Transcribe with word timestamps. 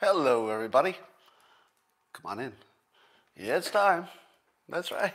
Hello, 0.00 0.48
everybody. 0.48 0.96
Come 2.12 2.32
on 2.32 2.40
in. 2.40 2.52
Yeah, 3.36 3.58
it's 3.58 3.70
time. 3.70 4.06
That's 4.68 4.90
right. 4.90 5.12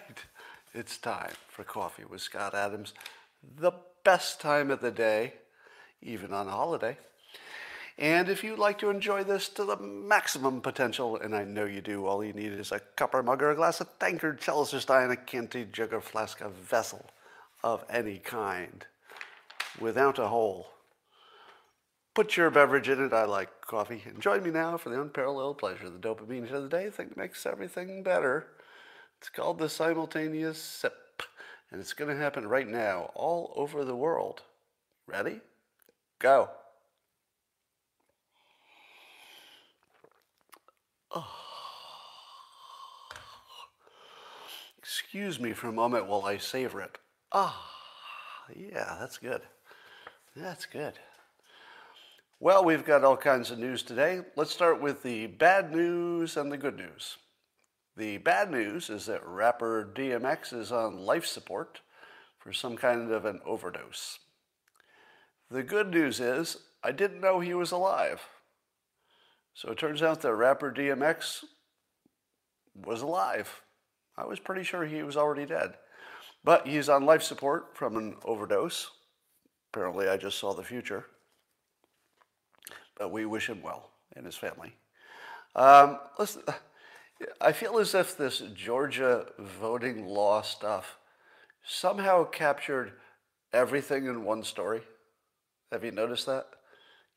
It's 0.74 0.98
time 0.98 1.32
for 1.50 1.64
Coffee 1.64 2.06
with 2.06 2.22
Scott 2.22 2.54
Adams. 2.54 2.94
The 3.58 3.74
best 4.04 4.40
time 4.40 4.72
of 4.72 4.80
the 4.80 4.92
day, 4.92 5.34
even 6.02 6.34
on 6.34 6.48
a 6.48 6.52
holiday. 6.52 6.98
And 7.98 8.30
if 8.30 8.44
you'd 8.44 8.58
like 8.58 8.80
to 8.80 8.90
enjoy 8.90 9.24
this 9.24 9.50
to 9.50 9.66
the 9.66 9.78
maximum 9.78 10.62
potential, 10.62 11.18
and 11.18 11.36
I 11.36 11.44
know 11.44 11.66
you 11.66 11.82
do, 11.82 12.06
all 12.06 12.24
you 12.24 12.34
need 12.34 12.54
is 12.54 12.72
a 12.72 12.80
cup 12.80 13.14
or 13.14 13.22
mug 13.22 13.42
or 13.42 13.52
a 13.52 13.56
glass, 13.56 13.82
a 13.82 13.88
tankard, 14.00 14.40
chalice 14.40 14.74
or 14.74 14.80
stein, 14.80 15.12
a 15.12 15.18
canteen, 15.18 15.70
jug 15.74 15.94
or 15.94 16.02
flask, 16.02 16.40
a 16.40 16.50
vessel 16.50 17.10
of 17.64 17.84
any 17.90 18.18
kind, 18.18 18.86
without 19.80 20.18
a 20.18 20.30
hole. 20.30 20.68
Put 22.14 22.36
your 22.36 22.50
beverage 22.50 22.90
in 22.90 23.04
it. 23.04 23.14
I 23.14 23.24
like 23.24 23.62
coffee. 23.62 24.04
And 24.06 24.22
join 24.22 24.44
me 24.44 24.52
now 24.52 24.78
for 24.78 24.90
the 24.90 25.02
unparalleled 25.02 25.58
pleasure. 25.58 25.90
The 25.90 25.98
dopamine 25.98 26.46
hit 26.46 26.52
of 26.52 26.64
the 26.64 26.70
day 26.70 26.88
I 26.88 26.90
think 26.90 27.16
makes 27.16 27.46
everything 27.46 28.04
better. 28.04 28.48
It's 29.20 29.30
called 29.30 29.60
the 29.60 29.70
simultaneous 29.70 30.62
sip, 30.62 31.24
and 31.72 31.80
it's 31.80 31.94
going 31.94 32.10
to 32.10 32.22
happen 32.22 32.48
right 32.48 32.68
now 32.68 33.12
all 33.14 33.54
over 33.56 33.86
the 33.86 33.96
world. 33.96 34.42
Ready? 35.06 35.40
Go. 36.20 36.50
Oh. 41.12 41.28
Excuse 44.80 45.40
me 45.40 45.54
for 45.54 45.68
a 45.68 45.72
moment 45.72 46.08
while 46.08 46.26
I 46.26 46.38
savor 46.38 46.82
it. 46.82 46.98
Ah, 47.32 47.70
yeah, 48.56 48.98
that's 49.00 49.20
good. 49.20 49.44
That's 50.36 50.66
good. 50.66 50.94
Well, 52.44 52.66
we've 52.66 52.84
got 52.84 53.04
all 53.04 53.18
kinds 53.18 53.52
of 53.52 53.60
news 53.60 53.84
today. 53.84 54.22
Let's 54.36 54.52
start 54.52 54.82
with 54.82 55.04
the 55.04 55.28
bad 55.28 55.72
news 55.72 56.36
and 56.38 56.52
the 56.52 56.58
good 56.58 56.76
news. 56.76 57.18
The 57.96 58.18
bad 58.18 58.50
news 58.50 58.90
is 58.90 59.06
that 59.06 59.24
rapper 59.24 59.88
DMX 59.94 60.52
is 60.52 60.72
on 60.72 60.98
life 60.98 61.28
support 61.28 61.82
for 62.40 62.52
some 62.52 62.78
kind 62.78 63.12
of 63.12 63.26
an 63.26 63.42
overdose. 63.46 64.18
The 65.52 65.62
good 65.62 65.92
news 65.92 66.20
is, 66.20 66.58
I 66.84 66.92
didn't 66.92 67.22
know 67.22 67.42
he 67.42 67.54
was 67.54 67.72
alive. 67.72 68.22
So 69.54 69.70
it 69.70 69.78
turns 69.78 70.02
out 70.02 70.22
that 70.22 70.34
rapper 70.34 70.74
DMX 70.74 71.44
was 72.74 73.04
alive. 73.04 73.62
I 74.18 74.26
was 74.26 74.40
pretty 74.40 74.64
sure 74.64 74.84
he 74.84 75.04
was 75.04 75.16
already 75.16 75.46
dead. 75.46 75.76
But 76.44 76.66
he's 76.66 76.90
on 76.90 77.06
life 77.06 77.22
support 77.22 77.78
from 77.78 77.98
an 77.98 78.16
overdose. 78.26 78.90
Apparently, 79.72 80.10
I 80.10 80.18
just 80.18 80.40
saw 80.40 80.56
the 80.56 80.64
future. 80.64 81.06
We 83.10 83.26
wish 83.26 83.50
him 83.50 83.62
well 83.62 83.92
and 84.16 84.26
his 84.26 84.36
family. 84.36 84.74
Um, 85.56 86.00
listen, 86.18 86.44
I 87.40 87.52
feel 87.52 87.78
as 87.78 87.94
if 87.94 88.18
this 88.18 88.42
Georgia 88.56 89.28
voting 89.38 90.06
law 90.06 90.42
stuff 90.42 90.98
somehow 91.64 92.24
captured 92.24 92.94
everything 93.54 94.06
in 94.06 94.24
one 94.24 94.44
story. 94.44 94.82
Have 95.72 95.84
you 95.84 95.92
noticed 95.92 96.26
that? 96.26 96.48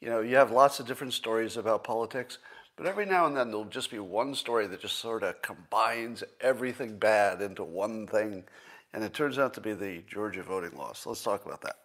You 0.01 0.11
know, 0.11 0.21
you 0.21 0.37
have 0.37 0.51
lots 0.51 0.81
of 0.81 0.87
different 0.87 1.15
stories 1.15 1.57
about 1.57 1.85
politics, 1.85 2.39
but 2.77 2.87
every 2.87 3.07
now 3.07 3.27
and 3.27 3.37
then 3.37 3.49
there'll 3.49 3.65
just 3.65 3.91
be 3.91 3.99
one 3.99 4.35
story 4.35 4.67
that 4.67 4.81
just 4.81 4.99
sort 4.99 5.23
of 5.23 5.41
combines 5.43 6.25
everything 6.41 6.99
bad 6.99 7.41
into 7.41 7.65
one 7.65 8.07
thing, 8.07 8.45
and 8.93 9.03
it 9.03 9.15
turns 9.15 9.39
out 9.39 9.55
to 9.55 9.61
be 9.61 9.73
the 9.73 10.03
Georgia 10.07 10.43
voting 10.43 10.77
law. 10.77 10.93
So 10.93 11.11
let's 11.11 11.23
talk 11.23 11.47
about 11.47 11.63
that. 11.63 11.77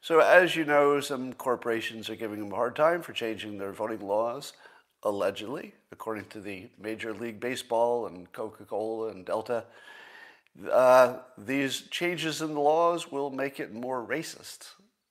So, 0.00 0.20
as 0.20 0.54
you 0.54 0.64
know, 0.64 1.00
some 1.00 1.32
corporations 1.32 2.08
are 2.08 2.16
giving 2.16 2.38
them 2.38 2.52
a 2.52 2.56
hard 2.56 2.76
time 2.76 3.02
for 3.02 3.12
changing 3.12 3.58
their 3.58 3.72
voting 3.72 4.00
laws 4.00 4.52
allegedly, 5.02 5.74
according 5.92 6.26
to 6.26 6.40
the 6.40 6.68
Major 6.80 7.12
League 7.12 7.40
Baseball 7.40 8.06
and 8.06 8.32
Coca 8.32 8.64
Cola 8.64 9.08
and 9.08 9.24
Delta. 9.24 9.64
Uh, 10.70 11.18
these 11.36 11.82
changes 11.82 12.42
in 12.42 12.54
the 12.54 12.60
laws 12.60 13.10
will 13.10 13.30
make 13.30 13.60
it 13.60 13.72
more 13.72 14.04
racist 14.04 14.70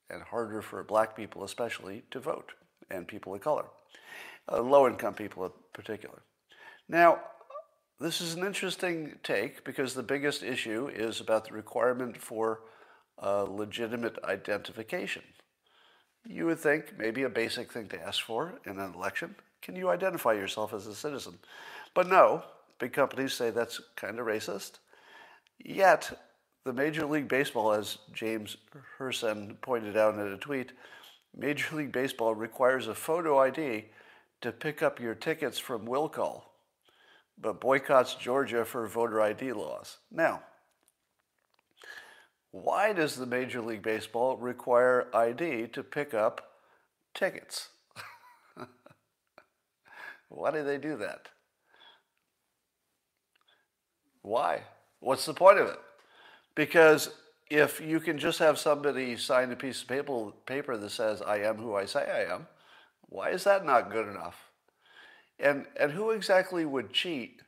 and 0.10 0.22
harder 0.22 0.62
for 0.62 0.84
black 0.84 1.16
people, 1.16 1.44
especially, 1.44 2.04
to 2.12 2.20
vote, 2.20 2.54
and 2.90 3.08
people 3.08 3.34
of 3.34 3.42
color, 3.42 3.66
uh, 4.52 4.62
low 4.62 4.88
income 4.88 5.14
people 5.14 5.46
in 5.46 5.52
particular. 5.74 6.22
Now, 6.90 7.20
this 8.00 8.22
is 8.22 8.36
an 8.36 8.46
interesting 8.46 9.20
take 9.24 9.64
because 9.64 9.94
the 9.94 10.04
biggest 10.04 10.44
issue 10.44 10.88
is 10.88 11.20
about 11.20 11.46
the 11.46 11.54
requirement 11.54 12.18
for 12.18 12.62
uh, 13.22 13.44
legitimate 13.44 14.18
identification. 14.24 15.24
You 16.26 16.46
would 16.48 16.60
think 16.60 16.98
maybe 16.98 17.24
a 17.24 17.30
basic 17.30 17.72
thing 17.72 17.88
to 17.90 18.02
ask 18.02 18.24
for 18.24 18.60
in 18.66 18.80
an 18.80 18.94
election 18.94 19.36
can 19.62 19.76
you 19.76 19.90
identify 19.90 20.34
yourself 20.34 20.74
as 20.74 20.88
a 20.88 20.96
citizen? 20.96 21.40
But 21.94 22.08
no, 22.08 22.44
big 22.80 22.94
companies 22.94 23.34
say 23.34 23.50
that's 23.50 23.82
kind 23.96 24.20
of 24.20 24.26
racist. 24.26 24.80
Yet, 25.60 26.18
the 26.64 26.74
Major 26.74 27.06
League 27.06 27.28
Baseball, 27.28 27.74
as 27.74 27.98
James 28.14 28.58
Hirson 29.00 29.60
pointed 29.62 29.98
out 29.98 30.14
in 30.14 30.20
a 30.20 30.38
tweet, 30.38 30.74
Major 31.36 31.76
League 31.76 31.92
Baseball 31.92 32.36
requires 32.36 32.88
a 32.88 32.96
photo 32.96 33.40
ID 33.40 33.86
to 34.42 34.52
pick 34.52 34.84
up 34.84 35.00
your 35.00 35.16
tickets 35.16 35.58
from 35.58 35.86
will 35.86 36.10
call, 36.10 36.54
but 37.40 37.60
boycotts 37.60 38.16
Georgia 38.16 38.64
for 38.64 38.88
voter 38.88 39.22
ID 39.22 39.54
laws. 39.54 39.98
Now, 40.12 40.44
why 42.52 42.94
does 42.94 43.16
the 43.16 43.26
Major 43.26 43.62
League 43.62 43.84
Baseball 43.84 44.38
require 44.38 45.08
ID 45.14 45.68
to 45.68 45.84
pick 45.84 46.14
up 46.14 46.54
tickets? 47.14 47.70
Why 50.30 50.52
do 50.52 50.64
they 50.64 50.78
do 50.78 50.98
that? 50.98 51.30
Why? 54.22 54.64
What's 55.00 55.26
the 55.26 55.34
point 55.34 55.60
of 55.60 55.68
it? 55.68 55.80
Because 56.56 57.12
if 57.50 57.80
you 57.80 58.00
can 58.00 58.18
just 58.18 58.40
have 58.40 58.60
somebody 58.60 59.16
sign 59.16 59.52
a 59.52 59.56
piece 59.56 59.82
of 59.82 60.46
paper, 60.46 60.78
that 60.78 60.90
says, 60.90 61.22
I 61.22 61.38
am 61.38 61.58
who 61.58 61.76
I 61.76 61.86
say 61.86 62.02
I 62.02 62.34
am, 62.34 62.48
why 63.10 63.30
is 63.30 63.46
that 63.46 63.66
not 63.66 63.92
good 63.92 64.08
enough? 64.08 64.36
And, 65.40 65.66
and 65.80 65.92
who 65.92 66.12
exactly 66.12 66.66
would 66.66 66.92
cheat 66.92 67.42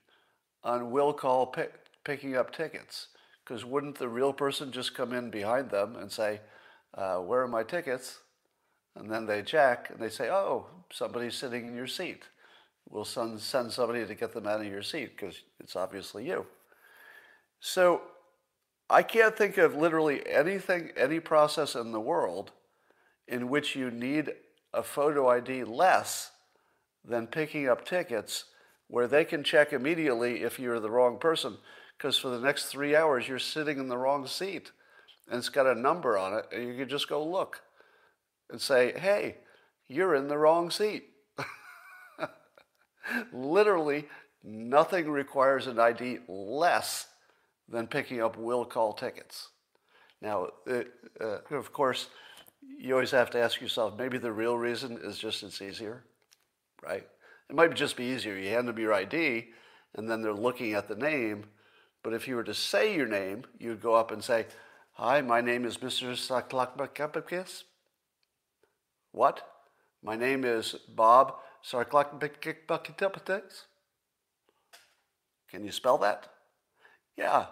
on 0.64 0.92
will 0.92 1.12
call 1.12 1.48
pick, 1.48 1.74
picking 2.06 2.38
up 2.38 2.54
tickets? 2.54 3.08
Because 3.50 3.66
wouldn't 3.66 3.98
the 3.98 4.08
real 4.08 4.32
person 4.32 4.72
just 4.72 4.94
come 4.94 5.12
in 5.12 5.32
behind 5.32 5.72
them 5.72 5.96
and 5.96 6.12
say, 6.12 6.40
uh, 6.94 7.18
Where 7.18 7.42
are 7.42 7.48
my 7.48 7.64
tickets? 7.64 8.20
And 8.96 9.12
then 9.12 9.26
they 9.26 9.42
check 9.42 9.90
and 9.90 10.00
they 10.00 10.10
say, 10.10 10.30
Oh, 10.30 10.68
somebody's 10.92 11.34
sitting 11.34 11.68
in 11.68 11.76
your 11.76 11.88
seat 11.88 12.26
We'll 12.88 13.06
send, 13.06 13.40
send 13.40 13.72
somebody 13.72 14.06
to 14.06 14.14
get 14.14 14.34
them 14.34 14.46
out 14.46 14.62
of 14.62 14.68
your 14.68 14.84
seat 14.84 15.16
because 15.16 15.42
it's 15.60 15.76
obviously 15.76 16.28
you. 16.28 16.46
So 17.60 18.02
I 18.88 19.02
can't 19.02 19.36
think 19.36 19.58
of 19.58 19.76
literally 19.76 20.28
anything, 20.28 20.92
any 20.96 21.20
process 21.20 21.76
in 21.76 21.92
the 21.92 22.00
world 22.00 22.52
in 23.28 23.50
which 23.50 23.76
you 23.76 23.90
need 23.90 24.32
a 24.74 24.84
photo 24.84 25.28
ID 25.28 25.64
less 25.64 26.32
than 27.04 27.26
picking 27.26 27.68
up 27.68 27.84
tickets 27.84 28.46
where 28.88 29.08
they 29.08 29.26
can 29.26 29.44
check 29.44 29.74
immediately 29.74 30.42
if 30.44 30.60
you're 30.60 30.80
the 30.80 30.92
wrong 30.92 31.18
person 31.18 31.58
because 32.00 32.18
for 32.18 32.30
the 32.30 32.40
next 32.40 32.66
three 32.66 32.96
hours 32.96 33.28
you're 33.28 33.38
sitting 33.38 33.78
in 33.78 33.90
the 33.90 33.98
wrong 33.98 34.26
seat 34.26 34.72
and 35.28 35.38
it's 35.38 35.50
got 35.50 35.68
a 35.68 35.76
number 35.76 36.18
on 36.18 36.34
it 36.34 36.46
and 36.54 36.66
you 36.66 36.76
can 36.76 36.88
just 36.88 37.10
go 37.10 37.24
look 37.24 37.62
and 38.50 38.60
say, 38.60 38.98
hey, 38.98 39.36
you're 39.90 40.16
in 40.16 40.30
the 40.30 40.38
wrong 40.38 40.72
seat. 40.72 41.10
Literally, 43.34 44.06
nothing 44.44 45.10
requires 45.10 45.68
an 45.68 45.78
ID 45.78 46.20
less 46.28 47.08
than 47.68 47.86
picking 47.86 48.22
up 48.22 48.38
will 48.38 48.66
call 48.66 48.94
tickets. 48.94 49.50
Now, 50.22 50.48
it, 50.66 50.92
uh, 51.20 51.40
of 51.52 51.74
course, 51.74 52.08
you 52.80 52.94
always 52.94 53.12
have 53.12 53.30
to 53.32 53.40
ask 53.40 53.62
yourself 53.62 53.98
maybe 53.98 54.18
the 54.18 54.32
real 54.32 54.58
reason 54.58 55.00
is 55.04 55.18
just 55.18 55.44
it's 55.44 55.62
easier, 55.62 56.04
right? 56.82 57.06
It 57.50 57.56
might 57.56 57.74
just 57.76 57.98
be 57.98 58.06
easier. 58.06 58.38
You 58.38 58.50
hand 58.50 58.68
them 58.68 58.80
your 58.80 58.94
ID, 58.94 59.48
and 59.96 60.10
then 60.10 60.22
they're 60.22 60.34
looking 60.34 60.74
at 60.74 60.88
the 60.88 60.96
name. 60.96 61.46
But 62.04 62.14
if 62.14 62.28
you 62.28 62.36
were 62.36 62.44
to 62.44 62.54
say 62.54 62.96
your 62.96 63.08
name, 63.08 63.44
you'd 63.58 63.82
go 63.82 63.96
up 63.96 64.12
and 64.12 64.24
say, 64.24 64.46
Hi, 64.94 65.22
my 65.22 65.42
name 65.42 65.66
is 65.66 65.78
Mr. 65.78 66.12
Saklakmakapakis. 66.12 67.64
What? 69.12 69.42
My 70.04 70.16
name 70.16 70.44
is 70.46 70.76
Bob 70.96 71.36
Sarclockenpickbucketipitix. 71.66 73.64
Can 75.50 75.64
you 75.64 75.72
spell 75.72 75.98
that? 76.00 76.28
Yeah. 77.18 77.48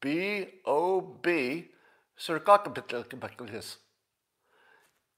B 0.00 0.46
O 0.64 1.00
B 1.00 1.68
Sarclockenpickbucketipitix. 2.18 3.76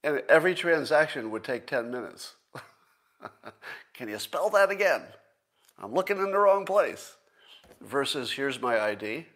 And 0.04 0.22
every 0.28 0.54
transaction 0.54 1.30
would 1.30 1.44
take 1.44 1.66
10 1.66 1.90
minutes. 1.90 2.34
Can 3.94 4.08
you 4.08 4.18
spell 4.18 4.48
that 4.50 4.70
again? 4.70 5.02
I'm 5.78 5.92
looking 5.92 6.18
in 6.18 6.30
the 6.30 6.38
wrong 6.38 6.64
place. 6.64 7.16
Versus 7.80 8.32
here's 8.32 8.60
my 8.60 8.80
ID. 8.80 9.26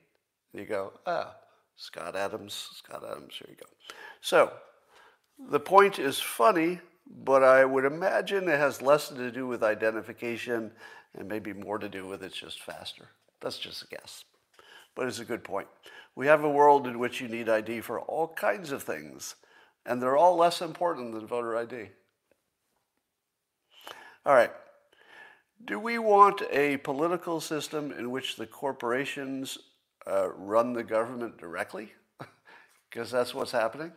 You 0.52 0.64
go, 0.66 0.92
ah, 1.06 1.34
Scott 1.76 2.16
Adams, 2.16 2.70
Scott 2.76 3.04
Adams, 3.08 3.34
here 3.38 3.48
you 3.50 3.56
go. 3.56 3.66
So 4.20 4.52
The 5.38 5.60
point 5.60 5.98
is 5.98 6.20
funny, 6.20 6.80
but 7.06 7.42
I 7.42 7.64
would 7.64 7.84
imagine 7.84 8.48
it 8.48 8.58
has 8.58 8.82
less 8.82 9.08
to 9.08 9.30
do 9.30 9.46
with 9.46 9.62
identification 9.62 10.72
and 11.14 11.28
maybe 11.28 11.52
more 11.52 11.78
to 11.78 11.88
do 11.88 12.06
with 12.06 12.22
it's 12.22 12.36
just 12.36 12.62
faster. 12.62 13.08
That's 13.40 13.58
just 13.58 13.82
a 13.84 13.88
guess. 13.88 14.24
But 14.94 15.08
it's 15.08 15.18
a 15.20 15.24
good 15.24 15.44
point. 15.44 15.68
We 16.14 16.26
have 16.26 16.44
a 16.44 16.50
world 16.50 16.86
in 16.86 16.98
which 16.98 17.20
you 17.20 17.28
need 17.28 17.48
ID 17.48 17.80
for 17.80 18.00
all 18.00 18.28
kinds 18.28 18.72
of 18.72 18.82
things, 18.82 19.36
and 19.86 20.00
they're 20.02 20.16
all 20.16 20.36
less 20.36 20.62
important 20.62 21.14
than 21.14 21.26
voter 21.26 21.56
ID. 21.56 21.90
All 24.26 24.34
right. 24.34 24.52
Do 25.64 25.78
we 25.78 25.98
want 25.98 26.42
a 26.50 26.78
political 26.78 27.40
system 27.40 27.92
in 27.92 28.10
which 28.10 28.34
the 28.34 28.46
corporations 28.46 29.58
uh, 30.06 30.30
run 30.32 30.72
the 30.72 30.82
government 30.82 31.38
directly? 31.38 31.92
Because 32.90 33.10
that's 33.10 33.32
what's 33.32 33.52
happening. 33.52 33.92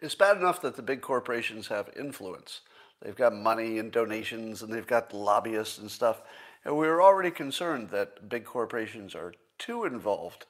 It's 0.00 0.14
bad 0.14 0.38
enough 0.38 0.62
that 0.62 0.76
the 0.76 0.82
big 0.82 1.02
corporations 1.02 1.68
have 1.68 1.90
influence. 1.94 2.62
They've 3.02 3.14
got 3.14 3.34
money 3.34 3.78
and 3.78 3.92
donations 3.92 4.62
and 4.62 4.72
they've 4.72 4.86
got 4.86 5.12
lobbyists 5.12 5.76
and 5.76 5.90
stuff. 5.90 6.22
And 6.64 6.74
we 6.78 6.86
were 6.86 7.02
already 7.02 7.30
concerned 7.30 7.90
that 7.90 8.30
big 8.30 8.44
corporations 8.44 9.14
are 9.14 9.34
too 9.58 9.84
involved 9.84 10.46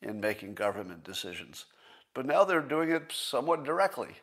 in 0.00 0.18
making 0.18 0.54
government 0.54 1.04
decisions. 1.04 1.66
But 2.14 2.24
now 2.24 2.44
they're 2.44 2.62
doing 2.62 2.90
it 2.90 3.12
somewhat 3.12 3.64
directly. 3.64 4.14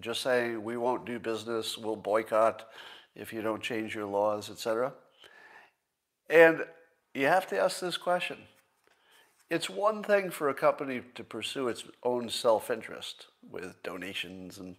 Just 0.00 0.22
saying, 0.22 0.64
we 0.64 0.76
won't 0.76 1.06
do 1.06 1.20
business, 1.20 1.78
we'll 1.78 1.94
boycott 1.94 2.66
if 3.14 3.32
you 3.32 3.42
don't 3.42 3.62
change 3.62 3.94
your 3.94 4.06
laws, 4.06 4.50
etc. 4.50 4.92
And 6.28 6.64
you 7.14 7.26
have 7.26 7.46
to 7.48 7.58
ask 7.58 7.80
this 7.80 7.96
question. 7.96 8.38
It's 9.50 9.68
one 9.68 10.02
thing 10.02 10.30
for 10.30 10.48
a 10.48 10.54
company 10.54 11.02
to 11.16 11.24
pursue 11.24 11.68
its 11.68 11.84
own 12.04 12.28
self 12.28 12.70
interest 12.70 13.26
with 13.50 13.82
donations 13.82 14.58
and 14.58 14.76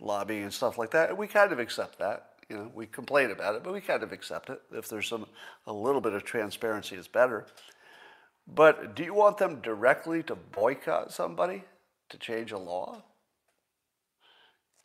lobbying 0.00 0.42
and 0.42 0.52
stuff 0.52 0.76
like 0.76 0.90
that. 0.90 1.16
We 1.16 1.26
kind 1.26 1.52
of 1.52 1.58
accept 1.58 1.98
that. 1.98 2.26
You 2.48 2.56
know, 2.56 2.70
we 2.74 2.86
complain 2.86 3.30
about 3.30 3.54
it, 3.54 3.62
but 3.62 3.72
we 3.72 3.80
kind 3.80 4.02
of 4.02 4.12
accept 4.12 4.50
it. 4.50 4.60
If 4.72 4.88
there's 4.88 5.08
some 5.08 5.26
a 5.66 5.72
little 5.72 6.00
bit 6.00 6.12
of 6.12 6.24
transparency, 6.24 6.96
it's 6.96 7.08
better. 7.08 7.46
But 8.46 8.96
do 8.96 9.04
you 9.04 9.14
want 9.14 9.38
them 9.38 9.60
directly 9.60 10.22
to 10.24 10.34
boycott 10.34 11.12
somebody 11.12 11.64
to 12.08 12.18
change 12.18 12.50
a 12.52 12.58
law? 12.58 13.02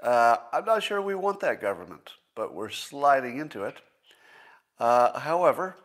Uh, 0.01 0.37
I'm 0.53 0.65
not 0.65 0.83
sure 0.83 1.01
we 1.01 1.15
want 1.15 1.39
that 1.39 1.61
government, 1.61 2.11
but 2.35 2.53
we're 2.53 2.69
sliding 2.69 3.39
into 3.39 3.63
it. 3.63 3.81
Uh, 4.79 5.19
however, 5.19 5.77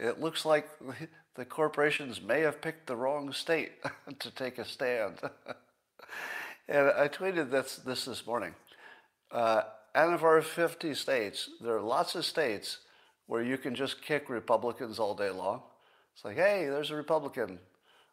it 0.00 0.20
looks 0.20 0.44
like 0.44 0.68
the 1.36 1.44
corporations 1.44 2.20
may 2.20 2.40
have 2.40 2.60
picked 2.60 2.86
the 2.86 2.96
wrong 2.96 3.32
state 3.32 3.72
to 4.18 4.30
take 4.30 4.58
a 4.58 4.64
stand. 4.64 5.20
and 6.68 6.90
I 6.90 7.08
tweeted 7.08 7.50
this 7.50 7.76
this, 7.76 8.04
this 8.04 8.26
morning. 8.26 8.54
Uh, 9.30 9.62
out 9.94 10.14
of 10.14 10.24
our 10.24 10.40
50 10.40 10.94
states, 10.94 11.50
there 11.60 11.76
are 11.76 11.82
lots 11.82 12.14
of 12.14 12.24
states 12.24 12.78
where 13.26 13.42
you 13.42 13.58
can 13.58 13.74
just 13.74 14.02
kick 14.02 14.30
Republicans 14.30 14.98
all 14.98 15.14
day 15.14 15.30
long. 15.30 15.62
It's 16.14 16.24
like, 16.24 16.36
hey, 16.36 16.66
there's 16.66 16.90
a 16.90 16.96
Republican. 16.96 17.58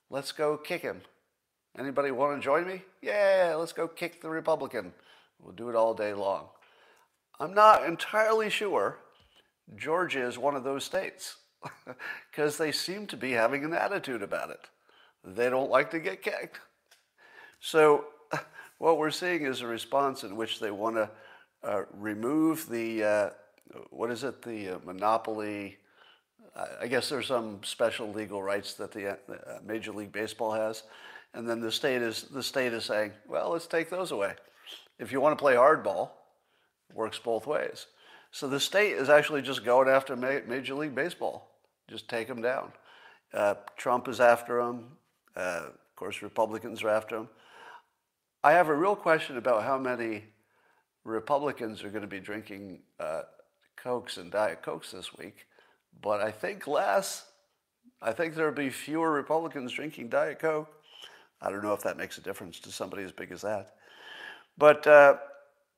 Let's 0.09 0.31
go 0.31 0.57
kick 0.57 0.81
him. 0.81 1.01
Anybody 1.77 2.11
want 2.11 2.39
to 2.39 2.43
join 2.43 2.67
me? 2.67 2.83
Yeah, 3.01 3.55
let's 3.57 3.73
go 3.73 3.87
kick 3.87 4.21
the 4.21 4.29
Republican. 4.29 4.93
We'll 5.39 5.53
do 5.53 5.69
it 5.69 5.75
all 5.75 5.93
day 5.93 6.13
long. 6.13 6.47
I'm 7.39 7.53
not 7.53 7.85
entirely 7.85 8.49
sure 8.49 8.99
Georgia 9.75 10.25
is 10.25 10.37
one 10.37 10.55
of 10.55 10.63
those 10.63 10.83
states 10.83 11.37
because 12.31 12.57
they 12.57 12.71
seem 12.71 13.07
to 13.07 13.17
be 13.17 13.31
having 13.31 13.65
an 13.65 13.73
attitude 13.73 14.21
about 14.21 14.51
it. 14.51 14.69
They 15.23 15.49
don't 15.49 15.71
like 15.71 15.91
to 15.91 15.99
get 15.99 16.21
kicked. 16.21 16.59
So, 17.59 18.05
what 18.77 18.97
we're 18.97 19.11
seeing 19.11 19.45
is 19.45 19.61
a 19.61 19.67
response 19.67 20.23
in 20.23 20.35
which 20.35 20.59
they 20.59 20.71
want 20.71 20.95
to 20.95 21.09
uh, 21.63 21.83
remove 21.93 22.69
the, 22.69 23.03
uh, 23.03 23.29
what 23.89 24.11
is 24.11 24.23
it, 24.23 24.41
the 24.43 24.69
uh, 24.69 24.79
monopoly. 24.85 25.77
I 26.79 26.87
guess 26.87 27.09
there's 27.09 27.27
some 27.27 27.59
special 27.63 28.13
legal 28.13 28.41
rights 28.41 28.75
that 28.75 28.91
the 28.91 29.09
uh, 29.09 29.15
Major 29.65 29.91
League 29.91 30.13
Baseball 30.13 30.53
has. 30.53 30.83
And 31.33 31.49
then 31.49 31.59
the 31.59 31.71
state 31.71 32.01
is, 32.01 32.23
the 32.23 32.43
state 32.43 32.71
is 32.71 32.85
saying, 32.85 33.11
well, 33.27 33.49
let's 33.49 33.67
take 33.67 33.89
those 33.89 34.11
away. 34.11 34.35
If 34.99 35.11
you 35.11 35.19
want 35.19 35.37
to 35.37 35.41
play 35.41 35.55
hardball, 35.55 36.11
works 36.95 37.19
both 37.19 37.45
ways. 37.45 37.85
So 38.31 38.47
the 38.47 38.59
state 38.59 38.93
is 38.93 39.09
actually 39.09 39.43
just 39.43 39.63
going 39.63 39.87
after 39.87 40.15
Major 40.15 40.73
League 40.73 40.95
Baseball. 40.95 41.51
Just 41.87 42.09
take 42.09 42.27
them 42.27 42.41
down. 42.41 42.71
Uh, 43.33 43.55
Trump 43.77 44.07
is 44.07 44.19
after 44.19 44.63
them. 44.63 44.97
Uh, 45.35 45.67
of 45.67 45.95
course, 45.95 46.21
Republicans 46.21 46.83
are 46.83 46.89
after 46.89 47.17
them. 47.17 47.29
I 48.43 48.53
have 48.53 48.69
a 48.69 48.75
real 48.75 48.95
question 48.95 49.37
about 49.37 49.63
how 49.63 49.77
many 49.77 50.23
Republicans 51.03 51.83
are 51.83 51.89
going 51.89 52.01
to 52.01 52.07
be 52.07 52.19
drinking 52.19 52.79
uh, 52.99 53.21
Cokes 53.75 54.17
and 54.17 54.31
Diet 54.31 54.61
Cokes 54.61 54.91
this 54.91 55.15
week, 55.15 55.45
but 56.01 56.21
I 56.21 56.31
think 56.31 56.67
less. 56.67 57.25
I 58.01 58.11
think 58.11 58.35
there'll 58.35 58.53
be 58.53 58.69
fewer 58.69 59.11
Republicans 59.11 59.71
drinking 59.71 60.09
Diet 60.09 60.39
Coke. 60.39 60.69
I 61.41 61.49
don't 61.49 61.63
know 61.63 61.73
if 61.73 61.83
that 61.83 61.97
makes 61.97 62.17
a 62.17 62.21
difference 62.21 62.59
to 62.61 62.71
somebody 62.71 63.03
as 63.03 63.11
big 63.11 63.31
as 63.31 63.41
that. 63.41 63.75
But 64.57 64.85
uh, 64.87 65.17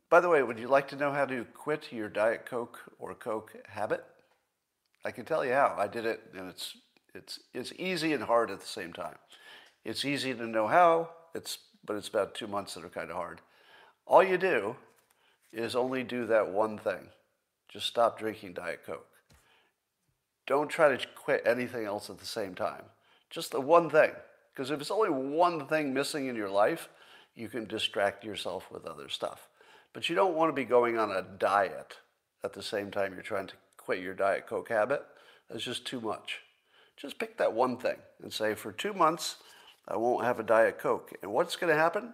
by 0.09 0.19
the 0.19 0.29
way, 0.29 0.41
would 0.41 0.59
you 0.59 0.67
like 0.67 0.87
to 0.89 0.95
know 0.95 1.11
how 1.11 1.25
to 1.25 1.45
quit 1.53 1.91
your 1.91 2.09
Diet 2.09 2.45
Coke 2.45 2.79
or 2.99 3.13
Coke 3.13 3.55
habit? 3.67 4.05
I 5.03 5.11
can 5.11 5.25
tell 5.25 5.45
you 5.45 5.53
how. 5.53 5.75
I 5.77 5.87
did 5.87 6.05
it, 6.05 6.21
and 6.37 6.49
it's 6.49 6.77
it's 7.13 7.39
it's 7.53 7.73
easy 7.77 8.13
and 8.13 8.23
hard 8.23 8.51
at 8.51 8.61
the 8.61 8.67
same 8.67 8.93
time. 8.93 9.15
It's 9.83 10.05
easy 10.05 10.33
to 10.33 10.47
know 10.47 10.67
how. 10.67 11.09
It's 11.35 11.59
but 11.85 11.95
it's 11.95 12.07
about 12.07 12.35
two 12.35 12.47
months 12.47 12.73
that 12.73 12.85
are 12.85 12.89
kind 12.89 13.09
of 13.09 13.15
hard. 13.15 13.41
All 14.05 14.23
you 14.23 14.37
do 14.37 14.75
is 15.51 15.75
only 15.75 16.03
do 16.03 16.25
that 16.27 16.49
one 16.49 16.77
thing. 16.77 17.09
Just 17.69 17.87
stop 17.87 18.19
drinking 18.19 18.53
Diet 18.53 18.85
Coke. 18.85 19.07
Don't 20.45 20.69
try 20.69 20.95
to 20.95 21.07
quit 21.15 21.43
anything 21.45 21.85
else 21.85 22.09
at 22.09 22.19
the 22.19 22.25
same 22.25 22.55
time. 22.55 22.83
Just 23.29 23.51
the 23.51 23.59
one 23.59 23.89
thing. 23.89 24.11
Because 24.53 24.71
if 24.71 24.79
it's 24.79 24.91
only 24.91 25.09
one 25.09 25.67
thing 25.67 25.93
missing 25.93 26.27
in 26.27 26.35
your 26.35 26.49
life, 26.49 26.89
you 27.35 27.49
can 27.49 27.65
distract 27.65 28.23
yourself 28.23 28.71
with 28.71 28.85
other 28.85 29.09
stuff. 29.09 29.46
But 29.97 30.09
you 30.09 30.15
don't 30.15 30.35
want 30.35 30.49
to 30.49 30.53
be 30.53 30.63
going 30.63 30.99
on 30.99 31.09
a 31.09 31.23
diet 31.23 31.97
at 32.43 32.53
the 32.53 32.61
same 32.61 32.91
time 32.91 33.13
you're 33.13 33.23
trying 33.23 33.47
to 33.47 33.55
quit 33.77 33.99
your 33.99 34.13
Diet 34.13 34.45
Coke 34.45 34.69
habit. 34.69 35.01
That's 35.49 35.63
just 35.63 35.87
too 35.87 35.99
much. 35.99 36.41
Just 36.97 37.17
pick 37.17 37.35
that 37.39 37.53
one 37.53 37.77
thing 37.77 37.95
and 38.21 38.31
say, 38.31 38.53
for 38.53 38.71
two 38.71 38.93
months, 38.93 39.37
I 39.87 39.97
won't 39.97 40.23
have 40.23 40.39
a 40.39 40.43
Diet 40.43 40.77
Coke. 40.77 41.13
And 41.23 41.33
what's 41.33 41.55
going 41.55 41.73
to 41.73 41.81
happen? 41.81 42.13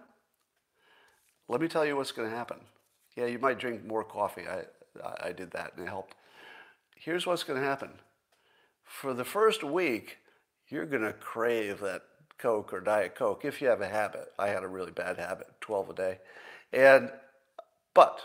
Let 1.46 1.60
me 1.60 1.68
tell 1.68 1.84
you 1.84 1.94
what's 1.94 2.10
going 2.10 2.30
to 2.30 2.34
happen. 2.34 2.56
Yeah, 3.18 3.26
you 3.26 3.38
might 3.38 3.58
drink 3.58 3.84
more 3.84 4.02
coffee. 4.02 4.44
I, 4.48 4.62
I 5.22 5.32
did 5.32 5.50
that 5.50 5.72
and 5.76 5.86
it 5.86 5.90
helped. 5.90 6.14
Here's 6.96 7.26
what's 7.26 7.44
going 7.44 7.60
to 7.60 7.68
happen. 7.68 7.90
For 8.82 9.12
the 9.12 9.26
first 9.26 9.62
week, 9.62 10.20
you're 10.70 10.86
going 10.86 11.02
to 11.02 11.12
crave 11.12 11.80
that 11.80 12.00
Coke 12.38 12.72
or 12.72 12.80
Diet 12.80 13.14
Coke 13.14 13.44
if 13.44 13.60
you 13.60 13.68
have 13.68 13.82
a 13.82 13.88
habit. 13.88 14.32
I 14.38 14.48
had 14.48 14.62
a 14.62 14.68
really 14.68 14.90
bad 14.90 15.18
habit, 15.18 15.48
12 15.60 15.90
a 15.90 15.94
day. 15.94 16.18
And, 16.72 17.10
but 17.94 18.20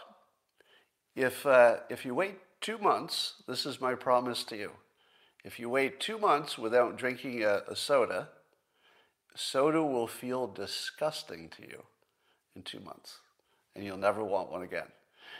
if, 1.15 1.45
uh, 1.45 1.77
if 1.89 2.05
you 2.05 2.13
wait 2.15 2.39
two 2.61 2.77
months, 2.77 3.41
this 3.47 3.65
is 3.65 3.79
my 3.79 3.95
promise 3.95 4.43
to 4.45 4.57
you. 4.57 4.71
If 5.43 5.59
you 5.59 5.69
wait 5.69 5.99
two 5.99 6.17
months 6.17 6.57
without 6.57 6.97
drinking 6.97 7.43
a, 7.43 7.61
a 7.67 7.75
soda, 7.75 8.29
soda 9.35 9.83
will 9.83 10.07
feel 10.07 10.47
disgusting 10.47 11.49
to 11.57 11.61
you 11.61 11.83
in 12.55 12.63
two 12.63 12.79
months, 12.79 13.19
and 13.75 13.85
you'll 13.85 13.97
never 13.97 14.23
want 14.23 14.51
one 14.51 14.63
again. 14.63 14.87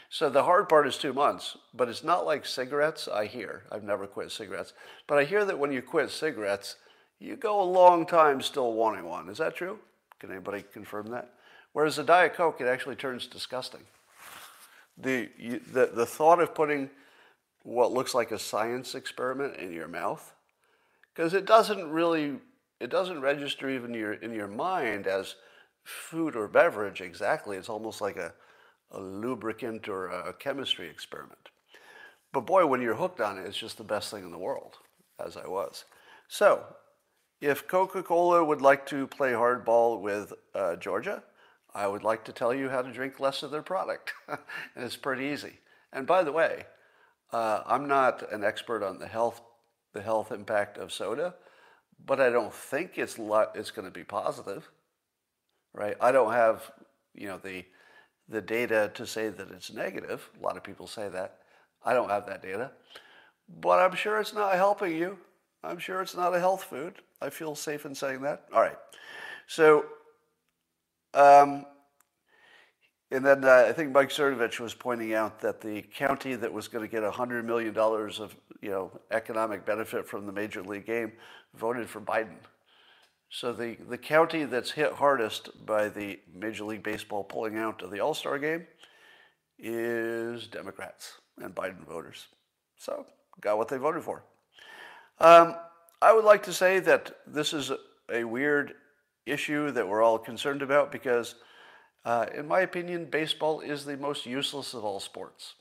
So 0.08 0.28
the 0.28 0.44
hard 0.44 0.68
part 0.68 0.88
is 0.88 0.96
two 0.96 1.12
months, 1.12 1.56
but 1.74 1.88
it's 1.88 2.02
not 2.02 2.26
like 2.26 2.44
cigarettes, 2.46 3.06
I 3.06 3.26
hear. 3.26 3.64
I've 3.70 3.84
never 3.84 4.06
quit 4.06 4.32
cigarettes. 4.32 4.72
But 5.06 5.18
I 5.18 5.24
hear 5.24 5.44
that 5.44 5.58
when 5.58 5.72
you 5.72 5.82
quit 5.82 6.10
cigarettes, 6.10 6.76
you 7.18 7.36
go 7.36 7.60
a 7.60 7.62
long 7.62 8.06
time 8.06 8.40
still 8.40 8.72
wanting 8.72 9.04
one. 9.04 9.28
Is 9.28 9.38
that 9.38 9.54
true? 9.54 9.78
Can 10.18 10.30
anybody 10.30 10.64
confirm 10.72 11.08
that? 11.08 11.32
Whereas 11.72 11.98
a 11.98 12.02
Diet 12.02 12.34
Coke, 12.34 12.60
it 12.60 12.66
actually 12.66 12.96
turns 12.96 13.26
disgusting. 13.26 13.82
The, 15.02 15.28
you, 15.38 15.60
the, 15.72 15.90
the 15.94 16.06
thought 16.06 16.40
of 16.40 16.54
putting 16.54 16.90
what 17.62 17.92
looks 17.92 18.14
like 18.14 18.30
a 18.30 18.38
science 18.38 18.94
experiment 18.94 19.56
in 19.56 19.72
your 19.72 19.88
mouth 19.88 20.34
because 21.14 21.34
it 21.34 21.44
doesn't 21.44 21.90
really 21.90 22.38
it 22.78 22.90
doesn't 22.90 23.20
register 23.20 23.68
even 23.68 23.92
your 23.92 24.14
in 24.14 24.32
your 24.32 24.48
mind 24.48 25.06
as 25.06 25.34
food 25.84 26.36
or 26.36 26.48
beverage 26.48 27.00
exactly. 27.00 27.56
It's 27.56 27.68
almost 27.68 28.00
like 28.00 28.16
a, 28.16 28.32
a 28.90 29.00
lubricant 29.00 29.88
or 29.88 30.08
a 30.08 30.32
chemistry 30.32 30.88
experiment. 30.88 31.50
But 32.32 32.46
boy 32.46 32.66
when 32.66 32.80
you're 32.80 32.94
hooked 32.94 33.20
on 33.20 33.38
it 33.38 33.46
it's 33.46 33.58
just 33.58 33.78
the 33.78 33.84
best 33.84 34.10
thing 34.10 34.24
in 34.24 34.30
the 34.30 34.38
world 34.38 34.78
as 35.24 35.36
i 35.36 35.46
was. 35.46 35.84
So 36.28 36.64
if 37.40 37.66
coca-cola 37.66 38.44
would 38.44 38.62
like 38.62 38.86
to 38.86 39.06
play 39.06 39.32
hardball 39.32 40.00
with 40.00 40.32
uh, 40.54 40.76
georgia 40.76 41.22
i 41.74 41.86
would 41.86 42.02
like 42.02 42.24
to 42.24 42.32
tell 42.32 42.54
you 42.54 42.68
how 42.68 42.82
to 42.82 42.92
drink 42.92 43.20
less 43.20 43.42
of 43.42 43.50
their 43.50 43.62
product 43.62 44.12
and 44.28 44.38
it's 44.76 44.96
pretty 44.96 45.24
easy 45.24 45.58
and 45.92 46.06
by 46.06 46.22
the 46.22 46.32
way 46.32 46.64
uh, 47.32 47.62
I'm 47.66 47.86
not 47.86 48.30
an 48.32 48.42
expert 48.42 48.82
on 48.82 48.98
the 48.98 49.06
health, 49.06 49.40
the 49.92 50.02
health 50.02 50.32
impact 50.32 50.78
of 50.78 50.92
soda, 50.92 51.34
but 52.04 52.20
I 52.20 52.30
don't 52.30 52.52
think 52.52 52.98
it's 52.98 53.18
lo- 53.18 53.50
it's 53.54 53.70
going 53.70 53.86
to 53.86 53.92
be 53.92 54.04
positive, 54.04 54.68
right? 55.72 55.96
I 56.00 56.12
don't 56.12 56.32
have 56.32 56.70
you 57.14 57.28
know, 57.28 57.38
the, 57.38 57.64
the 58.28 58.40
data 58.40 58.90
to 58.94 59.06
say 59.06 59.28
that 59.28 59.50
it's 59.50 59.72
negative. 59.72 60.28
A 60.38 60.42
lot 60.42 60.56
of 60.56 60.64
people 60.64 60.86
say 60.86 61.08
that. 61.08 61.38
I 61.84 61.94
don't 61.94 62.10
have 62.10 62.26
that 62.26 62.42
data. 62.42 62.72
But 63.60 63.80
I'm 63.80 63.94
sure 63.94 64.20
it's 64.20 64.34
not 64.34 64.54
helping 64.54 64.96
you. 64.96 65.18
I'm 65.62 65.78
sure 65.78 66.00
it's 66.00 66.16
not 66.16 66.34
a 66.34 66.40
health 66.40 66.64
food. 66.64 66.94
I 67.20 67.30
feel 67.30 67.54
safe 67.54 67.84
in 67.84 67.94
saying 67.94 68.22
that. 68.22 68.44
All 68.52 68.60
right. 68.60 68.78
So, 69.46 69.84
um, 71.14 71.66
and 73.10 73.26
then 73.26 73.44
uh, 73.44 73.66
I 73.68 73.72
think 73.72 73.92
Mike 73.92 74.10
Cernovich 74.10 74.60
was 74.60 74.72
pointing 74.72 75.14
out 75.14 75.40
that 75.40 75.60
the 75.60 75.82
county 75.82 76.36
that 76.36 76.52
was 76.52 76.68
going 76.68 76.88
to 76.88 76.90
get 76.90 77.02
$100 77.02 77.44
million 77.44 77.76
of 77.76 78.36
you 78.60 78.70
know, 78.70 78.92
economic 79.10 79.66
benefit 79.66 80.06
from 80.06 80.26
the 80.26 80.32
Major 80.32 80.62
League 80.62 80.86
game 80.86 81.12
voted 81.54 81.88
for 81.88 82.00
Biden. 82.00 82.36
So 83.30 83.52
the, 83.52 83.76
the 83.88 83.98
county 83.98 84.44
that's 84.44 84.70
hit 84.72 84.92
hardest 84.92 85.64
by 85.66 85.88
the 85.88 86.20
Major 86.34 86.64
League 86.64 86.82
Baseball 86.82 87.24
pulling 87.24 87.56
out 87.56 87.82
of 87.82 87.90
the 87.90 88.00
All 88.00 88.14
Star 88.14 88.38
game 88.38 88.66
is 89.58 90.46
Democrats 90.46 91.14
and 91.38 91.54
Biden 91.54 91.86
voters. 91.86 92.26
So 92.76 93.06
got 93.40 93.58
what 93.58 93.68
they 93.68 93.76
voted 93.76 94.02
for. 94.02 94.24
Um, 95.18 95.56
I 96.02 96.12
would 96.12 96.24
like 96.24 96.42
to 96.44 96.52
say 96.52 96.80
that 96.80 97.12
this 97.26 97.52
is 97.52 97.72
a 98.10 98.24
weird 98.24 98.74
issue 99.30 99.70
that 99.70 99.88
we're 99.88 100.02
all 100.02 100.18
concerned 100.18 100.62
about 100.62 100.92
because 100.92 101.36
uh, 102.04 102.26
in 102.34 102.48
my 102.48 102.60
opinion, 102.60 103.04
baseball 103.04 103.60
is 103.60 103.84
the 103.84 103.96
most 103.96 104.26
useless 104.26 104.74
of 104.74 104.84
all 104.84 105.00
sports. 105.00 105.54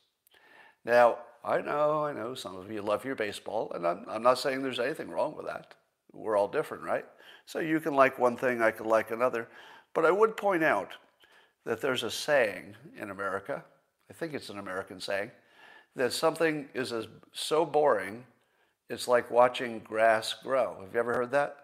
Now, 0.86 1.18
I 1.44 1.62
know, 1.62 2.06
I 2.06 2.14
know 2.14 2.34
some 2.34 2.56
of 2.56 2.72
you 2.72 2.82
love 2.82 3.06
your 3.06 3.16
baseball, 3.16 3.72
and 3.74 3.86
I'm, 3.86 4.06
I'm 4.08 4.24
not 4.24 4.40
saying 4.40 4.62
there's 4.62 4.80
anything 4.80 5.10
wrong 5.10 5.36
with 5.36 5.46
that. 5.46 5.76
We're 6.12 6.38
all 6.38 6.48
different, 6.48 6.84
right? 6.84 7.06
So 7.46 7.60
you 7.60 7.80
can 7.80 7.94
like 7.94 8.20
one 8.20 8.38
thing, 8.38 8.62
I 8.62 8.72
can 8.72 8.86
like 8.86 9.12
another. 9.12 9.48
But 9.94 10.06
I 10.06 10.12
would 10.12 10.38
point 10.38 10.64
out 10.64 10.92
that 11.66 11.82
there's 11.82 12.04
a 12.04 12.12
saying 12.12 12.76
in 12.98 13.10
America, 13.10 13.64
I 14.10 14.14
think 14.14 14.34
it's 14.34 14.50
an 14.50 14.60
American 14.60 15.00
saying, 15.00 15.32
that 15.96 16.14
something 16.14 16.70
is 16.74 16.92
as, 16.94 17.08
so 17.34 17.66
boring, 17.66 18.24
it's 18.90 19.08
like 19.08 19.30
watching 19.30 19.80
grass 19.80 20.34
grow. 20.44 20.78
Have 20.82 20.94
you 20.94 21.00
ever 21.00 21.14
heard 21.14 21.32
that? 21.32 21.58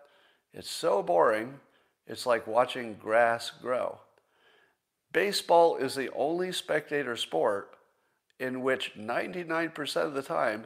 It's 0.54 0.70
so 0.70 1.02
boring, 1.02 1.60
it's 2.08 2.26
like 2.26 2.48
watching 2.48 2.96
grass 2.96 3.52
grow. 3.62 4.00
Baseball 5.12 5.78
is 5.78 5.96
the 5.96 6.12
only 6.14 6.52
spectator 6.52 7.16
sport 7.16 7.76
in 8.40 8.62
which 8.62 8.94
99% 8.98 9.96
of 10.06 10.14
the 10.14 10.22
time, 10.22 10.66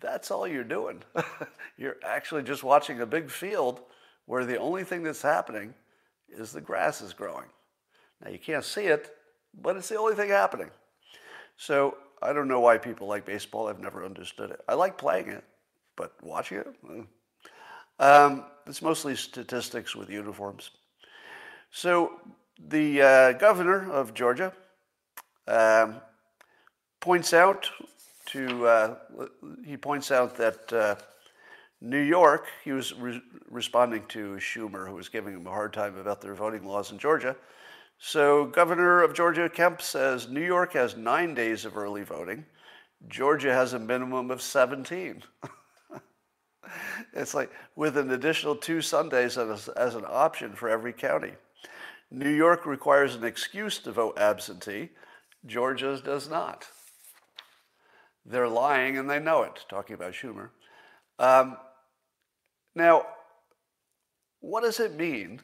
that's 0.00 0.30
all 0.30 0.46
you're 0.46 0.64
doing. 0.64 1.02
you're 1.76 1.96
actually 2.04 2.42
just 2.42 2.62
watching 2.62 3.00
a 3.00 3.06
big 3.06 3.30
field 3.30 3.80
where 4.26 4.44
the 4.44 4.58
only 4.58 4.84
thing 4.84 5.02
that's 5.02 5.22
happening 5.22 5.74
is 6.28 6.52
the 6.52 6.60
grass 6.60 7.00
is 7.00 7.12
growing. 7.12 7.46
Now, 8.22 8.30
you 8.30 8.38
can't 8.38 8.64
see 8.64 8.84
it, 8.84 9.14
but 9.60 9.76
it's 9.76 9.88
the 9.88 9.98
only 9.98 10.14
thing 10.14 10.30
happening. 10.30 10.70
So, 11.56 11.96
I 12.22 12.32
don't 12.32 12.48
know 12.48 12.60
why 12.60 12.78
people 12.78 13.06
like 13.06 13.26
baseball. 13.26 13.68
I've 13.68 13.80
never 13.80 14.04
understood 14.04 14.50
it. 14.50 14.60
I 14.66 14.74
like 14.74 14.96
playing 14.96 15.28
it, 15.28 15.44
but 15.96 16.14
watching 16.22 16.58
it? 16.58 16.66
Eh. 16.90 17.02
Um, 17.98 18.44
it's 18.66 18.82
mostly 18.82 19.14
statistics 19.16 19.94
with 19.94 20.10
uniforms. 20.10 20.70
So, 21.70 22.12
the 22.68 23.02
uh, 23.02 23.32
governor 23.32 23.90
of 23.90 24.14
Georgia 24.14 24.52
um, 25.48 25.96
points 27.00 27.32
out 27.32 27.68
to 28.26 28.66
uh, 28.66 28.94
he 29.64 29.76
points 29.76 30.10
out 30.10 30.36
that 30.36 30.72
uh, 30.72 30.94
New 31.80 32.00
York. 32.00 32.46
He 32.64 32.72
was 32.72 32.94
re- 32.94 33.22
responding 33.50 34.04
to 34.08 34.36
Schumer, 34.36 34.88
who 34.88 34.94
was 34.94 35.08
giving 35.08 35.34
him 35.34 35.46
a 35.46 35.50
hard 35.50 35.72
time 35.72 35.98
about 35.98 36.20
their 36.20 36.34
voting 36.34 36.64
laws 36.64 36.92
in 36.92 36.98
Georgia. 36.98 37.36
So, 37.98 38.46
Governor 38.46 39.02
of 39.02 39.14
Georgia 39.14 39.48
Kemp 39.48 39.82
says 39.82 40.28
New 40.28 40.44
York 40.44 40.72
has 40.72 40.96
nine 40.96 41.34
days 41.34 41.64
of 41.64 41.76
early 41.76 42.02
voting. 42.02 42.44
Georgia 43.08 43.52
has 43.52 43.72
a 43.72 43.78
minimum 43.78 44.30
of 44.30 44.40
17. 44.40 45.22
it's 47.12 47.34
like 47.34 47.50
with 47.76 47.96
an 47.96 48.10
additional 48.10 48.56
two 48.56 48.80
Sundays 48.80 49.38
as, 49.38 49.68
as 49.68 49.94
an 49.94 50.04
option 50.08 50.54
for 50.54 50.68
every 50.68 50.92
county. 50.92 51.32
New 52.10 52.30
York 52.30 52.66
requires 52.66 53.14
an 53.14 53.24
excuse 53.24 53.78
to 53.78 53.92
vote 53.92 54.18
absentee. 54.18 54.90
Georgia 55.46 56.00
does 56.04 56.28
not. 56.28 56.66
They're 58.24 58.48
lying 58.48 58.96
and 58.96 59.08
they 59.08 59.18
know 59.18 59.42
it, 59.42 59.64
talking 59.68 59.94
about 59.94 60.12
Schumer. 60.12 60.50
Um, 61.18 61.56
now, 62.74 63.06
what 64.40 64.62
does 64.62 64.80
it 64.80 64.94
mean? 64.94 65.40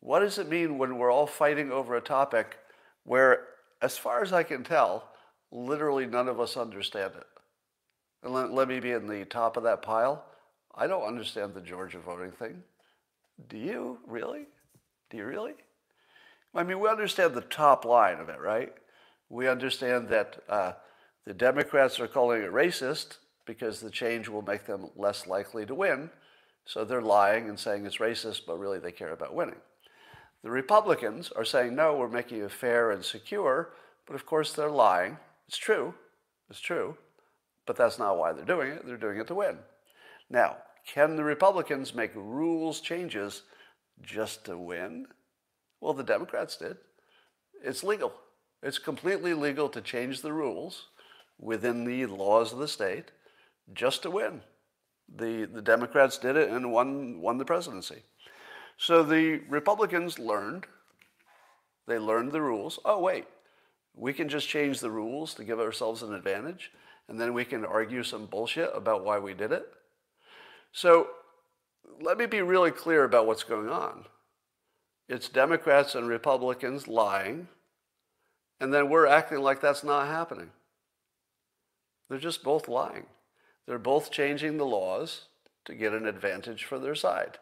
What 0.00 0.20
does 0.20 0.38
it 0.38 0.48
mean 0.48 0.78
when 0.78 0.98
we're 0.98 1.12
all 1.12 1.26
fighting 1.26 1.70
over 1.70 1.96
a 1.96 2.00
topic 2.00 2.56
where, 3.04 3.44
as 3.82 3.98
far 3.98 4.22
as 4.22 4.32
I 4.32 4.42
can 4.42 4.64
tell, 4.64 5.10
literally 5.50 6.06
none 6.06 6.28
of 6.28 6.40
us 6.40 6.56
understand 6.56 7.12
it? 7.16 7.26
And 8.22 8.32
let, 8.32 8.52
let 8.52 8.68
me 8.68 8.80
be 8.80 8.92
in 8.92 9.06
the 9.06 9.24
top 9.24 9.56
of 9.56 9.62
that 9.62 9.82
pile. 9.82 10.24
I 10.74 10.86
don't 10.86 11.04
understand 11.06 11.54
the 11.54 11.60
Georgia 11.60 11.98
voting 11.98 12.32
thing. 12.32 12.62
Do 13.48 13.56
you 13.56 13.98
really? 14.06 14.46
Do 15.10 15.16
you 15.16 15.24
really? 15.24 15.54
I 16.54 16.62
mean, 16.62 16.80
we 16.80 16.88
understand 16.88 17.34
the 17.34 17.42
top 17.42 17.84
line 17.84 18.18
of 18.18 18.28
it, 18.28 18.40
right? 18.40 18.72
We 19.28 19.48
understand 19.48 20.08
that 20.08 20.42
uh, 20.48 20.72
the 21.24 21.34
Democrats 21.34 22.00
are 22.00 22.08
calling 22.08 22.42
it 22.42 22.52
racist 22.52 23.18
because 23.44 23.80
the 23.80 23.90
change 23.90 24.28
will 24.28 24.42
make 24.42 24.66
them 24.66 24.90
less 24.96 25.26
likely 25.26 25.66
to 25.66 25.74
win. 25.74 26.10
So 26.64 26.84
they're 26.84 27.02
lying 27.02 27.48
and 27.48 27.58
saying 27.58 27.86
it's 27.86 27.98
racist, 27.98 28.42
but 28.46 28.58
really 28.58 28.78
they 28.78 28.92
care 28.92 29.12
about 29.12 29.34
winning. 29.34 29.60
The 30.42 30.50
Republicans 30.50 31.32
are 31.32 31.44
saying, 31.44 31.74
no, 31.74 31.96
we're 31.96 32.08
making 32.08 32.42
it 32.42 32.52
fair 32.52 32.90
and 32.90 33.04
secure, 33.04 33.70
but 34.06 34.14
of 34.14 34.26
course 34.26 34.52
they're 34.52 34.70
lying. 34.70 35.16
It's 35.48 35.56
true. 35.56 35.94
It's 36.50 36.60
true. 36.60 36.96
But 37.68 37.76
that's 37.76 37.98
not 37.98 38.16
why 38.16 38.32
they're 38.32 38.46
doing 38.46 38.72
it. 38.72 38.86
They're 38.86 38.96
doing 38.96 39.18
it 39.18 39.26
to 39.26 39.34
win. 39.34 39.58
Now, 40.30 40.56
can 40.86 41.16
the 41.16 41.22
Republicans 41.22 41.94
make 41.94 42.12
rules 42.14 42.80
changes 42.80 43.42
just 44.00 44.46
to 44.46 44.56
win? 44.56 45.06
Well, 45.78 45.92
the 45.92 46.02
Democrats 46.02 46.56
did. 46.56 46.78
It's 47.62 47.84
legal. 47.84 48.14
It's 48.62 48.78
completely 48.78 49.34
legal 49.34 49.68
to 49.68 49.82
change 49.82 50.22
the 50.22 50.32
rules 50.32 50.86
within 51.38 51.84
the 51.84 52.06
laws 52.06 52.54
of 52.54 52.58
the 52.58 52.68
state 52.68 53.10
just 53.74 54.02
to 54.04 54.10
win. 54.10 54.40
The, 55.14 55.44
the 55.44 55.60
Democrats 55.60 56.16
did 56.16 56.36
it 56.36 56.48
and 56.48 56.72
won, 56.72 57.20
won 57.20 57.36
the 57.36 57.44
presidency. 57.44 58.02
So 58.78 59.02
the 59.02 59.42
Republicans 59.46 60.18
learned, 60.18 60.64
they 61.86 61.98
learned 61.98 62.32
the 62.32 62.40
rules. 62.40 62.78
Oh, 62.86 62.98
wait, 62.98 63.26
we 63.94 64.14
can 64.14 64.30
just 64.30 64.48
change 64.48 64.80
the 64.80 64.90
rules 64.90 65.34
to 65.34 65.44
give 65.44 65.60
ourselves 65.60 66.02
an 66.02 66.14
advantage, 66.14 66.70
and 67.08 67.20
then 67.20 67.32
we 67.32 67.44
can 67.44 67.64
argue 67.64 68.02
some 68.02 68.26
bullshit 68.26 68.70
about 68.74 69.04
why 69.04 69.18
we 69.18 69.34
did 69.34 69.52
it. 69.52 69.66
So 70.72 71.08
let 72.00 72.18
me 72.18 72.26
be 72.26 72.42
really 72.42 72.70
clear 72.70 73.04
about 73.04 73.26
what's 73.26 73.44
going 73.44 73.68
on. 73.68 74.04
It's 75.08 75.28
Democrats 75.28 75.94
and 75.94 76.08
Republicans 76.08 76.86
lying, 76.86 77.48
and 78.60 78.72
then 78.72 78.90
we're 78.90 79.06
acting 79.06 79.38
like 79.38 79.60
that's 79.60 79.82
not 79.82 80.06
happening. 80.06 80.50
They're 82.08 82.18
just 82.18 82.42
both 82.42 82.68
lying. 82.68 83.06
They're 83.66 83.78
both 83.78 84.10
changing 84.10 84.56
the 84.56 84.66
laws 84.66 85.26
to 85.64 85.74
get 85.74 85.92
an 85.92 86.06
advantage 86.06 86.64
for 86.64 86.78
their 86.78 86.94
side. 86.94 87.38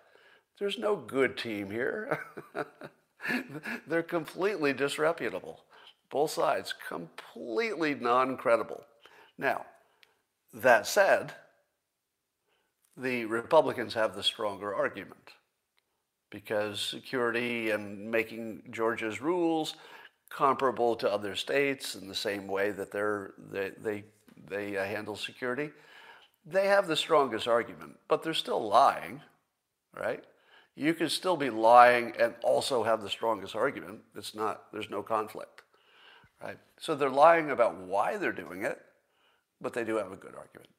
There's 0.58 0.78
no 0.78 0.96
good 0.96 1.36
team 1.36 1.70
here. 1.70 2.20
They're 3.86 4.02
completely 4.02 4.72
disreputable. 4.72 5.60
Both 6.10 6.32
sides, 6.32 6.74
completely 6.88 7.94
non 7.94 8.36
credible. 8.36 8.84
Now, 9.38 9.66
that 10.54 10.86
said, 10.86 11.32
the 12.96 13.26
Republicans 13.26 13.94
have 13.94 14.14
the 14.14 14.22
stronger 14.22 14.74
argument 14.74 15.32
because 16.30 16.80
security 16.80 17.70
and 17.70 18.10
making 18.10 18.62
Georgia's 18.70 19.20
rules 19.20 19.76
comparable 20.30 20.96
to 20.96 21.10
other 21.10 21.34
states 21.34 21.94
in 21.94 22.08
the 22.08 22.14
same 22.14 22.46
way 22.46 22.70
that 22.72 22.90
they, 22.90 23.70
they, 23.80 24.04
they 24.48 24.76
uh, 24.76 24.84
handle 24.84 25.16
security, 25.16 25.70
they 26.44 26.66
have 26.66 26.86
the 26.86 26.96
strongest 26.96 27.46
argument, 27.46 27.96
but 28.08 28.22
they're 28.22 28.34
still 28.34 28.66
lying, 28.66 29.20
right? 29.96 30.24
You 30.74 30.94
can 30.94 31.08
still 31.08 31.36
be 31.36 31.50
lying 31.50 32.12
and 32.18 32.34
also 32.42 32.82
have 32.82 33.02
the 33.02 33.10
strongest 33.10 33.54
argument. 33.54 34.00
It's 34.14 34.34
not, 34.34 34.64
there's 34.72 34.90
no 34.90 35.02
conflict, 35.02 35.62
right? 36.42 36.58
So 36.78 36.94
they're 36.94 37.08
lying 37.08 37.50
about 37.50 37.76
why 37.76 38.16
they're 38.16 38.32
doing 38.32 38.62
it, 38.62 38.80
but 39.60 39.72
they 39.72 39.84
do 39.84 39.96
have 39.96 40.12
a 40.12 40.16
good 40.16 40.34
argument. 40.34 40.70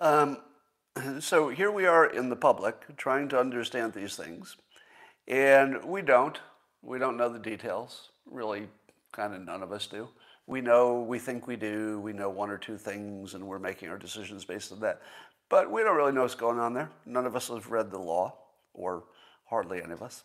Um, 0.00 1.20
so 1.20 1.48
here 1.48 1.70
we 1.70 1.86
are 1.86 2.06
in 2.06 2.28
the 2.28 2.36
public 2.36 2.96
trying 2.96 3.28
to 3.30 3.38
understand 3.38 3.92
these 3.92 4.16
things, 4.16 4.56
and 5.26 5.84
we 5.84 6.02
don't. 6.02 6.38
We 6.82 6.98
don't 6.98 7.16
know 7.16 7.28
the 7.28 7.38
details. 7.38 8.10
Really, 8.26 8.68
kind 9.12 9.34
of 9.34 9.44
none 9.44 9.62
of 9.62 9.72
us 9.72 9.86
do. 9.86 10.08
We 10.46 10.60
know, 10.60 11.02
we 11.02 11.18
think 11.18 11.46
we 11.46 11.56
do, 11.56 12.00
we 12.00 12.12
know 12.12 12.30
one 12.30 12.48
or 12.50 12.56
two 12.56 12.78
things, 12.78 13.34
and 13.34 13.46
we're 13.46 13.58
making 13.58 13.90
our 13.90 13.98
decisions 13.98 14.44
based 14.44 14.72
on 14.72 14.80
that. 14.80 15.02
But 15.50 15.70
we 15.70 15.82
don't 15.82 15.96
really 15.96 16.12
know 16.12 16.22
what's 16.22 16.34
going 16.34 16.58
on 16.58 16.72
there. 16.72 16.90
None 17.04 17.26
of 17.26 17.36
us 17.36 17.48
have 17.48 17.70
read 17.70 17.90
the 17.90 17.98
law, 17.98 18.34
or 18.72 19.04
hardly 19.44 19.82
any 19.82 19.92
of 19.92 20.02
us. 20.02 20.24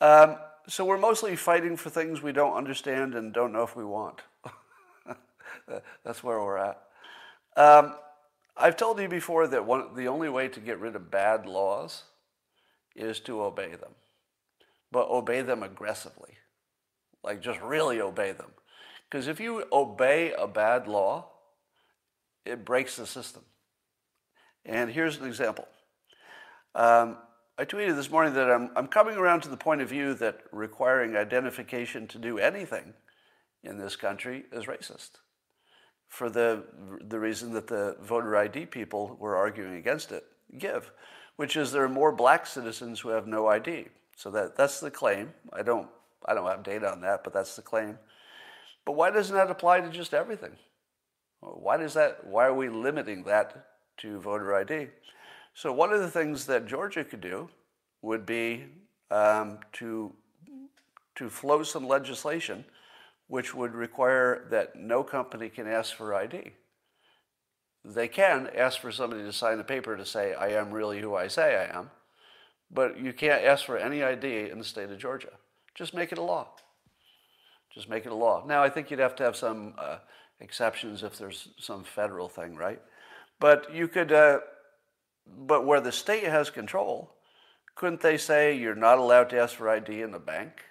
Um, 0.00 0.36
so 0.68 0.84
we're 0.84 0.98
mostly 0.98 1.36
fighting 1.36 1.76
for 1.76 1.90
things 1.90 2.22
we 2.22 2.32
don't 2.32 2.54
understand 2.54 3.14
and 3.14 3.32
don't 3.32 3.52
know 3.52 3.62
if 3.62 3.76
we 3.76 3.84
want. 3.84 4.20
That's 6.04 6.22
where 6.22 6.40
we're 6.40 6.58
at. 6.58 6.82
Um, 7.56 7.94
I've 8.56 8.76
told 8.76 9.00
you 9.00 9.08
before 9.08 9.46
that 9.48 9.66
one, 9.66 9.94
the 9.94 10.08
only 10.08 10.28
way 10.28 10.48
to 10.48 10.60
get 10.60 10.78
rid 10.78 10.94
of 10.94 11.10
bad 11.10 11.46
laws 11.46 12.04
is 12.94 13.18
to 13.20 13.42
obey 13.42 13.70
them, 13.70 13.92
but 14.92 15.08
obey 15.08 15.42
them 15.42 15.62
aggressively. 15.62 16.34
Like 17.22 17.40
just 17.40 17.60
really 17.60 18.00
obey 18.00 18.32
them. 18.32 18.50
Because 19.10 19.26
if 19.28 19.40
you 19.40 19.64
obey 19.72 20.32
a 20.32 20.46
bad 20.46 20.86
law, 20.86 21.30
it 22.44 22.64
breaks 22.64 22.96
the 22.96 23.06
system. 23.06 23.42
And 24.64 24.90
here's 24.90 25.18
an 25.18 25.26
example. 25.26 25.66
Um, 26.74 27.18
I 27.58 27.64
tweeted 27.64 27.96
this 27.96 28.10
morning 28.10 28.34
that 28.34 28.50
I'm, 28.50 28.70
I'm 28.76 28.88
coming 28.88 29.16
around 29.16 29.42
to 29.42 29.48
the 29.48 29.56
point 29.56 29.80
of 29.80 29.88
view 29.88 30.14
that 30.14 30.40
requiring 30.52 31.16
identification 31.16 32.06
to 32.08 32.18
do 32.18 32.38
anything 32.38 32.94
in 33.62 33.78
this 33.78 33.96
country 33.96 34.44
is 34.52 34.66
racist 34.66 35.18
for 36.14 36.30
the, 36.30 36.62
the 37.08 37.18
reason 37.18 37.52
that 37.54 37.66
the 37.66 37.96
voter 38.00 38.36
ID 38.36 38.66
people 38.66 39.16
were 39.18 39.34
arguing 39.34 39.74
against 39.74 40.12
it 40.12 40.24
give, 40.58 40.92
which 41.34 41.56
is 41.56 41.72
there 41.72 41.82
are 41.82 41.88
more 41.88 42.12
black 42.12 42.46
citizens 42.46 43.00
who 43.00 43.08
have 43.08 43.26
no 43.26 43.48
ID. 43.48 43.88
So 44.14 44.30
that, 44.30 44.56
that's 44.56 44.78
the 44.78 44.92
claim. 44.92 45.34
I 45.52 45.62
don't, 45.62 45.88
I 46.24 46.34
don't 46.34 46.46
have 46.46 46.62
data 46.62 46.88
on 46.88 47.00
that, 47.00 47.24
but 47.24 47.32
that's 47.32 47.56
the 47.56 47.62
claim. 47.62 47.98
But 48.84 48.92
why 48.92 49.10
doesn't 49.10 49.34
that 49.34 49.50
apply 49.50 49.80
to 49.80 49.90
just 49.90 50.14
everything? 50.14 50.52
Why 51.40 51.78
does 51.78 51.94
that, 51.94 52.24
why 52.24 52.46
are 52.46 52.54
we 52.54 52.68
limiting 52.68 53.24
that 53.24 53.66
to 53.98 54.20
voter 54.20 54.54
ID? 54.54 54.90
So 55.52 55.72
one 55.72 55.92
of 55.92 56.00
the 56.00 56.10
things 56.10 56.46
that 56.46 56.68
Georgia 56.68 57.02
could 57.02 57.22
do 57.22 57.48
would 58.02 58.24
be 58.24 58.66
um, 59.10 59.58
to, 59.72 60.12
to 61.16 61.28
flow 61.28 61.64
some 61.64 61.88
legislation 61.88 62.64
which 63.26 63.54
would 63.54 63.74
require 63.74 64.46
that 64.50 64.76
no 64.76 65.02
company 65.02 65.48
can 65.48 65.66
ask 65.66 65.94
for 65.94 66.14
ID. 66.14 66.52
They 67.84 68.08
can 68.08 68.48
ask 68.54 68.80
for 68.80 68.90
somebody 68.92 69.22
to 69.22 69.32
sign 69.32 69.58
a 69.58 69.64
paper 69.64 69.96
to 69.96 70.06
say, 70.06 70.34
I 70.34 70.48
am 70.48 70.70
really 70.70 71.00
who 71.00 71.14
I 71.14 71.28
say 71.28 71.56
I 71.56 71.78
am, 71.78 71.90
but 72.70 72.98
you 72.98 73.12
can't 73.12 73.44
ask 73.44 73.64
for 73.64 73.76
any 73.76 74.02
ID 74.02 74.50
in 74.50 74.58
the 74.58 74.64
state 74.64 74.90
of 74.90 74.98
Georgia. 74.98 75.32
Just 75.74 75.94
make 75.94 76.12
it 76.12 76.18
a 76.18 76.22
law. 76.22 76.48
Just 77.72 77.88
make 77.88 78.06
it 78.06 78.12
a 78.12 78.14
law. 78.14 78.44
Now, 78.46 78.62
I 78.62 78.70
think 78.70 78.90
you'd 78.90 79.00
have 79.00 79.16
to 79.16 79.24
have 79.24 79.36
some 79.36 79.74
uh, 79.76 79.98
exceptions 80.40 81.02
if 81.02 81.18
there's 81.18 81.48
some 81.58 81.84
federal 81.84 82.28
thing, 82.28 82.56
right? 82.56 82.80
But 83.40 83.74
you 83.74 83.88
could, 83.88 84.12
uh, 84.12 84.40
but 85.26 85.66
where 85.66 85.80
the 85.80 85.92
state 85.92 86.24
has 86.24 86.50
control, 86.50 87.14
couldn't 87.74 88.00
they 88.00 88.16
say 88.16 88.56
you're 88.56 88.74
not 88.74 88.98
allowed 88.98 89.30
to 89.30 89.40
ask 89.40 89.56
for 89.56 89.68
ID 89.68 90.02
in 90.02 90.12
the 90.12 90.18
bank? 90.18 90.62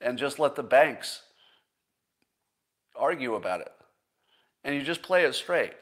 And 0.00 0.18
just 0.18 0.38
let 0.38 0.54
the 0.54 0.62
banks 0.62 1.22
argue 2.96 3.34
about 3.34 3.60
it. 3.60 3.72
And 4.64 4.74
you 4.74 4.82
just 4.82 5.02
play 5.02 5.24
it 5.24 5.34
straight. 5.34 5.74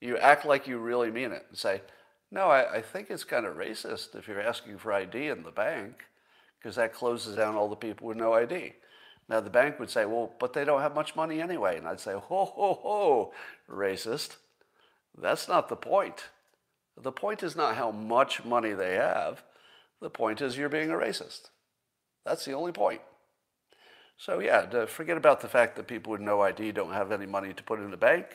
You 0.00 0.16
act 0.16 0.44
like 0.44 0.66
you 0.66 0.78
really 0.78 1.10
mean 1.10 1.32
it 1.32 1.46
and 1.48 1.58
say, 1.58 1.82
no, 2.30 2.48
I, 2.48 2.76
I 2.76 2.82
think 2.82 3.10
it's 3.10 3.24
kind 3.24 3.46
of 3.46 3.56
racist 3.56 4.14
if 4.14 4.26
you're 4.26 4.40
asking 4.40 4.78
for 4.78 4.92
ID 4.92 5.28
in 5.28 5.42
the 5.42 5.50
bank 5.50 6.04
because 6.58 6.76
that 6.76 6.94
closes 6.94 7.36
down 7.36 7.54
all 7.54 7.68
the 7.68 7.76
people 7.76 8.06
with 8.06 8.16
no 8.16 8.32
ID. 8.32 8.72
Now 9.28 9.40
the 9.40 9.50
bank 9.50 9.78
would 9.78 9.90
say, 9.90 10.04
well, 10.04 10.32
but 10.38 10.52
they 10.52 10.64
don't 10.64 10.80
have 10.80 10.94
much 10.94 11.16
money 11.16 11.40
anyway. 11.40 11.78
And 11.78 11.86
I'd 11.86 12.00
say, 12.00 12.12
ho, 12.12 12.20
ho, 12.44 12.78
ho, 12.82 13.32
racist. 13.70 14.36
That's 15.16 15.48
not 15.48 15.68
the 15.68 15.76
point. 15.76 16.24
The 16.96 17.12
point 17.12 17.42
is 17.42 17.56
not 17.56 17.76
how 17.76 17.90
much 17.90 18.44
money 18.44 18.72
they 18.72 18.94
have. 18.94 19.42
The 20.00 20.10
point 20.10 20.40
is 20.40 20.56
you're 20.56 20.68
being 20.68 20.90
a 20.90 20.94
racist. 20.94 21.50
That's 22.24 22.44
the 22.44 22.52
only 22.52 22.72
point. 22.72 23.00
So 24.16 24.38
yeah, 24.38 24.86
forget 24.86 25.16
about 25.16 25.40
the 25.40 25.48
fact 25.48 25.76
that 25.76 25.86
people 25.86 26.12
with 26.12 26.20
no 26.20 26.40
ID 26.40 26.72
don't 26.72 26.92
have 26.92 27.12
any 27.12 27.26
money 27.26 27.52
to 27.52 27.62
put 27.62 27.80
in 27.80 27.90
the 27.90 27.96
bank. 27.96 28.26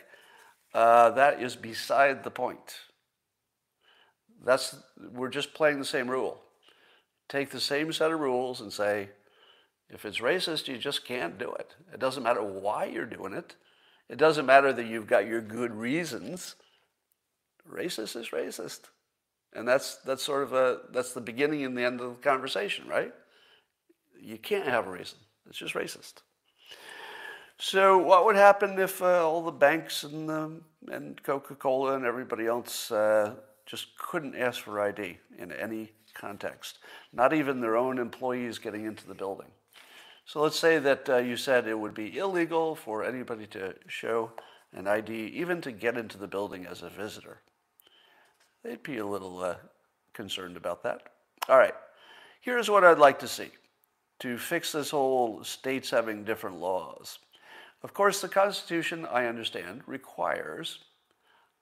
Uh, 0.74 1.10
that 1.12 1.42
is 1.42 1.56
beside 1.56 2.24
the 2.24 2.32
point. 2.32 2.82
That's 4.44 4.76
we're 5.12 5.30
just 5.30 5.54
playing 5.54 5.80
the 5.80 5.86
same 5.86 6.10
rule. 6.10 6.42
Take 7.28 7.52
the 7.52 7.60
same 7.60 7.92
set 7.92 8.12
of 8.12 8.20
rules 8.20 8.62
and 8.62 8.72
say, 8.72 9.10
if 9.90 10.06
it's 10.06 10.20
racist, 10.20 10.68
you 10.68 10.78
just 10.78 11.06
can't 11.06 11.38
do 11.38 11.52
it. 11.54 11.76
It 11.94 12.00
doesn't 12.00 12.24
matter 12.24 12.44
why 12.44 12.86
you're 12.86 13.06
doing 13.06 13.34
it. 13.34 13.56
It 14.08 14.18
doesn't 14.18 14.46
matter 14.46 14.72
that 14.74 14.88
you've 14.88 15.08
got 15.08 15.28
your 15.28 15.42
good 15.42 15.74
reasons. 15.74 16.56
Racist 17.72 18.16
is 18.16 18.30
racist. 18.30 18.82
And 19.54 19.68
that's 19.68 19.98
that's 19.98 20.24
sort 20.24 20.44
of 20.44 20.54
a 20.54 20.82
that's 20.92 21.14
the 21.14 21.22
beginning 21.22 21.64
and 21.64 21.76
the 21.76 21.84
end 21.84 22.02
of 22.02 22.10
the 22.10 22.30
conversation, 22.30 22.88
right? 22.88 23.14
You 24.22 24.38
can't 24.38 24.68
have 24.68 24.88
a 24.88 24.92
reason. 24.92 25.18
It's 25.48 25.58
just 25.58 25.76
racist. 25.76 26.22
So, 27.62 27.98
what 27.98 28.24
would 28.24 28.38
happen 28.38 28.80
if 28.80 29.02
uh, 29.02 29.28
all 29.28 29.44
the 29.44 29.52
banks 29.52 30.04
and, 30.04 30.32
um, 30.32 30.62
and 30.88 31.22
Coca 31.22 31.56
Cola 31.56 31.96
and 31.96 32.06
everybody 32.06 32.48
else 32.48 32.90
uh, 32.90 33.36
just 33.66 33.98
couldn't 33.98 34.36
ask 34.36 34.62
for 34.62 34.80
ID 34.80 35.18
in 35.38 35.52
any 35.52 35.92
context? 36.14 36.80
Not 37.12 37.34
even 37.34 37.60
their 37.60 37.76
own 37.76 38.00
employees 38.00 38.60
getting 38.60 38.86
into 38.86 39.06
the 39.06 39.14
building. 39.14 39.50
So, 40.26 40.42
let's 40.42 40.58
say 40.58 40.80
that 40.80 41.10
uh, 41.10 41.18
you 41.18 41.36
said 41.36 41.68
it 41.68 41.78
would 41.78 41.94
be 41.94 42.18
illegal 42.18 42.76
for 42.76 43.04
anybody 43.04 43.46
to 43.48 43.76
show 43.88 44.32
an 44.72 44.88
ID, 44.88 45.12
even 45.12 45.60
to 45.62 45.74
get 45.74 45.98
into 45.98 46.18
the 46.18 46.28
building 46.28 46.66
as 46.66 46.82
a 46.82 46.90
visitor. 46.90 47.42
They'd 48.64 48.84
be 48.84 49.00
a 49.00 49.06
little 49.06 49.40
uh, 49.40 49.56
concerned 50.14 50.56
about 50.56 50.84
that. 50.84 51.02
All 51.50 51.58
right, 51.58 51.76
here's 52.40 52.70
what 52.70 52.86
I'd 52.86 53.00
like 53.00 53.20
to 53.20 53.28
see 53.28 53.50
to 54.20 54.38
fix 54.38 54.72
this 54.72 54.92
whole 54.92 55.44
states 55.44 55.90
having 55.90 56.24
different 56.24 56.60
laws. 56.60 57.20
Of 57.84 57.94
course, 57.94 58.22
the 58.22 58.28
Constitution, 58.28 59.08
I 59.10 59.26
understand, 59.26 59.82
requires 59.86 60.80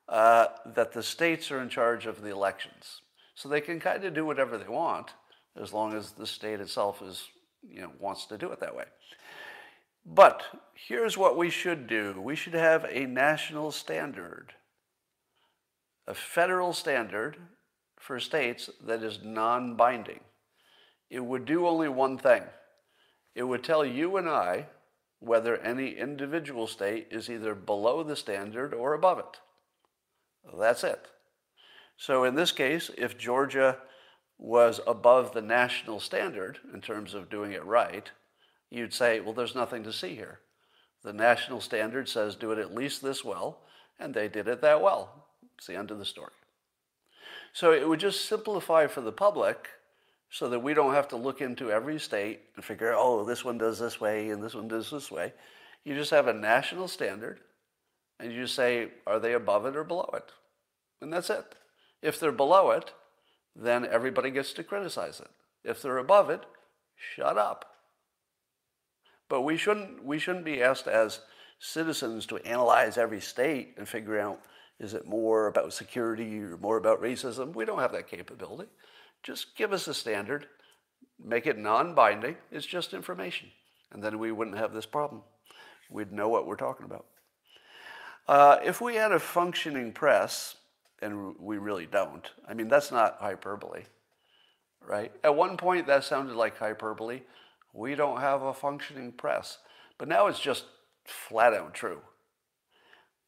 uh, 0.10 0.48
that 0.66 0.92
the 0.92 1.04
states 1.04 1.52
are 1.52 1.62
in 1.62 1.70
charge 1.70 2.08
of 2.08 2.22
the 2.22 2.30
elections. 2.30 3.02
So 3.36 3.48
they 3.48 3.62
can 3.62 3.80
kind 3.80 4.04
of 4.04 4.14
do 4.14 4.26
whatever 4.26 4.58
they 4.58 4.68
want 4.68 5.12
as 5.60 5.74
long 5.74 5.94
as 5.94 6.12
the 6.12 6.26
state 6.26 6.60
itself 6.60 7.02
is, 7.02 7.28
you 7.68 7.82
know, 7.82 7.92
wants 8.00 8.26
to 8.28 8.38
do 8.38 8.52
it 8.52 8.60
that 8.60 8.76
way. 8.76 8.86
But 10.06 10.44
here's 10.74 11.18
what 11.18 11.38
we 11.38 11.50
should 11.50 11.86
do 11.86 12.20
we 12.20 12.36
should 12.36 12.54
have 12.54 12.86
a 12.90 13.06
national 13.06 13.72
standard, 13.72 14.54
a 16.08 16.14
federal 16.14 16.74
standard 16.74 17.38
for 18.00 18.20
states 18.20 18.70
that 18.86 19.04
is 19.04 19.20
non 19.22 19.76
binding 19.76 20.22
it 21.10 21.24
would 21.24 21.46
do 21.46 21.68
only 21.68 21.88
one 21.90 22.18
thing 22.18 22.44
it 23.38 23.44
would 23.44 23.64
tell 23.64 23.86
you 23.86 24.18
and 24.18 24.28
I 24.28 24.66
whether 25.20 25.58
any 25.58 25.92
individual 25.92 26.66
state 26.66 27.08
is 27.12 27.30
either 27.30 27.54
below 27.54 28.02
the 28.02 28.16
standard 28.16 28.74
or 28.74 28.94
above 28.94 29.20
it. 29.20 29.40
That's 30.58 30.84
it. 30.84 31.08
So 31.96 32.24
in 32.24 32.34
this 32.34 32.52
case, 32.52 32.90
if 32.98 33.18
Georgia 33.18 33.78
was 34.40 34.80
above 34.88 35.34
the 35.34 35.42
national 35.42 36.00
standard 36.00 36.60
in 36.74 36.82
terms 36.82 37.14
of 37.14 37.30
doing 37.30 37.52
it 37.52 37.64
right, 37.64 38.10
you'd 38.72 38.94
say, 38.94 39.20
well, 39.20 39.34
there's 39.34 39.56
nothing 39.56 39.84
to 39.84 39.94
see 39.94 40.16
here. 40.16 40.40
The 41.04 41.14
national 41.14 41.62
standard 41.62 42.10
says 42.10 42.36
do 42.36 42.52
it 42.52 42.60
at 42.60 42.74
least 42.74 43.04
this 43.04 43.24
well, 43.24 43.60
and 44.00 44.14
they 44.16 44.28
did 44.28 44.48
it 44.48 44.62
that 44.62 44.82
well. 44.82 45.26
It's 45.58 45.68
the 45.68 45.76
end 45.76 45.92
of 45.92 46.00
the 46.00 46.06
story. 46.06 46.34
So 47.54 47.72
it 47.72 47.88
would 47.88 48.00
just 48.00 48.26
simplify 48.26 48.88
for 48.88 49.02
the 49.02 49.12
public 49.12 49.70
so 50.30 50.50
that 50.50 50.60
we 50.60 50.74
don't 50.74 50.94
have 50.94 51.08
to 51.10 51.16
look 51.16 51.42
into 51.42 51.72
every 51.72 52.00
state 52.00 52.42
and 52.56 52.64
figure, 52.64 52.94
oh, 52.96 53.24
this 53.24 53.46
one 53.46 53.58
does 53.58 53.80
this 53.80 54.00
way 54.02 54.30
and 54.30 54.44
this 54.44 54.56
one 54.56 54.68
does 54.68 54.92
this 54.92 55.10
way. 55.10 55.34
You 55.84 55.96
just 55.96 56.12
have 56.12 56.28
a 56.28 56.34
national 56.34 56.88
standard 56.88 57.40
and 58.20 58.32
you 58.32 58.48
say, 58.48 58.90
are 59.06 59.20
they 59.20 59.34
above 59.34 59.66
it 59.66 59.76
or 59.76 59.84
below 59.84 60.10
it? 60.14 60.32
And 61.02 61.14
that's 61.14 61.30
it. 61.30 61.56
If 62.02 62.20
they're 62.20 62.32
below 62.32 62.72
it, 62.72 62.92
then 63.56 63.86
everybody 63.86 64.30
gets 64.32 64.54
to 64.54 64.64
criticize 64.64 65.20
it. 65.20 65.30
If 65.64 65.82
they're 65.82 65.98
above 65.98 66.30
it, 66.30 66.42
shut 66.96 67.38
up. 67.38 67.66
But 69.30 69.42
we 69.42 69.58
shouldn't, 69.58 70.04
we 70.04 70.20
shouldn't 70.20 70.46
be 70.46 70.62
asked 70.62 70.88
as 70.88 71.22
citizens 71.60 72.26
to 72.28 72.38
analyze 72.38 72.98
every 72.98 73.22
state 73.22 73.76
and 73.78 73.88
figure 73.88 74.20
out 74.20 74.42
is 74.80 74.94
it 74.94 75.08
more 75.08 75.48
about 75.48 75.74
security 75.74 76.40
or 76.40 76.58
more 76.58 76.78
about 76.78 77.02
racism? 77.02 77.56
We 77.56 77.66
don't 77.66 77.80
have 77.80 77.94
that 77.94 78.08
capability. 78.08 78.70
Just 79.24 79.56
give 79.56 79.74
us 79.74 79.88
a 79.88 79.94
standard, 79.94 80.48
make 81.24 81.48
it 81.48 81.58
non 81.58 81.96
binding, 81.96 82.38
it's 82.52 82.66
just 82.66 82.94
information. 82.94 83.50
And 83.92 84.04
then 84.04 84.20
we 84.20 84.32
wouldn't 84.32 84.58
have 84.58 84.74
this 84.74 84.86
problem. 84.86 85.22
We'd 85.90 86.12
know 86.12 86.30
what 86.30 86.46
we're 86.46 86.56
talking 86.56 86.86
about. 86.86 87.06
Uh, 88.28 88.58
if 88.64 88.82
we 88.82 88.96
had 88.96 89.12
a 89.12 89.20
functioning 89.20 89.94
press, 89.94 90.56
and 91.02 91.38
we 91.40 91.58
really 91.58 91.86
don't, 91.86 92.30
I 92.48 92.54
mean, 92.54 92.68
that's 92.68 92.92
not 92.92 93.18
hyperbole, 93.20 93.84
right? 94.86 95.12
At 95.24 95.36
one 95.36 95.56
point, 95.56 95.88
that 95.88 96.04
sounded 96.04 96.36
like 96.36 96.58
hyperbole. 96.58 97.22
We 97.74 97.96
don't 97.96 98.20
have 98.20 98.42
a 98.42 98.54
functioning 98.54 99.12
press. 99.12 99.60
But 99.98 100.08
now 100.08 100.28
it's 100.28 100.40
just 100.40 100.66
flat 101.06 101.54
out 101.54 101.74
true. 101.74 102.02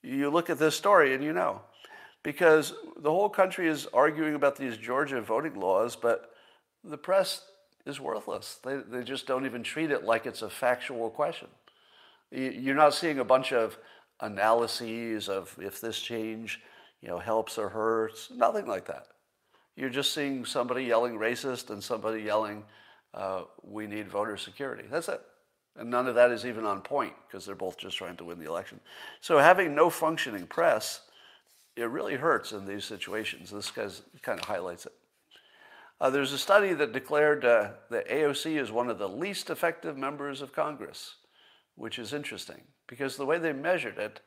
You 0.02 0.30
look 0.30 0.50
at 0.50 0.60
this 0.60 0.76
story 0.76 1.14
and 1.14 1.24
you 1.24 1.34
know 1.34 1.62
because 2.24 2.74
the 2.98 3.12
whole 3.12 3.30
country 3.30 3.68
is 3.68 3.88
arguing 3.94 4.36
about 4.36 4.56
these 4.56 4.78
Georgia 4.78 5.22
voting 5.22 5.60
laws, 5.60 5.96
but 5.96 6.32
the 6.84 6.98
press 6.98 7.44
is 7.86 8.00
worthless. 8.00 8.60
They, 8.64 8.78
they 8.78 9.04
just 9.04 9.28
don't 9.28 9.46
even 9.46 9.64
treat 9.64 9.92
it 9.92 10.04
like 10.04 10.26
it's 10.26 10.42
a 10.42 10.50
factual 10.50 11.10
question. 11.10 11.48
You're 12.32 12.76
not 12.76 12.94
seeing 12.94 13.20
a 13.20 13.26
bunch 13.26 13.54
of 13.54 13.78
analyses 14.20 15.30
of 15.30 15.56
if 15.60 15.82
this 15.82 16.00
change 16.00 16.62
you 17.02 17.08
know, 17.08 17.20
helps 17.20 17.58
or 17.58 17.70
hurts, 17.70 18.30
nothing 18.36 18.68
like 18.68 18.86
that. 18.88 19.08
You're 19.76 19.90
just 19.90 20.14
seeing 20.14 20.44
somebody 20.44 20.84
yelling 20.84 21.18
racist 21.18 21.70
and 21.70 21.82
somebody 21.82 22.22
yelling, 22.22 22.64
uh, 23.14 23.44
we 23.64 23.88
need 23.88 24.10
voter 24.10 24.36
security. 24.36 24.84
That's 24.90 25.08
it. 25.08 25.22
And 25.78 25.90
none 25.90 26.08
of 26.08 26.16
that 26.16 26.32
is 26.32 26.46
even 26.46 26.66
on 26.66 26.82
point 26.82 27.14
because 27.28 27.46
they're 27.46 27.56
both 27.56 27.78
just 27.78 27.98
trying 27.98 28.18
to 28.18 28.26
win 28.26 28.40
the 28.40 28.48
election. 28.48 28.82
So 29.22 29.38
having 29.38 29.74
no 29.74 29.90
functioning 29.90 30.46
press, 30.46 31.02
it 31.80 31.86
really 31.86 32.16
hurts 32.16 32.52
in 32.52 32.66
these 32.66 32.86
situations. 32.86 33.52
This 33.52 33.72
guy's, 33.72 34.02
kind 34.22 34.40
of 34.40 34.46
highlights 34.46 34.86
it. 34.86 34.94
Uh, 36.02 36.10
there's 36.10 36.32
a 36.32 36.38
study 36.38 36.74
that 36.74 36.94
declared 36.94 37.44
uh, 37.44 37.72
that 37.90 38.08
AOC 38.08 38.60
is 38.62 38.72
one 38.72 38.90
of 38.90 39.00
the 39.00 39.10
least 39.10 39.50
effective 39.50 39.98
members 39.98 40.42
of 40.42 40.54
Congress, 40.54 41.16
which 41.76 42.00
is 42.00 42.14
interesting 42.14 42.62
because 42.88 43.18
the 43.18 43.26
way 43.26 43.38
they 43.38 43.54
measured 43.54 43.98
it 43.98 44.22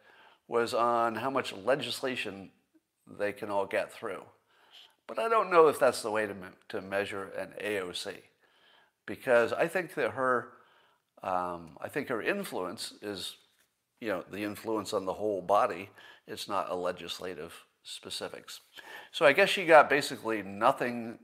was 0.49 0.75
on 0.75 1.15
how 1.15 1.31
much 1.31 1.55
legislation 1.55 2.51
they 3.19 3.33
can 3.33 3.51
all 3.51 3.67
get 3.67 3.93
through. 3.93 4.23
But 5.07 5.19
I 5.19 5.29
don't 5.29 5.51
know 5.51 5.69
if 5.69 5.79
that's 5.79 6.03
the 6.03 6.11
way 6.11 6.27
to, 6.27 6.35
me- 6.35 6.49
to 6.69 6.81
measure 6.81 7.25
an 7.39 7.55
AOC 7.63 8.17
because 9.07 9.53
I 9.53 9.67
think 9.67 9.95
that 9.95 10.13
her, 10.13 10.49
um, 11.23 11.77
I 11.81 11.89
think 11.89 12.09
her 12.09 12.23
influence 12.23 12.95
is, 13.03 13.37
you 14.01 14.09
know, 14.09 14.25
the 14.31 14.45
influence 14.45 14.93
on 14.93 15.05
the 15.05 15.13
whole 15.15 15.43
body. 15.43 15.91
It's 16.27 16.49
not 16.49 16.71
a 16.71 16.75
legislative 16.75 17.65
specifics. 17.83 18.61
So 19.11 19.27
I 19.27 19.33
guess 19.33 19.49
she 19.49 19.67
got 19.67 19.91
basically 19.91 20.43
nothing 20.43 21.19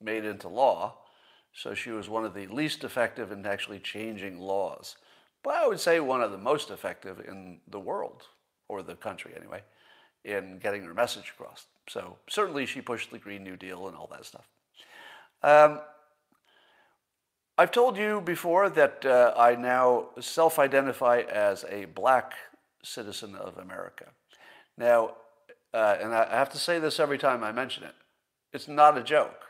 made 0.00 0.24
into 0.24 0.48
law. 0.48 0.98
So 1.54 1.74
she 1.74 1.90
was 1.90 2.08
one 2.08 2.24
of 2.24 2.34
the 2.34 2.46
least 2.46 2.82
effective 2.82 3.30
in 3.30 3.46
actually 3.46 3.78
changing 3.78 4.38
laws. 4.38 4.96
But 5.42 5.54
I 5.54 5.66
would 5.66 5.80
say 5.80 6.00
one 6.00 6.22
of 6.22 6.32
the 6.32 6.38
most 6.38 6.70
effective 6.70 7.20
in 7.20 7.60
the 7.68 7.80
world, 7.80 8.22
or 8.68 8.82
the 8.82 8.94
country 8.94 9.32
anyway, 9.36 9.62
in 10.24 10.58
getting 10.58 10.84
her 10.84 10.94
message 10.94 11.32
across. 11.36 11.66
So 11.88 12.16
certainly 12.28 12.64
she 12.66 12.80
pushed 12.80 13.10
the 13.10 13.18
Green 13.18 13.42
New 13.42 13.56
Deal 13.56 13.88
and 13.88 13.96
all 13.96 14.08
that 14.12 14.24
stuff. 14.24 14.48
Um, 15.42 15.80
I've 17.58 17.72
told 17.72 17.98
you 17.98 18.20
before 18.20 18.70
that 18.70 19.04
uh, 19.04 19.34
I 19.36 19.56
now 19.56 20.10
self 20.20 20.58
identify 20.58 21.20
as 21.20 21.64
a 21.68 21.84
black 21.86 22.32
citizen 22.82 23.34
of 23.34 23.58
America. 23.58 24.06
Now, 24.82 25.12
uh, 25.72 25.96
and 26.00 26.12
I 26.12 26.28
have 26.36 26.50
to 26.50 26.58
say 26.58 26.80
this 26.80 26.98
every 26.98 27.16
time 27.16 27.44
I 27.44 27.52
mention 27.52 27.84
it 27.84 27.94
it's 28.52 28.66
not 28.66 28.98
a 28.98 29.02
joke. 29.02 29.44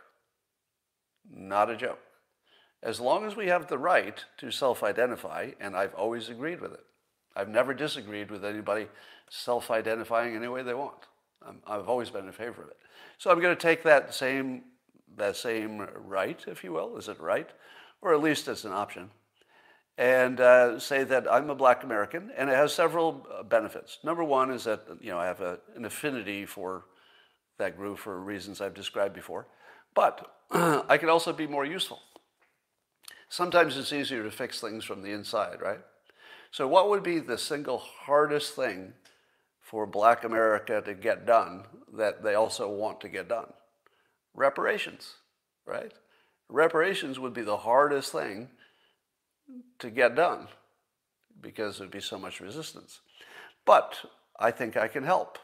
Not 1.28 1.70
a 1.70 1.76
joke. 1.76 2.00
As 2.82 3.00
long 3.00 3.24
as 3.24 3.34
we 3.34 3.46
have 3.46 3.66
the 3.66 3.78
right 3.78 4.22
to 4.36 4.50
self 4.50 4.82
identify, 4.82 5.52
and 5.58 5.74
I've 5.74 5.94
always 5.94 6.28
agreed 6.28 6.60
with 6.60 6.74
it, 6.74 6.84
I've 7.34 7.48
never 7.48 7.72
disagreed 7.72 8.30
with 8.30 8.44
anybody 8.44 8.88
self 9.30 9.70
identifying 9.70 10.36
any 10.36 10.48
way 10.48 10.62
they 10.62 10.74
want. 10.74 11.06
i 11.66 11.76
have 11.76 11.88
always 11.88 12.10
been 12.10 12.26
in 12.26 12.32
favor 12.32 12.62
of 12.62 12.68
it. 12.68 12.76
So 13.16 13.30
I'm 13.30 13.40
going 13.40 13.56
to 13.56 13.62
take 13.62 13.82
that 13.84 14.14
same, 14.14 14.64
that 15.16 15.36
same 15.36 15.88
right, 16.04 16.44
if 16.46 16.62
you 16.62 16.72
will, 16.72 16.98
is 16.98 17.08
it 17.08 17.18
right? 17.18 17.48
Or 18.02 18.12
at 18.12 18.20
least 18.20 18.48
it's 18.48 18.64
an 18.64 18.72
option, 18.72 19.08
and 19.98 20.40
uh, 20.40 20.78
say 20.78 21.05
that 21.05 21.31
I'm 21.31 21.50
a 21.50 21.55
black 21.55 21.85
American, 21.85 22.31
and 22.37 22.48
it 22.48 22.57
has 22.57 22.74
several 22.74 23.26
uh, 23.33 23.42
benefits. 23.42 23.98
Number 24.02 24.24
one 24.24 24.50
is 24.50 24.64
that 24.64 24.83
you 25.00 25.11
know, 25.11 25.18
I 25.18 25.26
have 25.26 25.40
a, 25.40 25.59
an 25.76 25.85
affinity 25.85 26.46
for 26.46 26.85
that 27.59 27.76
group 27.76 27.98
for 27.98 28.18
reasons 28.18 28.61
I've 28.61 28.74
described 28.74 29.14
before. 29.14 29.46
But 29.94 30.26
I 30.50 30.96
can 30.98 31.09
also 31.09 31.33
be 31.33 31.46
more 31.46 31.64
useful. 31.64 32.00
Sometimes 33.28 33.76
it's 33.76 33.92
easier 33.92 34.22
to 34.22 34.31
fix 34.31 34.61
things 34.61 34.85
from 34.85 35.02
the 35.02 35.11
inside, 35.11 35.61
right? 35.62 35.81
So, 36.50 36.68
what 36.68 36.88
would 36.90 37.02
be 37.02 37.18
the 37.18 37.38
single 37.38 37.78
hardest 37.78 38.55
thing 38.55 38.92
for 39.61 39.87
black 39.87 40.24
America 40.24 40.83
to 40.83 40.94
get 40.94 41.26
done 41.26 41.64
that 41.94 42.22
they 42.22 42.35
also 42.35 42.68
want 42.68 43.00
to 43.02 43.09
get 43.09 43.28
done? 43.28 43.52
Reparations, 44.35 45.14
right? 45.66 45.92
Reparations 46.48 47.18
would 47.18 47.33
be 47.33 47.42
the 47.42 47.57
hardest 47.59 48.12
thing 48.12 48.50
to 49.78 49.90
get 49.90 50.14
done 50.14 50.48
because 51.40 51.78
there'd 51.78 51.90
be 51.90 52.00
so 52.00 52.18
much 52.18 52.40
resistance. 52.40 53.00
But 53.64 53.98
I 54.38 54.50
think 54.50 54.76
I 54.76 54.88
can 54.88 55.04
help. 55.04 55.38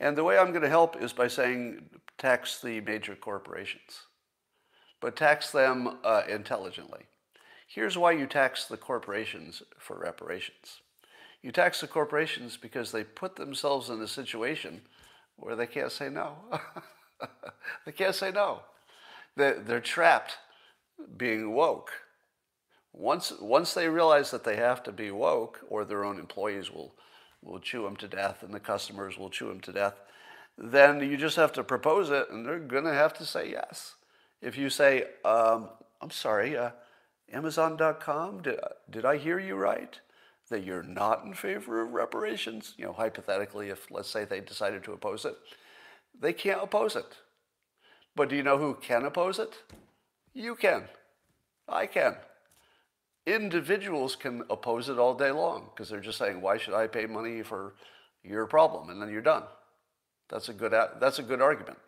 And 0.00 0.16
the 0.16 0.24
way 0.24 0.38
I'm 0.38 0.50
going 0.50 0.62
to 0.62 0.68
help 0.68 1.00
is 1.00 1.12
by 1.12 1.28
saying 1.28 1.88
tax 2.18 2.60
the 2.60 2.80
major 2.80 3.16
corporations, 3.16 4.02
but 5.00 5.16
tax 5.16 5.50
them 5.50 5.98
uh, 6.04 6.22
intelligently. 6.28 7.02
Here's 7.66 7.98
why 7.98 8.12
you 8.12 8.26
tax 8.26 8.66
the 8.66 8.76
corporations 8.76 9.62
for 9.78 9.98
reparations. 9.98 10.80
You 11.42 11.52
tax 11.52 11.80
the 11.80 11.86
corporations 11.86 12.56
because 12.56 12.90
they 12.90 13.04
put 13.04 13.36
themselves 13.36 13.90
in 13.90 14.00
a 14.00 14.08
situation 14.08 14.80
where 15.36 15.54
they 15.54 15.66
can't 15.66 15.92
say 15.92 16.08
no. 16.08 16.36
they 17.86 17.92
can't 17.92 18.14
say 18.14 18.30
no. 18.30 18.62
They're, 19.36 19.60
they're 19.60 19.80
trapped 19.80 20.38
being 21.16 21.52
woke. 21.52 21.90
Once, 22.98 23.32
once 23.40 23.74
they 23.74 23.88
realize 23.88 24.32
that 24.32 24.42
they 24.42 24.56
have 24.56 24.82
to 24.82 24.90
be 24.90 25.08
woke, 25.08 25.60
or 25.68 25.84
their 25.84 26.04
own 26.04 26.18
employees 26.18 26.68
will, 26.68 26.92
will 27.42 27.60
chew 27.60 27.84
them 27.84 27.94
to 27.94 28.08
death 28.08 28.42
and 28.42 28.52
the 28.52 28.58
customers 28.58 29.16
will 29.16 29.30
chew 29.30 29.46
them 29.46 29.60
to 29.60 29.72
death, 29.72 29.94
then 30.58 30.98
you 30.98 31.16
just 31.16 31.36
have 31.36 31.52
to 31.52 31.62
propose 31.62 32.10
it 32.10 32.28
and 32.28 32.44
they're 32.44 32.58
going 32.58 32.82
to 32.82 32.92
have 32.92 33.14
to 33.14 33.24
say 33.24 33.48
yes. 33.50 33.94
If 34.42 34.58
you 34.58 34.68
say, 34.68 35.04
um, 35.24 35.68
I'm 36.02 36.10
sorry, 36.10 36.56
uh, 36.56 36.70
Amazon.com, 37.32 38.42
did, 38.42 38.58
did 38.90 39.04
I 39.04 39.16
hear 39.16 39.38
you 39.38 39.54
right? 39.54 40.00
That 40.50 40.64
you're 40.64 40.82
not 40.82 41.24
in 41.24 41.34
favor 41.34 41.80
of 41.82 41.92
reparations? 41.92 42.74
You 42.76 42.86
know, 42.86 42.92
hypothetically, 42.92 43.68
if 43.68 43.90
let's 43.92 44.08
say 44.08 44.24
they 44.24 44.40
decided 44.40 44.82
to 44.84 44.92
oppose 44.92 45.24
it, 45.24 45.36
they 46.18 46.32
can't 46.32 46.64
oppose 46.64 46.96
it. 46.96 47.18
But 48.16 48.28
do 48.28 48.34
you 48.34 48.42
know 48.42 48.58
who 48.58 48.74
can 48.74 49.04
oppose 49.04 49.38
it? 49.38 49.54
You 50.34 50.56
can. 50.56 50.84
I 51.68 51.86
can. 51.86 52.16
Individuals 53.34 54.16
can 54.16 54.42
oppose 54.48 54.88
it 54.88 54.98
all 54.98 55.14
day 55.14 55.30
long 55.30 55.68
because 55.70 55.90
they're 55.90 56.00
just 56.00 56.16
saying, 56.16 56.40
why 56.40 56.56
should 56.56 56.72
I 56.72 56.86
pay 56.86 57.04
money 57.04 57.42
for 57.42 57.74
your 58.24 58.46
problem? 58.46 58.88
And 58.88 59.02
then 59.02 59.10
you're 59.10 59.20
done. 59.20 59.42
That's 60.30 60.48
a 60.48 60.54
good, 60.54 60.72
that's 60.72 61.18
a 61.18 61.22
good 61.22 61.42
argument. 61.42 61.78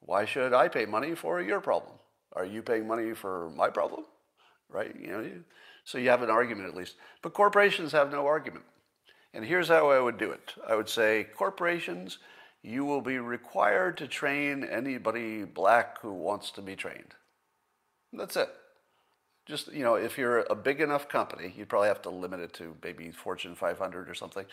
Why 0.00 0.24
should 0.24 0.52
I 0.52 0.66
pay 0.66 0.86
money 0.86 1.14
for 1.14 1.40
your 1.40 1.60
problem? 1.60 1.94
Are 2.32 2.44
you 2.44 2.60
paying 2.62 2.88
money 2.88 3.14
for 3.14 3.50
my 3.50 3.70
problem? 3.70 4.04
Right? 4.68 4.94
You 4.98 5.06
know, 5.06 5.30
so 5.84 5.98
you 5.98 6.10
have 6.10 6.22
an 6.22 6.30
argument 6.30 6.68
at 6.68 6.76
least. 6.76 6.96
But 7.22 7.34
corporations 7.34 7.92
have 7.92 8.10
no 8.10 8.26
argument. 8.26 8.64
And 9.32 9.44
here's 9.44 9.68
how 9.68 9.90
I 9.90 10.00
would 10.00 10.18
do 10.18 10.32
it. 10.32 10.54
I 10.68 10.74
would 10.74 10.88
say, 10.88 11.28
corporations, 11.36 12.18
you 12.62 12.84
will 12.84 13.00
be 13.00 13.18
required 13.18 13.96
to 13.98 14.08
train 14.08 14.64
anybody 14.64 15.44
black 15.44 16.00
who 16.00 16.12
wants 16.12 16.50
to 16.52 16.62
be 16.62 16.74
trained. 16.74 17.14
That's 18.12 18.36
it. 18.36 18.50
Just, 19.46 19.72
you 19.72 19.82
know, 19.82 19.94
if 19.94 20.16
you're 20.16 20.40
a 20.50 20.54
big 20.54 20.80
enough 20.80 21.08
company, 21.08 21.52
you'd 21.56 21.68
probably 21.68 21.88
have 21.88 22.02
to 22.02 22.10
limit 22.10 22.40
it 22.40 22.52
to 22.54 22.76
maybe 22.82 23.10
Fortune 23.10 23.54
500 23.54 24.08
or 24.08 24.14
something. 24.14 24.46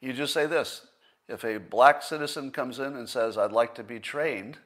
You 0.00 0.12
just 0.12 0.34
say 0.34 0.46
this 0.46 0.86
if 1.28 1.44
a 1.44 1.58
black 1.58 2.02
citizen 2.02 2.50
comes 2.50 2.78
in 2.78 2.96
and 2.96 3.08
says, 3.08 3.38
I'd 3.38 3.52
like 3.52 3.74
to 3.76 3.84
be 3.84 4.00
trained 4.00 4.58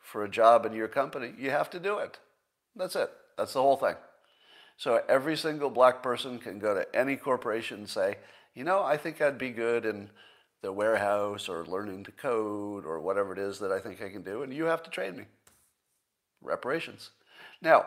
for 0.00 0.24
a 0.24 0.28
job 0.28 0.66
in 0.66 0.72
your 0.72 0.88
company, 0.88 1.32
you 1.38 1.50
have 1.50 1.70
to 1.70 1.80
do 1.80 1.98
it. 1.98 2.18
That's 2.74 2.96
it. 2.96 3.10
That's 3.38 3.52
the 3.52 3.62
whole 3.62 3.76
thing. 3.76 3.94
So 4.76 5.02
every 5.08 5.36
single 5.36 5.70
black 5.70 6.02
person 6.02 6.38
can 6.38 6.58
go 6.58 6.74
to 6.74 6.96
any 6.96 7.16
corporation 7.16 7.78
and 7.80 7.88
say, 7.88 8.16
you 8.54 8.64
know, 8.64 8.82
I 8.82 8.96
think 8.96 9.20
I'd 9.20 9.38
be 9.38 9.50
good 9.50 9.84
in 9.84 10.10
the 10.62 10.72
warehouse 10.72 11.48
or 11.48 11.64
learning 11.64 12.04
to 12.04 12.12
code 12.12 12.84
or 12.84 13.00
whatever 13.00 13.32
it 13.32 13.38
is 13.38 13.58
that 13.60 13.72
I 13.72 13.78
think 13.78 14.02
I 14.02 14.10
can 14.10 14.22
do, 14.22 14.42
and 14.42 14.52
you 14.52 14.64
have 14.64 14.82
to 14.82 14.90
train 14.90 15.16
me. 15.16 15.24
Reparations. 16.42 17.10
Now, 17.62 17.86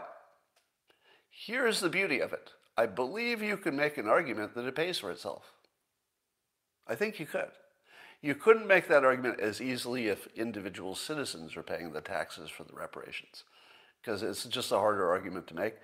here's 1.45 1.79
the 1.79 1.89
beauty 1.89 2.19
of 2.19 2.33
it. 2.33 2.51
I 2.77 2.85
believe 2.85 3.41
you 3.41 3.57
can 3.57 3.75
make 3.75 3.97
an 3.97 4.07
argument 4.07 4.55
that 4.55 4.65
it 4.65 4.75
pays 4.75 4.99
for 4.99 5.11
itself. 5.11 5.53
I 6.87 6.95
think 6.95 7.19
you 7.19 7.25
could. 7.25 7.51
You 8.21 8.35
couldn't 8.35 8.67
make 8.67 8.87
that 8.87 9.03
argument 9.03 9.39
as 9.39 9.61
easily 9.61 10.07
if 10.07 10.27
individual 10.35 10.95
citizens 10.95 11.57
are 11.57 11.63
paying 11.63 11.91
the 11.91 12.01
taxes 12.01 12.49
for 12.49 12.63
the 12.63 12.73
reparations, 12.73 13.43
because 14.01 14.23
it's 14.23 14.45
just 14.45 14.71
a 14.71 14.77
harder 14.77 15.09
argument 15.09 15.47
to 15.47 15.55
make. 15.55 15.75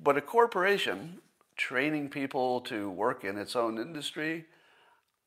But 0.00 0.16
a 0.16 0.22
corporation 0.22 1.18
training 1.56 2.08
people 2.08 2.62
to 2.62 2.90
work 2.90 3.24
in 3.24 3.36
its 3.36 3.54
own 3.54 3.78
industry 3.78 4.46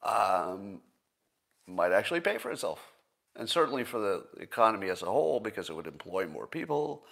um, 0.03 0.81
might 1.67 1.91
actually 1.91 2.19
pay 2.19 2.37
for 2.37 2.51
itself. 2.51 2.79
And 3.35 3.49
certainly 3.49 3.83
for 3.83 3.99
the 3.99 4.23
economy 4.41 4.89
as 4.89 5.01
a 5.01 5.05
whole, 5.05 5.39
because 5.39 5.69
it 5.69 5.75
would 5.75 5.87
employ 5.87 6.25
more 6.27 6.47
people, 6.47 7.03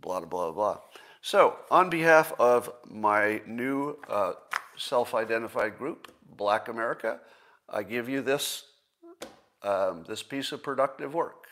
blah, 0.00 0.20
blah, 0.20 0.50
blah, 0.50 0.52
blah. 0.52 0.78
So, 1.22 1.56
on 1.70 1.90
behalf 1.90 2.32
of 2.38 2.72
my 2.88 3.42
new 3.46 3.98
uh, 4.08 4.34
self 4.76 5.14
identified 5.14 5.78
group, 5.78 6.12
Black 6.36 6.68
America, 6.68 7.20
I 7.68 7.82
give 7.82 8.08
you 8.08 8.22
this 8.22 8.64
um, 9.62 10.04
this 10.08 10.22
piece 10.22 10.52
of 10.52 10.62
productive 10.62 11.14
work. 11.14 11.46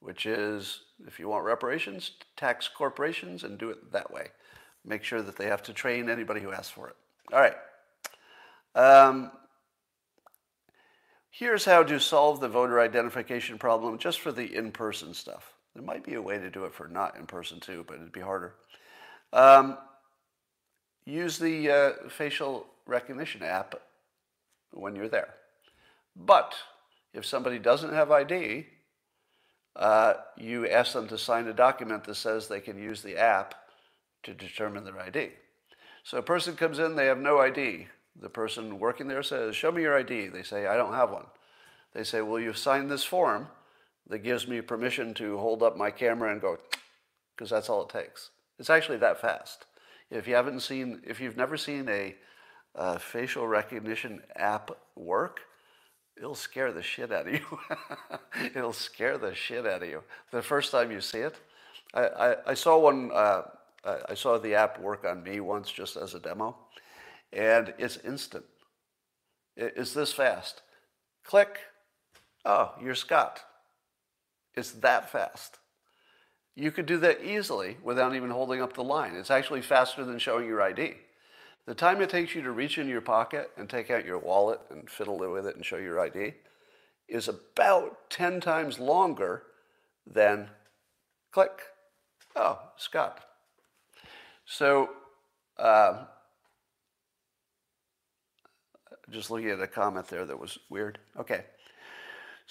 which 0.00 0.26
is 0.26 0.82
if 1.06 1.18
you 1.18 1.28
want 1.28 1.44
reparations, 1.44 2.12
tax 2.36 2.68
corporations 2.68 3.44
and 3.44 3.58
do 3.58 3.70
it 3.70 3.92
that 3.92 4.12
way. 4.12 4.28
Make 4.84 5.04
sure 5.04 5.22
that 5.22 5.36
they 5.36 5.46
have 5.46 5.62
to 5.64 5.72
train 5.72 6.10
anybody 6.10 6.40
who 6.40 6.52
asks 6.52 6.70
for 6.70 6.88
it. 6.88 6.96
All 7.32 7.40
right. 7.40 7.56
Um, 8.74 9.32
here's 11.30 11.64
how 11.64 11.82
to 11.84 12.00
solve 12.00 12.40
the 12.40 12.48
voter 12.48 12.80
identification 12.80 13.58
problem 13.58 13.98
just 13.98 14.20
for 14.20 14.32
the 14.32 14.54
in 14.56 14.72
person 14.72 15.14
stuff. 15.14 15.51
There 15.74 15.82
might 15.82 16.04
be 16.04 16.14
a 16.14 16.22
way 16.22 16.38
to 16.38 16.50
do 16.50 16.64
it 16.64 16.74
for 16.74 16.88
not 16.88 17.16
in 17.16 17.26
person 17.26 17.60
too, 17.60 17.84
but 17.86 17.96
it'd 17.96 18.12
be 18.12 18.20
harder. 18.20 18.54
Um, 19.32 19.78
use 21.04 21.38
the 21.38 21.70
uh, 21.70 22.08
facial 22.08 22.66
recognition 22.86 23.42
app 23.42 23.74
when 24.72 24.94
you're 24.94 25.08
there. 25.08 25.34
But 26.14 26.54
if 27.14 27.24
somebody 27.24 27.58
doesn't 27.58 27.92
have 27.92 28.10
ID, 28.10 28.66
uh, 29.76 30.14
you 30.36 30.68
ask 30.68 30.92
them 30.92 31.08
to 31.08 31.16
sign 31.16 31.46
a 31.46 31.54
document 31.54 32.04
that 32.04 32.16
says 32.16 32.46
they 32.46 32.60
can 32.60 32.78
use 32.78 33.02
the 33.02 33.16
app 33.16 33.54
to 34.24 34.34
determine 34.34 34.84
their 34.84 35.00
ID. 35.00 35.30
So 36.04 36.18
a 36.18 36.22
person 36.22 36.56
comes 36.56 36.78
in, 36.78 36.96
they 36.96 37.06
have 37.06 37.18
no 37.18 37.38
ID. 37.38 37.86
The 38.20 38.28
person 38.28 38.78
working 38.78 39.08
there 39.08 39.22
says, 39.22 39.56
Show 39.56 39.72
me 39.72 39.82
your 39.82 39.98
ID. 39.98 40.28
They 40.28 40.42
say, 40.42 40.66
I 40.66 40.76
don't 40.76 40.92
have 40.92 41.10
one. 41.10 41.24
They 41.94 42.04
say, 42.04 42.20
Well, 42.20 42.40
you've 42.40 42.58
signed 42.58 42.90
this 42.90 43.04
form 43.04 43.48
that 44.08 44.18
gives 44.18 44.46
me 44.46 44.60
permission 44.60 45.14
to 45.14 45.38
hold 45.38 45.62
up 45.62 45.76
my 45.76 45.90
camera 45.90 46.32
and 46.32 46.40
go, 46.40 46.58
because 47.34 47.50
that's 47.50 47.68
all 47.68 47.82
it 47.82 47.88
takes. 47.88 48.30
It's 48.58 48.70
actually 48.70 48.98
that 48.98 49.20
fast. 49.20 49.66
If 50.10 50.28
you 50.28 50.34
haven't 50.34 50.60
seen, 50.60 51.00
if 51.06 51.20
you've 51.20 51.36
never 51.36 51.56
seen 51.56 51.88
a, 51.88 52.14
a 52.74 52.98
facial 52.98 53.46
recognition 53.46 54.20
app 54.36 54.70
work, 54.94 55.40
it'll 56.16 56.34
scare 56.34 56.72
the 56.72 56.82
shit 56.82 57.12
out 57.12 57.26
of 57.26 57.34
you. 57.34 57.58
it'll 58.54 58.72
scare 58.72 59.18
the 59.18 59.34
shit 59.34 59.66
out 59.66 59.82
of 59.82 59.88
you 59.88 60.02
the 60.30 60.42
first 60.42 60.70
time 60.70 60.90
you 60.90 61.00
see 61.00 61.18
it. 61.18 61.36
I, 61.94 62.06
I, 62.06 62.36
I 62.48 62.54
saw 62.54 62.78
one. 62.78 63.10
Uh, 63.12 63.42
I 63.84 64.14
saw 64.14 64.38
the 64.38 64.54
app 64.54 64.78
work 64.80 65.04
on 65.04 65.24
me 65.24 65.40
once 65.40 65.70
just 65.70 65.96
as 65.96 66.14
a 66.14 66.20
demo, 66.20 66.56
and 67.32 67.74
it's 67.78 67.96
instant. 67.96 68.44
It's 69.56 69.92
this 69.92 70.12
fast. 70.12 70.62
Click. 71.24 71.58
Oh, 72.44 72.72
you're 72.80 72.94
Scott. 72.94 73.42
It's 74.54 74.72
that 74.72 75.10
fast. 75.10 75.58
You 76.54 76.70
could 76.70 76.86
do 76.86 76.98
that 76.98 77.24
easily 77.24 77.78
without 77.82 78.14
even 78.14 78.30
holding 78.30 78.60
up 78.60 78.74
the 78.74 78.84
line. 78.84 79.14
It's 79.14 79.30
actually 79.30 79.62
faster 79.62 80.04
than 80.04 80.18
showing 80.18 80.46
your 80.46 80.60
ID. 80.60 80.94
The 81.66 81.74
time 81.74 82.02
it 82.02 82.10
takes 82.10 82.34
you 82.34 82.42
to 82.42 82.50
reach 82.50 82.76
into 82.76 82.90
your 82.90 83.00
pocket 83.00 83.50
and 83.56 83.70
take 83.70 83.90
out 83.90 84.04
your 84.04 84.18
wallet 84.18 84.60
and 84.70 84.90
fiddle 84.90 85.18
with 85.18 85.46
it 85.46 85.56
and 85.56 85.64
show 85.64 85.76
your 85.76 86.00
ID 86.00 86.34
is 87.08 87.28
about 87.28 88.10
10 88.10 88.40
times 88.40 88.78
longer 88.78 89.44
than 90.06 90.48
click. 91.30 91.62
Oh, 92.34 92.58
Scott. 92.76 93.20
So, 94.44 94.90
uh, 95.58 96.04
just 99.10 99.30
looking 99.30 99.50
at 99.50 99.60
a 99.60 99.66
comment 99.66 100.08
there 100.08 100.24
that 100.24 100.38
was 100.38 100.58
weird. 100.68 100.98
Okay. 101.18 101.44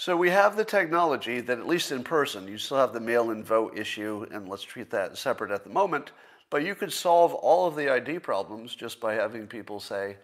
So 0.02 0.18
we 0.18 0.32
have 0.32 0.58
the 0.58 0.66
technology 0.66 1.42
that, 1.42 1.60
at 1.60 1.68
least 1.68 1.92
in 1.92 2.04
person, 2.04 2.48
you 2.48 2.58
still 2.58 2.78
have 2.78 2.92
the 2.92 3.00
mail 3.00 3.30
in 3.30 3.44
vote 3.44 3.78
issue, 3.78 4.26
and 4.32 4.50
let's 4.50 4.64
treat 4.64 4.90
that 4.90 5.16
separate 5.16 5.52
at 5.52 5.64
the 5.64 5.70
moment. 5.70 6.10
But 6.50 6.66
you 6.66 6.74
could 6.74 6.92
solve 6.92 7.36
all 7.36 7.68
of 7.68 7.76
the 7.76 7.88
ID 7.88 8.18
problems 8.18 8.74
just 8.74 9.00
by 9.00 9.14
having 9.14 9.46
people 9.46 9.80
say, 9.80 10.18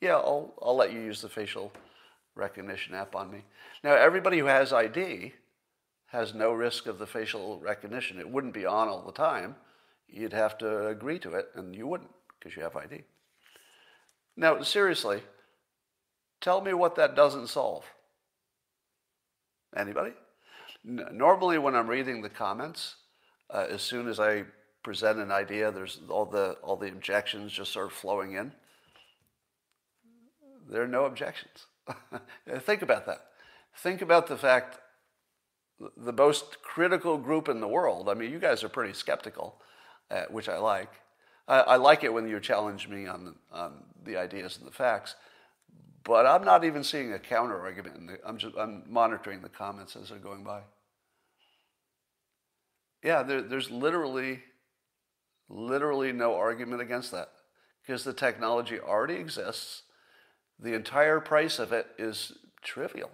yeah, 0.00 0.16
I'll, 0.16 0.52
I'll 0.60 0.74
let 0.74 0.92
you 0.92 0.98
use 0.98 1.22
the 1.22 1.28
facial 1.28 1.72
recognition 2.34 2.92
app 2.92 3.14
on 3.14 3.30
me. 3.30 3.44
Now, 3.84 3.94
everybody 3.94 4.40
who 4.40 4.46
has 4.46 4.72
ID 4.72 5.32
has 6.06 6.34
no 6.34 6.52
risk 6.52 6.88
of 6.88 6.98
the 6.98 7.06
facial 7.06 7.60
recognition. 7.60 8.18
It 8.18 8.28
wouldn't 8.28 8.52
be 8.52 8.66
on 8.66 8.88
all 8.88 9.06
the 9.06 9.12
time. 9.12 9.54
You'd 10.08 10.32
have 10.32 10.58
to 10.58 10.88
agree 10.88 11.20
to 11.20 11.34
it, 11.34 11.50
and 11.54 11.72
you 11.72 11.86
wouldn't 11.86 12.10
because 12.36 12.56
you 12.56 12.64
have 12.64 12.74
ID. 12.74 13.04
Now, 14.36 14.60
seriously, 14.62 15.22
tell 16.40 16.60
me 16.60 16.74
what 16.74 16.96
that 16.96 17.14
doesn't 17.14 17.46
solve. 17.46 17.84
Anybody? 19.76 20.12
Normally, 20.84 21.58
when 21.58 21.74
I'm 21.74 21.88
reading 21.88 22.22
the 22.22 22.28
comments, 22.28 22.96
uh, 23.52 23.66
as 23.68 23.82
soon 23.82 24.08
as 24.08 24.18
I 24.18 24.44
present 24.82 25.18
an 25.18 25.30
idea, 25.30 25.70
there's 25.70 26.00
all 26.08 26.24
the 26.24 26.52
all 26.62 26.76
the 26.76 26.88
objections 26.88 27.52
just 27.52 27.72
sort 27.72 27.86
of 27.86 27.92
flowing 27.92 28.32
in. 28.32 28.52
There 30.68 30.82
are 30.82 30.88
no 30.88 31.04
objections. 31.04 31.66
Think 32.60 32.82
about 32.82 33.06
that. 33.06 33.26
Think 33.76 34.02
about 34.02 34.26
the 34.26 34.36
fact 34.36 34.78
the 35.96 36.12
most 36.12 36.62
critical 36.62 37.16
group 37.16 37.48
in 37.48 37.60
the 37.60 37.68
world. 37.68 38.08
I 38.08 38.14
mean, 38.14 38.30
you 38.30 38.38
guys 38.38 38.62
are 38.62 38.68
pretty 38.68 38.92
skeptical, 38.92 39.60
uh, 40.10 40.24
which 40.30 40.48
I 40.48 40.58
like. 40.58 40.92
I, 41.48 41.60
I, 41.60 41.76
like 41.76 42.04
it 42.04 42.12
when 42.12 42.28
you 42.28 42.38
challenge 42.38 42.86
me 42.88 43.06
on 43.06 43.34
on 43.50 43.84
the 44.04 44.16
ideas 44.16 44.58
and 44.58 44.66
the 44.66 44.72
facts. 44.72 45.14
But 46.04 46.26
I'm 46.26 46.44
not 46.44 46.64
even 46.64 46.82
seeing 46.82 47.12
a 47.12 47.18
counter 47.18 47.60
argument. 47.60 48.10
I'm 48.24 48.38
just 48.38 48.56
I'm 48.56 48.84
monitoring 48.88 49.42
the 49.42 49.48
comments 49.48 49.96
as 49.96 50.08
they're 50.08 50.18
going 50.18 50.44
by. 50.44 50.62
Yeah, 53.02 53.22
there, 53.22 53.42
there's 53.42 53.70
literally 53.70 54.42
Literally 55.50 56.12
no 56.12 56.36
argument 56.36 56.80
against 56.80 57.10
that 57.10 57.32
because 57.82 58.04
the 58.04 58.12
technology 58.12 58.78
already 58.78 59.14
exists. 59.14 59.82
The 60.60 60.74
entire 60.74 61.18
price 61.18 61.58
of 61.58 61.72
it 61.72 61.88
is 61.98 62.32
trivial. 62.62 63.10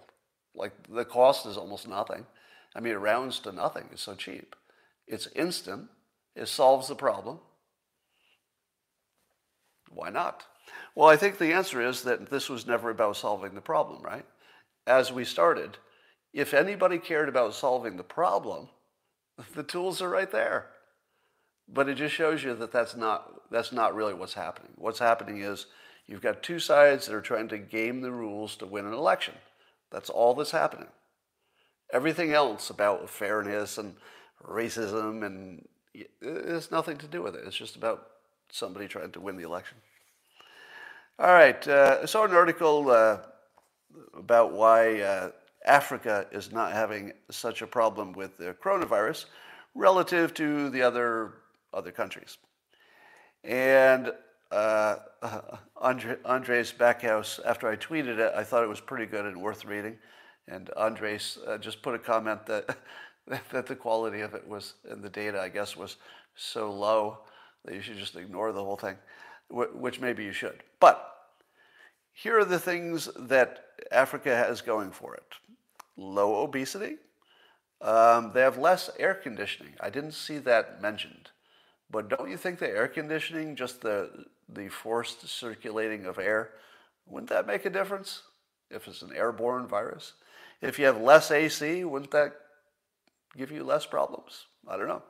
Like 0.53 0.73
the 0.87 1.03
cost 1.03 1.47
is 1.47 1.57
almost 1.57 1.87
nothing. 1.87 2.27
I 2.75 2.79
mean, 2.79 2.93
it 2.93 2.97
rounds 2.97 3.39
to 3.39 3.51
nothing. 3.51 3.89
It's 3.91 4.03
so 4.03 4.13
cheap. 4.13 4.55
It's 5.07 5.27
instant. 5.35 5.89
It 6.35 6.47
solves 6.47 6.89
the 6.89 6.95
problem. 6.95 7.39
Why 9.89 10.11
not? 10.11 10.43
Well, 10.95 11.09
I 11.09 11.15
think 11.15 11.37
the 11.37 11.53
answer 11.53 11.81
is 11.81 12.03
that 12.03 12.29
this 12.29 12.49
was 12.49 12.67
never 12.67 12.89
about 12.89 13.17
solving 13.17 13.53
the 13.53 13.61
problem, 13.61 14.01
right? 14.01 14.25
As 14.85 15.11
we 15.11 15.25
started, 15.25 15.77
if 16.33 16.53
anybody 16.53 16.97
cared 16.97 17.29
about 17.29 17.53
solving 17.53 17.97
the 17.97 18.03
problem, 18.03 18.69
the 19.55 19.63
tools 19.63 20.01
are 20.01 20.09
right 20.09 20.31
there. 20.31 20.67
But 21.69 21.89
it 21.89 21.95
just 21.95 22.15
shows 22.15 22.43
you 22.43 22.55
that 22.55 22.71
that's 22.71 22.95
not, 22.95 23.49
that's 23.51 23.71
not 23.71 23.93
really 23.93 24.13
what's 24.13 24.33
happening. 24.33 24.71
What's 24.77 24.99
happening 24.99 25.41
is 25.41 25.65
you've 26.07 26.21
got 26.21 26.41
two 26.41 26.59
sides 26.59 27.05
that 27.05 27.15
are 27.15 27.21
trying 27.21 27.49
to 27.49 27.57
game 27.57 28.01
the 28.01 28.11
rules 28.11 28.55
to 28.57 28.65
win 28.65 28.85
an 28.85 28.93
election. 28.93 29.33
That's 29.91 30.09
all 30.09 30.33
that's 30.33 30.51
happening. 30.51 30.87
Everything 31.91 32.31
else 32.31 32.69
about 32.69 33.09
fairness 33.09 33.77
and 33.77 33.95
racism 34.45 35.25
and 35.25 35.67
it 35.93 36.09
has 36.21 36.71
nothing 36.71 36.97
to 36.97 37.07
do 37.07 37.21
with 37.21 37.35
it. 37.35 37.43
It's 37.45 37.55
just 37.55 37.75
about 37.75 38.07
somebody 38.49 38.87
trying 38.87 39.11
to 39.11 39.19
win 39.19 39.37
the 39.37 39.43
election. 39.43 39.77
All 41.19 41.33
right, 41.33 41.67
uh, 41.67 41.97
I 42.03 42.05
saw 42.05 42.25
an 42.25 42.31
article 42.31 42.91
uh, 42.91 43.17
about 44.15 44.53
why 44.53 45.01
uh, 45.01 45.31
Africa 45.65 46.27
is 46.31 46.51
not 46.51 46.73
having 46.73 47.11
such 47.31 47.63
a 47.63 47.67
problem 47.67 48.13
with 48.13 48.37
the 48.37 48.55
coronavirus 48.63 49.25
relative 49.73 50.35
to 50.35 50.69
the 50.69 50.83
other 50.83 51.33
other 51.73 51.91
countries. 51.91 52.37
And 53.43 54.11
uh, 54.51 54.97
Andre, 55.77 56.17
Andres 56.23 56.71
Backhaus, 56.71 57.39
after 57.43 57.67
I 57.67 57.77
tweeted 57.77 58.19
it, 58.19 58.33
I 58.35 58.43
thought 58.43 58.63
it 58.63 58.69
was 58.69 58.79
pretty 58.79 59.07
good 59.07 59.25
and 59.25 59.41
worth 59.41 59.65
reading. 59.65 59.97
And 60.47 60.69
Andres 60.77 61.39
uh, 61.47 61.57
just 61.57 61.81
put 61.81 61.95
a 61.95 61.99
comment 61.99 62.45
that 62.45 62.77
that 63.27 63.65
the 63.65 63.75
quality 63.75 64.21
of 64.21 64.35
it 64.35 64.47
was, 64.47 64.75
and 64.87 65.03
the 65.03 65.09
data, 65.09 65.41
I 65.41 65.49
guess, 65.49 65.75
was 65.75 65.97
so 66.35 66.71
low 66.71 67.21
that 67.65 67.73
you 67.73 67.81
should 67.81 67.97
just 67.97 68.15
ignore 68.15 68.51
the 68.51 68.63
whole 68.63 68.77
thing, 68.77 68.97
which 69.49 69.99
maybe 69.99 70.23
you 70.23 70.33
should. 70.33 70.63
But 70.79 71.03
here 72.13 72.39
are 72.39 72.45
the 72.45 72.59
things 72.59 73.09
that 73.15 73.63
Africa 73.91 74.35
has 74.35 74.61
going 74.61 74.91
for 74.91 75.15
it 75.15 75.23
low 75.97 76.43
obesity. 76.43 76.97
Um, 77.81 78.31
they 78.33 78.41
have 78.41 78.57
less 78.57 78.89
air 78.99 79.13
conditioning. 79.13 79.73
I 79.79 79.89
didn't 79.89 80.13
see 80.13 80.37
that 80.39 80.81
mentioned. 80.81 81.31
But 81.89 82.09
don't 82.09 82.29
you 82.29 82.37
think 82.37 82.59
the 82.59 82.69
air 82.69 82.87
conditioning, 82.87 83.55
just 83.55 83.81
the, 83.81 84.25
the 84.47 84.69
forced 84.69 85.27
circulating 85.27 86.05
of 86.05 86.19
air, 86.19 86.51
wouldn't 87.05 87.29
that 87.29 87.47
make 87.47 87.65
a 87.65 87.69
difference 87.69 88.23
if 88.69 88.87
it's 88.87 89.01
an 89.01 89.13
airborne 89.15 89.67
virus? 89.67 90.13
If 90.61 90.79
you 90.79 90.85
have 90.85 90.99
less 90.99 91.31
AC, 91.31 91.83
wouldn't 91.83 92.11
that 92.11 92.33
give 93.37 93.51
you 93.51 93.63
less 93.63 93.85
problems? 93.85 94.45
I 94.67 94.77
don't 94.77 94.87
know. 94.87 95.03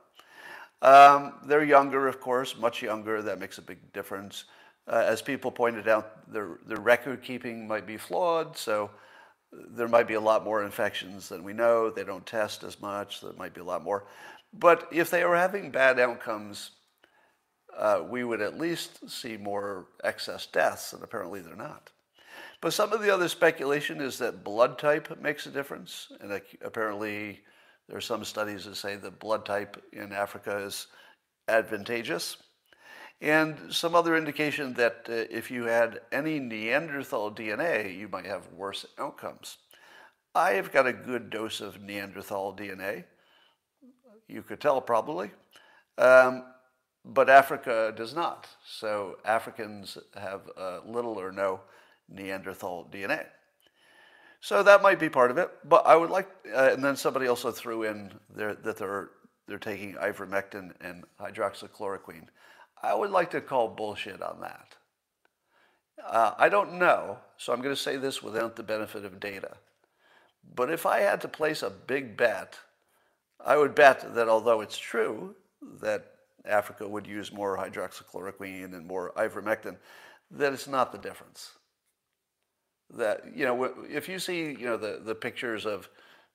Um, 0.81 1.33
they're 1.45 1.63
younger, 1.63 2.07
of 2.07 2.19
course, 2.19 2.57
much 2.57 2.81
younger. 2.81 3.21
That 3.21 3.39
makes 3.39 3.57
a 3.57 3.61
big 3.61 3.91
difference. 3.93 4.45
Uh, 4.87 5.03
as 5.05 5.21
people 5.21 5.51
pointed 5.51 5.87
out, 5.87 6.31
their, 6.31 6.59
their 6.65 6.79
record 6.79 7.21
keeping 7.21 7.67
might 7.67 7.85
be 7.85 7.97
flawed, 7.97 8.55
so 8.55 8.89
there 9.51 9.87
might 9.87 10.07
be 10.07 10.13
a 10.13 10.21
lot 10.21 10.43
more 10.43 10.63
infections 10.63 11.29
than 11.29 11.43
we 11.43 11.53
know. 11.53 11.89
They 11.89 12.03
don't 12.03 12.25
test 12.25 12.63
as 12.63 12.79
much, 12.81 13.19
so 13.19 13.27
there 13.27 13.37
might 13.37 13.53
be 13.53 13.61
a 13.61 13.65
lot 13.65 13.83
more. 13.83 14.05
But 14.53 14.87
if 14.91 15.09
they 15.09 15.25
were 15.25 15.35
having 15.35 15.71
bad 15.71 15.99
outcomes, 15.99 16.71
uh, 17.77 18.01
we 18.07 18.23
would 18.23 18.41
at 18.41 18.57
least 18.57 19.09
see 19.09 19.37
more 19.37 19.87
excess 20.03 20.45
deaths, 20.45 20.93
and 20.93 21.03
apparently 21.03 21.41
they're 21.41 21.55
not. 21.55 21.91
But 22.61 22.73
some 22.73 22.93
of 22.93 23.01
the 23.01 23.13
other 23.13 23.27
speculation 23.27 24.01
is 24.01 24.17
that 24.17 24.43
blood 24.43 24.79
type 24.79 25.21
makes 25.21 25.45
a 25.45 25.51
difference, 25.51 26.11
and 26.21 26.41
apparently 26.63 27.41
There 27.87 27.97
are 27.97 28.01
some 28.01 28.25
studies 28.25 28.65
that 28.65 28.75
say 28.75 28.95
the 28.95 29.11
blood 29.11 29.45
type 29.45 29.81
in 29.93 30.11
Africa 30.11 30.57
is 30.57 30.87
advantageous. 31.47 32.37
And 33.21 33.73
some 33.73 33.95
other 33.95 34.15
indication 34.15 34.73
that 34.73 35.07
uh, 35.09 35.13
if 35.31 35.49
you 35.49 35.63
had 35.63 36.01
any 36.11 36.39
Neanderthal 36.39 37.31
DNA, 37.31 37.97
you 37.97 38.07
might 38.07 38.25
have 38.25 38.51
worse 38.53 38.85
outcomes. 38.99 39.57
I 40.35 40.51
have 40.51 40.71
got 40.71 40.85
a 40.85 40.93
good 40.93 41.29
dose 41.29 41.61
of 41.61 41.81
Neanderthal 41.81 42.55
DNA. 42.55 43.05
You 44.27 44.43
could 44.43 44.59
tell 44.59 44.81
probably. 44.81 45.31
Um, 45.97 46.43
but 47.03 47.29
Africa 47.29 47.93
does 47.95 48.13
not. 48.13 48.47
So 48.65 49.17
Africans 49.25 49.97
have 50.15 50.41
uh, 50.57 50.81
little 50.85 51.19
or 51.19 51.31
no 51.31 51.61
Neanderthal 52.09 52.89
DNA. 52.91 53.25
So 54.47 54.63
that 54.63 54.81
might 54.81 54.97
be 54.97 55.09
part 55.09 55.29
of 55.29 55.37
it. 55.37 55.51
But 55.65 55.85
I 55.85 55.97
would 55.97 56.09
like, 56.09 56.29
uh, 56.55 56.69
and 56.71 56.81
then 56.81 56.95
somebody 56.95 57.27
also 57.27 57.51
threw 57.51 57.83
in 57.83 58.13
there 58.33 58.55
that 58.55 58.77
they're 58.77 59.09
they're 59.45 59.57
taking 59.57 59.95
ivermectin 59.95 60.71
and 60.79 61.03
hydroxychloroquine. 61.19 62.27
I 62.81 62.95
would 62.95 63.11
like 63.11 63.29
to 63.31 63.41
call 63.41 63.67
bullshit 63.67 64.21
on 64.21 64.39
that. 64.39 64.75
Uh, 66.01 66.31
I 66.37 66.47
don't 66.47 66.75
know, 66.75 67.17
so 67.35 67.51
I'm 67.51 67.61
going 67.61 67.75
to 67.75 67.81
say 67.81 67.97
this 67.97 68.23
without 68.23 68.55
the 68.55 68.63
benefit 68.63 69.03
of 69.03 69.19
data. 69.19 69.57
But 70.55 70.71
if 70.71 70.85
I 70.85 71.01
had 71.01 71.19
to 71.21 71.27
place 71.27 71.61
a 71.61 71.69
big 71.69 72.15
bet, 72.15 72.57
I 73.45 73.57
would 73.57 73.75
bet 73.75 74.15
that 74.15 74.29
although 74.29 74.61
it's 74.61 74.77
true 74.77 75.35
that 75.81 76.05
Africa 76.45 76.87
would 76.87 77.05
use 77.05 77.33
more 77.33 77.57
hydroxychloroquine 77.57 78.73
and 78.73 78.87
more 78.87 79.11
ivermectin, 79.17 79.75
that 80.31 80.53
it's 80.53 80.69
not 80.69 80.93
the 80.93 80.99
difference. 80.99 81.51
That, 82.91 83.35
you 83.35 83.45
know, 83.45 83.73
if 83.89 84.07
you 84.07 84.19
see, 84.19 84.51
you 84.51 84.65
know, 84.65 84.77
the, 84.77 85.01
the 85.03 85.15
pictures 85.15 85.65
of 85.65 85.89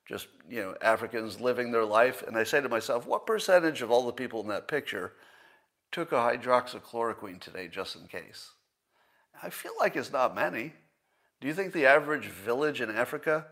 just, 0.07 0.27
you 0.49 0.61
know, 0.61 0.75
Africans 0.81 1.39
living 1.39 1.71
their 1.71 1.85
life, 1.85 2.23
and 2.27 2.37
I 2.37 2.43
say 2.43 2.61
to 2.61 2.69
myself, 2.69 3.07
what 3.07 3.25
percentage 3.25 3.81
of 3.81 3.89
all 3.89 4.05
the 4.05 4.11
people 4.11 4.41
in 4.41 4.47
that 4.49 4.67
picture 4.67 5.13
took 5.91 6.11
a 6.11 6.15
hydroxychloroquine 6.15 7.39
today 7.39 7.67
just 7.67 7.95
in 7.95 8.07
case? 8.07 8.51
I 9.41 9.49
feel 9.49 9.73
like 9.79 9.95
it's 9.95 10.11
not 10.11 10.35
many. 10.35 10.73
Do 11.41 11.47
you 11.47 11.53
think 11.53 11.73
the 11.73 11.85
average 11.85 12.27
village 12.27 12.81
in 12.81 12.89
Africa, 12.91 13.47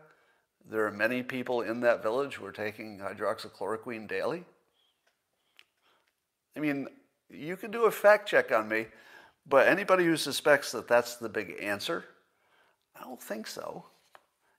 there 0.70 0.86
are 0.86 0.92
many 0.92 1.22
people 1.22 1.62
in 1.62 1.80
that 1.80 2.02
village 2.02 2.36
who 2.36 2.46
are 2.46 2.52
taking 2.52 2.98
hydroxychloroquine 2.98 4.08
daily? 4.08 4.44
I 6.56 6.60
mean, 6.60 6.86
you 7.30 7.56
can 7.56 7.70
do 7.70 7.84
a 7.86 7.90
fact 7.90 8.28
check 8.28 8.52
on 8.52 8.68
me, 8.68 8.86
but 9.46 9.66
anybody 9.66 10.04
who 10.04 10.16
suspects 10.16 10.70
that 10.72 10.86
that's 10.86 11.16
the 11.16 11.28
big 11.28 11.56
answer, 11.60 12.04
I 13.02 13.06
don't 13.06 13.20
think 13.20 13.46
so. 13.46 13.84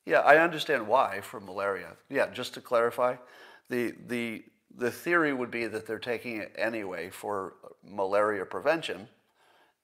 Yeah, 0.06 0.19
I 0.19 0.38
understand 0.38 0.88
why 0.88 1.21
for 1.21 1.39
malaria. 1.39 1.95
Yeah, 2.10 2.29
just 2.29 2.53
to 2.56 2.62
clarify, 2.62 3.15
the, 3.69 3.93
the, 4.08 4.43
the 4.75 4.91
theory 4.91 5.34
would 5.34 5.51
be 5.51 5.65
that 5.67 5.88
they're 5.88 5.99
taking 5.99 6.38
it 6.38 6.53
anyway 6.58 7.10
for 7.10 7.53
malaria 7.84 8.45
prevention, 8.45 9.08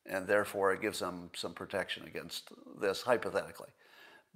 and 0.06 0.28
therefore 0.28 0.74
it 0.74 0.82
gives 0.82 1.00
them 1.00 1.30
some 1.36 1.54
protection 1.54 2.06
against 2.06 2.52
this, 2.82 3.02
hypothetically. 3.02 3.70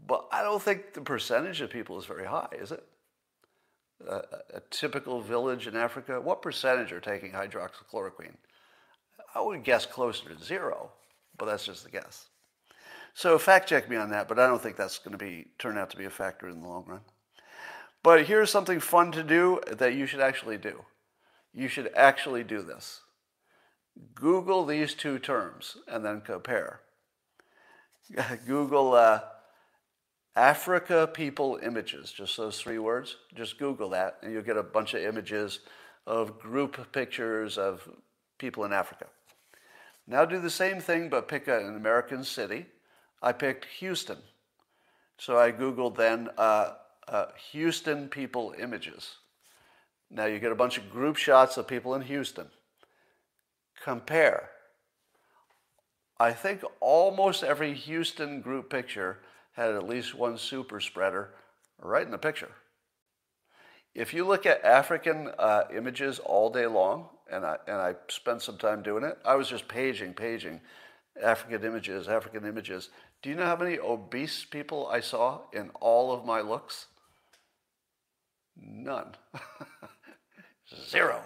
But 0.07 0.27
I 0.31 0.41
don't 0.41 0.61
think 0.61 0.93
the 0.93 1.01
percentage 1.01 1.59
of 1.61 1.69
people 1.69 1.99
is 1.99 2.05
very 2.05 2.25
high, 2.25 2.49
is 2.53 2.71
it? 2.71 2.83
a, 4.07 4.21
a 4.55 4.61
typical 4.69 5.21
village 5.21 5.67
in 5.67 5.75
Africa, 5.75 6.19
what 6.19 6.41
percentage 6.41 6.91
are 6.91 6.99
taking 6.99 7.31
hydroxychloroquine? 7.31 8.35
I 9.35 9.41
would 9.41 9.63
guess 9.63 9.85
closer 9.85 10.29
to 10.29 10.43
zero, 10.43 10.91
but 11.37 11.45
that's 11.45 11.65
just 11.65 11.85
a 11.85 11.91
guess. 11.91 12.27
So 13.13 13.37
fact 13.37 13.69
check 13.69 13.89
me 13.89 13.95
on 13.95 14.09
that, 14.09 14.27
but 14.27 14.39
I 14.39 14.47
don't 14.47 14.61
think 14.61 14.75
that's 14.75 14.99
going 14.99 15.11
to 15.11 15.23
be 15.23 15.47
turn 15.59 15.77
out 15.77 15.91
to 15.91 15.97
be 15.97 16.05
a 16.05 16.09
factor 16.09 16.47
in 16.47 16.61
the 16.61 16.67
long 16.67 16.85
run. 16.87 17.01
But 18.01 18.25
here's 18.25 18.49
something 18.49 18.79
fun 18.79 19.11
to 19.13 19.23
do 19.23 19.61
that 19.71 19.93
you 19.93 20.05
should 20.05 20.19
actually 20.19 20.57
do. 20.57 20.83
You 21.53 21.67
should 21.67 21.91
actually 21.95 22.43
do 22.43 22.61
this. 22.61 23.01
Google 24.15 24.65
these 24.65 24.93
two 24.93 25.19
terms 25.19 25.77
and 25.87 26.03
then 26.03 26.21
compare. 26.21 26.81
Google 28.47 28.93
uh, 28.93 29.21
Africa 30.35 31.07
people 31.13 31.59
images, 31.63 32.11
just 32.11 32.35
those 32.37 32.59
three 32.59 32.79
words. 32.79 33.17
Just 33.35 33.59
Google 33.59 33.89
that 33.89 34.17
and 34.21 34.33
you'll 34.33 34.41
get 34.41 34.57
a 34.57 34.63
bunch 34.63 34.95
of 34.95 35.01
images 35.01 35.59
of 36.07 36.39
group 36.39 36.91
pictures 36.91 37.57
of 37.57 37.87
people 38.39 38.65
in 38.65 38.73
Africa. 38.73 39.05
Now 40.07 40.25
do 40.25 40.41
the 40.41 40.49
same 40.49 40.81
thing, 40.81 41.07
but 41.07 41.27
pick 41.27 41.47
an 41.47 41.75
American 41.77 42.23
city. 42.23 42.65
I 43.23 43.31
picked 43.31 43.65
Houston. 43.79 44.17
So 45.17 45.39
I 45.39 45.51
Googled 45.51 45.95
then 45.95 46.29
uh, 46.37 46.73
uh, 47.07 47.27
Houston 47.51 48.09
people 48.09 48.53
images. 48.59 49.15
Now 50.11 50.25
you 50.25 50.39
get 50.39 50.51
a 50.51 50.55
bunch 50.55 50.77
of 50.77 50.91
group 50.91 51.15
shots 51.15 51.57
of 51.57 51.67
people 51.67 51.95
in 51.95 52.01
Houston. 52.01 52.47
Compare. 53.81 54.49
I 56.19 56.33
think 56.33 56.63
almost 56.81 57.43
every 57.43 57.73
Houston 57.73 58.41
group 58.41 58.69
picture 58.69 59.19
had 59.53 59.73
at 59.73 59.87
least 59.87 60.13
one 60.13 60.37
super 60.37 60.79
spreader 60.79 61.29
right 61.79 62.05
in 62.05 62.11
the 62.11 62.17
picture. 62.17 62.51
If 63.95 64.13
you 64.13 64.25
look 64.25 64.45
at 64.45 64.63
African 64.65 65.31
uh, 65.39 65.63
images 65.75 66.19
all 66.19 66.49
day 66.49 66.67
long, 66.67 67.09
and 67.31 67.45
I, 67.45 67.57
and 67.67 67.77
I 67.77 67.95
spent 68.09 68.41
some 68.41 68.57
time 68.57 68.83
doing 68.83 69.03
it, 69.03 69.17
I 69.23 69.35
was 69.35 69.47
just 69.47 69.67
paging, 69.67 70.13
paging 70.13 70.59
African 71.21 71.63
images, 71.63 72.07
African 72.07 72.45
images. 72.45 72.89
Do 73.23 73.29
you 73.29 73.35
know 73.35 73.45
how 73.45 73.55
many 73.55 73.79
obese 73.79 74.43
people 74.43 74.87
I 74.87 74.99
saw 74.99 75.41
in 75.53 75.69
all 75.79 76.11
of 76.11 76.25
my 76.25 76.41
looks? 76.41 76.87
None. 78.55 79.15
zero. 80.89 81.23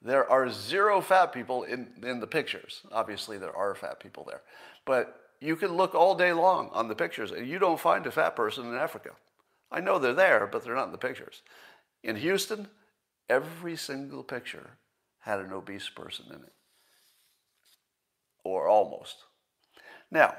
There 0.00 0.30
are 0.30 0.48
zero 0.48 1.00
fat 1.00 1.32
people 1.32 1.64
in, 1.64 1.88
in 2.04 2.20
the 2.20 2.28
pictures. 2.28 2.82
Obviously, 2.92 3.36
there 3.36 3.54
are 3.54 3.74
fat 3.74 3.98
people 3.98 4.24
there. 4.28 4.42
But 4.86 5.20
you 5.40 5.56
can 5.56 5.72
look 5.72 5.92
all 5.92 6.14
day 6.14 6.32
long 6.32 6.70
on 6.72 6.86
the 6.86 6.94
pictures 6.94 7.32
and 7.32 7.48
you 7.48 7.58
don't 7.58 7.80
find 7.80 8.06
a 8.06 8.12
fat 8.12 8.36
person 8.36 8.66
in 8.66 8.74
Africa. 8.74 9.10
I 9.72 9.80
know 9.80 9.98
they're 9.98 10.12
there, 10.12 10.46
but 10.46 10.64
they're 10.64 10.76
not 10.76 10.86
in 10.86 10.92
the 10.92 10.98
pictures. 10.98 11.42
In 12.04 12.14
Houston, 12.14 12.68
every 13.28 13.76
single 13.76 14.22
picture 14.22 14.78
had 15.18 15.40
an 15.40 15.52
obese 15.52 15.88
person 15.88 16.26
in 16.30 16.36
it, 16.36 16.52
or 18.44 18.68
almost. 18.68 19.24
Now, 20.10 20.34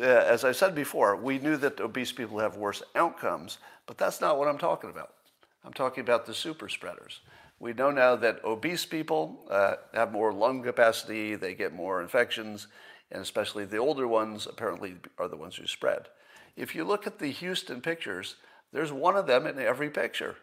as 0.00 0.44
I 0.44 0.52
said 0.52 0.74
before, 0.74 1.16
we 1.16 1.38
knew 1.38 1.56
that 1.56 1.80
obese 1.80 2.12
people 2.12 2.38
have 2.38 2.56
worse 2.56 2.82
outcomes, 2.94 3.58
but 3.86 3.98
that's 3.98 4.20
not 4.20 4.38
what 4.38 4.48
I'm 4.48 4.58
talking 4.58 4.90
about. 4.90 5.14
I'm 5.64 5.72
talking 5.72 6.02
about 6.02 6.26
the 6.26 6.34
super 6.34 6.68
spreaders. 6.68 7.20
We 7.58 7.72
know 7.72 7.90
now 7.90 8.16
that 8.16 8.44
obese 8.44 8.84
people 8.84 9.46
uh, 9.50 9.76
have 9.94 10.12
more 10.12 10.32
lung 10.32 10.62
capacity, 10.62 11.34
they 11.34 11.54
get 11.54 11.72
more 11.72 12.02
infections, 12.02 12.66
and 13.10 13.22
especially 13.22 13.64
the 13.64 13.78
older 13.78 14.06
ones 14.06 14.46
apparently 14.46 14.96
are 15.18 15.28
the 15.28 15.36
ones 15.36 15.56
who 15.56 15.66
spread. 15.66 16.08
If 16.56 16.74
you 16.74 16.84
look 16.84 17.06
at 17.06 17.18
the 17.18 17.30
Houston 17.30 17.80
pictures, 17.80 18.36
there's 18.72 18.92
one 18.92 19.16
of 19.16 19.26
them 19.26 19.46
in 19.46 19.58
every 19.58 19.88
picture. 19.88 20.36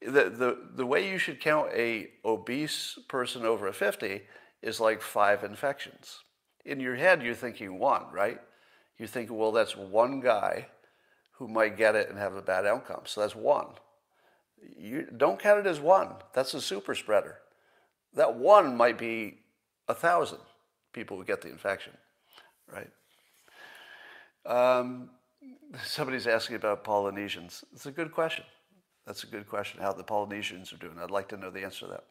The, 0.00 0.30
the, 0.30 0.58
the 0.74 0.86
way 0.86 1.08
you 1.10 1.18
should 1.18 1.40
count 1.40 1.70
a 1.74 2.08
obese 2.24 2.98
person 3.08 3.44
over 3.44 3.72
50 3.72 4.22
is 4.62 4.80
like 4.80 5.02
five 5.02 5.44
infections. 5.44 6.20
In 6.66 6.80
your 6.80 6.96
head, 6.96 7.22
you're 7.22 7.34
thinking 7.34 7.78
one, 7.78 8.02
right? 8.12 8.40
You're 8.98 9.08
thinking, 9.08 9.38
well, 9.38 9.52
that's 9.52 9.76
one 9.76 10.20
guy 10.20 10.66
who 11.32 11.46
might 11.48 11.76
get 11.76 11.94
it 11.94 12.10
and 12.10 12.18
have 12.18 12.34
a 12.34 12.42
bad 12.42 12.66
outcome. 12.66 13.02
So 13.04 13.20
that's 13.20 13.36
one. 13.36 13.68
You 14.76 15.06
don't 15.16 15.38
count 15.38 15.60
it 15.60 15.68
as 15.68 15.80
one. 15.80 16.10
That's 16.34 16.54
a 16.54 16.60
super 16.60 16.94
spreader. 16.94 17.38
That 18.14 18.34
one 18.34 18.76
might 18.76 18.98
be 18.98 19.38
a 19.86 19.94
thousand 19.94 20.38
people 20.92 21.16
who 21.16 21.24
get 21.24 21.40
the 21.40 21.50
infection, 21.50 21.92
right? 22.72 22.90
Um, 24.44 25.10
somebody's 25.84 26.26
asking 26.26 26.56
about 26.56 26.82
Polynesians. 26.82 27.64
It's 27.74 27.86
a 27.86 27.92
good 27.92 28.10
question. 28.10 28.44
That's 29.06 29.22
a 29.22 29.26
good 29.28 29.46
question, 29.48 29.80
how 29.80 29.92
the 29.92 30.02
Polynesians 30.02 30.72
are 30.72 30.78
doing. 30.78 30.98
I'd 31.00 31.12
like 31.12 31.28
to 31.28 31.36
know 31.36 31.50
the 31.50 31.62
answer 31.62 31.86
to 31.86 31.92
that. 31.92 32.04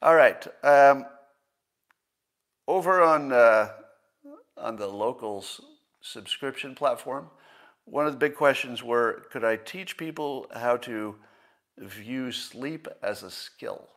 All 0.00 0.14
right. 0.14 0.46
Um, 0.62 1.04
over 2.66 3.02
on, 3.02 3.32
uh, 3.32 3.70
on 4.56 4.76
the 4.76 4.86
locals 4.86 5.60
subscription 6.00 6.74
platform, 6.74 7.28
one 7.84 8.06
of 8.06 8.12
the 8.12 8.18
big 8.18 8.34
questions 8.34 8.82
were, 8.82 9.26
could 9.30 9.44
I 9.44 9.56
teach 9.56 9.96
people 9.96 10.46
how 10.54 10.76
to 10.78 11.16
view 11.78 12.32
sleep 12.32 12.88
as 13.02 13.22
a 13.22 13.30
skill? 13.30 13.88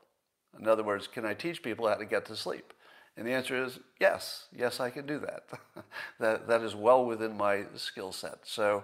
In 0.59 0.67
other 0.67 0.83
words, 0.83 1.07
can 1.07 1.25
I 1.25 1.33
teach 1.33 1.61
people 1.63 1.87
how 1.87 1.95
to 1.95 2.05
get 2.05 2.25
to 2.25 2.35
sleep? 2.35 2.73
And 3.15 3.25
the 3.25 3.31
answer 3.31 3.63
is 3.63 3.79
yes, 3.99 4.47
yes, 4.55 4.79
I 4.79 4.89
can 4.89 5.05
do 5.05 5.19
that. 5.19 5.43
that, 6.19 6.47
that 6.47 6.61
is 6.61 6.75
well 6.75 7.05
within 7.05 7.35
my 7.35 7.63
skill 7.75 8.11
set. 8.11 8.39
So, 8.43 8.83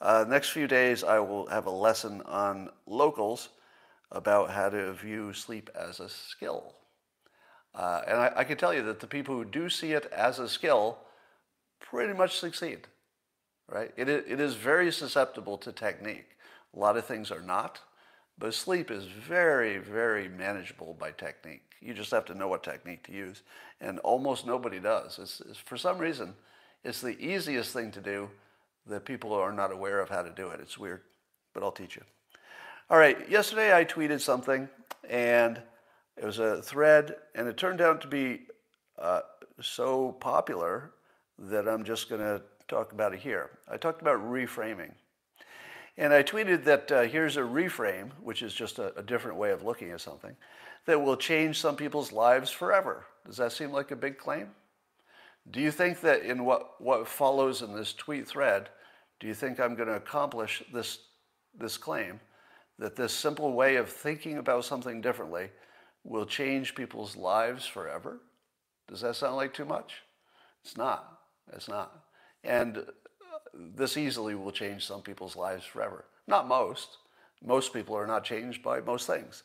uh, 0.00 0.24
next 0.28 0.50
few 0.50 0.68
days, 0.68 1.02
I 1.02 1.18
will 1.18 1.46
have 1.46 1.66
a 1.66 1.70
lesson 1.70 2.22
on 2.22 2.70
locals 2.86 3.48
about 4.12 4.50
how 4.50 4.68
to 4.68 4.92
view 4.92 5.32
sleep 5.32 5.70
as 5.74 6.00
a 6.00 6.08
skill. 6.08 6.74
Uh, 7.78 8.02
and 8.06 8.18
I, 8.18 8.32
I 8.36 8.44
can 8.44 8.58
tell 8.58 8.74
you 8.74 8.82
that 8.82 9.00
the 9.00 9.06
people 9.06 9.34
who 9.36 9.44
do 9.44 9.70
see 9.70 9.92
it 9.92 10.06
as 10.12 10.38
a 10.38 10.48
skill 10.48 10.98
pretty 11.80 12.12
much 12.12 12.38
succeed, 12.38 12.80
right? 13.68 13.92
It 13.96 14.08
it 14.08 14.40
is 14.40 14.54
very 14.54 14.90
susceptible 14.92 15.56
to 15.58 15.72
technique. 15.72 16.26
A 16.74 16.78
lot 16.78 16.96
of 16.96 17.06
things 17.06 17.30
are 17.30 17.40
not. 17.40 17.80
But 18.38 18.54
sleep 18.54 18.90
is 18.90 19.04
very, 19.04 19.78
very 19.78 20.28
manageable 20.28 20.94
by 20.98 21.10
technique. 21.10 21.62
You 21.80 21.92
just 21.92 22.12
have 22.12 22.24
to 22.26 22.34
know 22.34 22.46
what 22.48 22.62
technique 22.62 23.02
to 23.04 23.12
use. 23.12 23.42
And 23.80 23.98
almost 24.00 24.46
nobody 24.46 24.78
does. 24.78 25.18
It's, 25.18 25.42
it's, 25.48 25.58
for 25.58 25.76
some 25.76 25.98
reason, 25.98 26.34
it's 26.84 27.00
the 27.00 27.18
easiest 27.18 27.72
thing 27.72 27.90
to 27.92 28.00
do 28.00 28.30
that 28.86 29.04
people 29.04 29.32
are 29.32 29.52
not 29.52 29.72
aware 29.72 30.00
of 30.00 30.08
how 30.08 30.22
to 30.22 30.30
do 30.30 30.48
it. 30.50 30.60
It's 30.60 30.78
weird, 30.78 31.02
but 31.52 31.62
I'll 31.64 31.72
teach 31.72 31.96
you. 31.96 32.02
All 32.90 32.98
right, 32.98 33.28
yesterday 33.28 33.76
I 33.76 33.84
tweeted 33.84 34.20
something, 34.20 34.68
and 35.10 35.60
it 36.20 36.24
was 36.24 36.38
a 36.38 36.60
thread, 36.62 37.16
and 37.34 37.46
it 37.46 37.56
turned 37.56 37.80
out 37.80 38.00
to 38.00 38.08
be 38.08 38.40
uh, 38.98 39.20
so 39.60 40.12
popular 40.12 40.92
that 41.38 41.68
I'm 41.68 41.84
just 41.84 42.08
going 42.08 42.20
to 42.20 42.42
talk 42.66 42.92
about 42.92 43.14
it 43.14 43.20
here. 43.20 43.50
I 43.70 43.76
talked 43.76 44.02
about 44.02 44.18
reframing. 44.18 44.92
And 45.96 46.12
I 46.12 46.22
tweeted 46.22 46.64
that 46.64 46.92
uh, 46.92 47.02
here's 47.02 47.36
a 47.36 47.42
reframe, 47.42 48.10
which 48.22 48.42
is 48.42 48.52
just 48.52 48.78
a, 48.78 48.96
a, 48.96 49.02
different 49.02 49.36
way 49.36 49.50
of 49.50 49.64
looking 49.64 49.90
at 49.90 50.00
something, 50.00 50.36
that 50.86 51.00
will 51.00 51.16
change 51.16 51.60
some 51.60 51.76
people's 51.76 52.12
lives 52.12 52.50
forever. 52.50 53.04
Does 53.26 53.36
that 53.36 53.52
seem 53.52 53.72
like 53.72 53.90
a 53.90 53.96
big 53.96 54.18
claim? 54.18 54.48
Do 55.50 55.60
you 55.60 55.70
think 55.70 56.00
that 56.02 56.22
in 56.22 56.44
what, 56.44 56.80
what 56.80 57.08
follows 57.08 57.62
in 57.62 57.74
this 57.74 57.92
tweet 57.92 58.28
thread, 58.28 58.68
do 59.18 59.26
you 59.26 59.34
think 59.34 59.58
I'm 59.58 59.74
going 59.74 59.88
to 59.88 59.94
accomplish 59.94 60.62
this, 60.72 60.98
this 61.58 61.76
claim 61.76 62.20
that 62.78 62.94
this 62.94 63.12
simple 63.12 63.52
way 63.52 63.76
of 63.76 63.88
thinking 63.88 64.38
about 64.38 64.64
something 64.64 65.00
differently 65.00 65.50
will 66.04 66.26
change 66.26 66.74
people's 66.74 67.16
lives 67.16 67.66
forever? 67.66 68.20
Does 68.88 69.00
that 69.02 69.16
sound 69.16 69.36
like 69.36 69.52
too 69.52 69.64
much? 69.64 70.02
It's 70.64 70.76
not. 70.76 71.18
It's 71.52 71.68
not. 71.68 72.04
And 72.44 72.84
this 73.54 73.96
easily 73.96 74.34
will 74.34 74.52
change 74.52 74.86
some 74.86 75.02
people's 75.02 75.36
lives 75.36 75.64
forever. 75.64 76.04
Not 76.26 76.48
most. 76.48 76.98
Most 77.44 77.72
people 77.72 77.96
are 77.96 78.06
not 78.06 78.24
changed 78.24 78.62
by 78.62 78.80
most 78.80 79.06
things. 79.06 79.42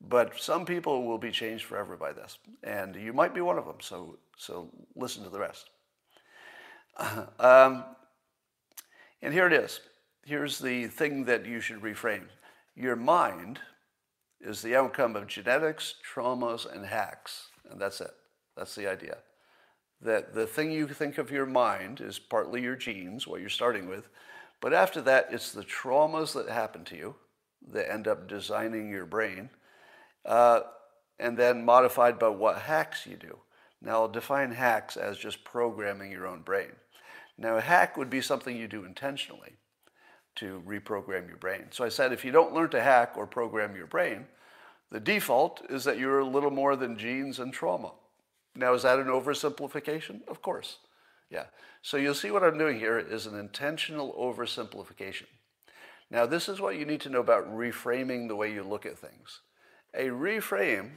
But 0.00 0.38
some 0.38 0.64
people 0.64 1.04
will 1.04 1.18
be 1.18 1.30
changed 1.30 1.64
forever 1.64 1.96
by 1.96 2.12
this. 2.12 2.38
And 2.62 2.94
you 2.94 3.12
might 3.12 3.34
be 3.34 3.40
one 3.40 3.58
of 3.58 3.66
them, 3.66 3.78
so, 3.80 4.18
so 4.36 4.70
listen 4.94 5.24
to 5.24 5.30
the 5.30 5.40
rest. 5.40 5.70
Um, 7.38 7.84
and 9.22 9.32
here 9.32 9.46
it 9.46 9.52
is. 9.52 9.80
Here's 10.24 10.58
the 10.58 10.86
thing 10.88 11.24
that 11.24 11.46
you 11.46 11.60
should 11.60 11.80
reframe. 11.80 12.24
Your 12.76 12.96
mind 12.96 13.60
is 14.40 14.62
the 14.62 14.76
outcome 14.76 15.16
of 15.16 15.26
genetics, 15.26 15.94
traumas, 16.14 16.70
and 16.70 16.86
hacks. 16.86 17.48
And 17.70 17.80
that's 17.80 18.00
it. 18.00 18.12
That's 18.56 18.74
the 18.74 18.90
idea 18.90 19.18
that 20.00 20.34
the 20.34 20.46
thing 20.46 20.70
you 20.70 20.86
think 20.88 21.18
of 21.18 21.30
your 21.30 21.46
mind 21.46 22.00
is 22.00 22.18
partly 22.18 22.62
your 22.62 22.76
genes, 22.76 23.26
what 23.26 23.40
you're 23.40 23.48
starting 23.48 23.88
with, 23.88 24.08
but 24.60 24.72
after 24.72 25.00
that, 25.02 25.28
it's 25.30 25.52
the 25.52 25.64
traumas 25.64 26.34
that 26.34 26.48
happen 26.48 26.84
to 26.84 26.96
you 26.96 27.14
that 27.72 27.90
end 27.90 28.06
up 28.06 28.28
designing 28.28 28.90
your 28.90 29.06
brain, 29.06 29.50
uh, 30.24 30.60
and 31.18 31.36
then 31.36 31.64
modified 31.64 32.18
by 32.18 32.28
what 32.28 32.62
hacks 32.62 33.06
you 33.06 33.16
do. 33.16 33.38
Now, 33.82 34.02
I'll 34.02 34.08
define 34.08 34.52
hacks 34.52 34.96
as 34.96 35.18
just 35.18 35.44
programming 35.44 36.10
your 36.10 36.26
own 36.26 36.42
brain. 36.42 36.72
Now, 37.36 37.56
a 37.56 37.60
hack 37.60 37.96
would 37.96 38.10
be 38.10 38.20
something 38.20 38.56
you 38.56 38.68
do 38.68 38.84
intentionally 38.84 39.56
to 40.38 40.62
reprogram 40.66 41.28
your 41.28 41.36
brain. 41.36 41.66
So 41.70 41.84
I 41.84 41.88
said 41.88 42.12
if 42.12 42.24
you 42.24 42.32
don't 42.32 42.54
learn 42.54 42.70
to 42.70 42.82
hack 42.82 43.12
or 43.16 43.26
program 43.26 43.76
your 43.76 43.86
brain, 43.86 44.26
the 44.90 45.00
default 45.00 45.62
is 45.68 45.84
that 45.84 45.98
you're 45.98 46.20
a 46.20 46.26
little 46.26 46.50
more 46.50 46.76
than 46.76 46.98
genes 46.98 47.38
and 47.38 47.52
trauma. 47.52 47.92
Now, 48.54 48.74
is 48.74 48.82
that 48.82 48.98
an 48.98 49.06
oversimplification? 49.06 50.26
Of 50.26 50.42
course. 50.42 50.78
Yeah. 51.30 51.44
So 51.82 51.96
you'll 51.96 52.14
see 52.14 52.30
what 52.30 52.42
I'm 52.42 52.58
doing 52.58 52.78
here 52.78 52.98
is 52.98 53.26
an 53.26 53.38
intentional 53.38 54.14
oversimplification. 54.14 55.26
Now, 56.10 56.26
this 56.26 56.48
is 56.48 56.60
what 56.60 56.76
you 56.76 56.86
need 56.86 57.02
to 57.02 57.10
know 57.10 57.20
about 57.20 57.54
reframing 57.54 58.28
the 58.28 58.36
way 58.36 58.52
you 58.52 58.62
look 58.62 58.86
at 58.86 58.98
things. 58.98 59.40
A 59.94 60.06
reframe 60.06 60.92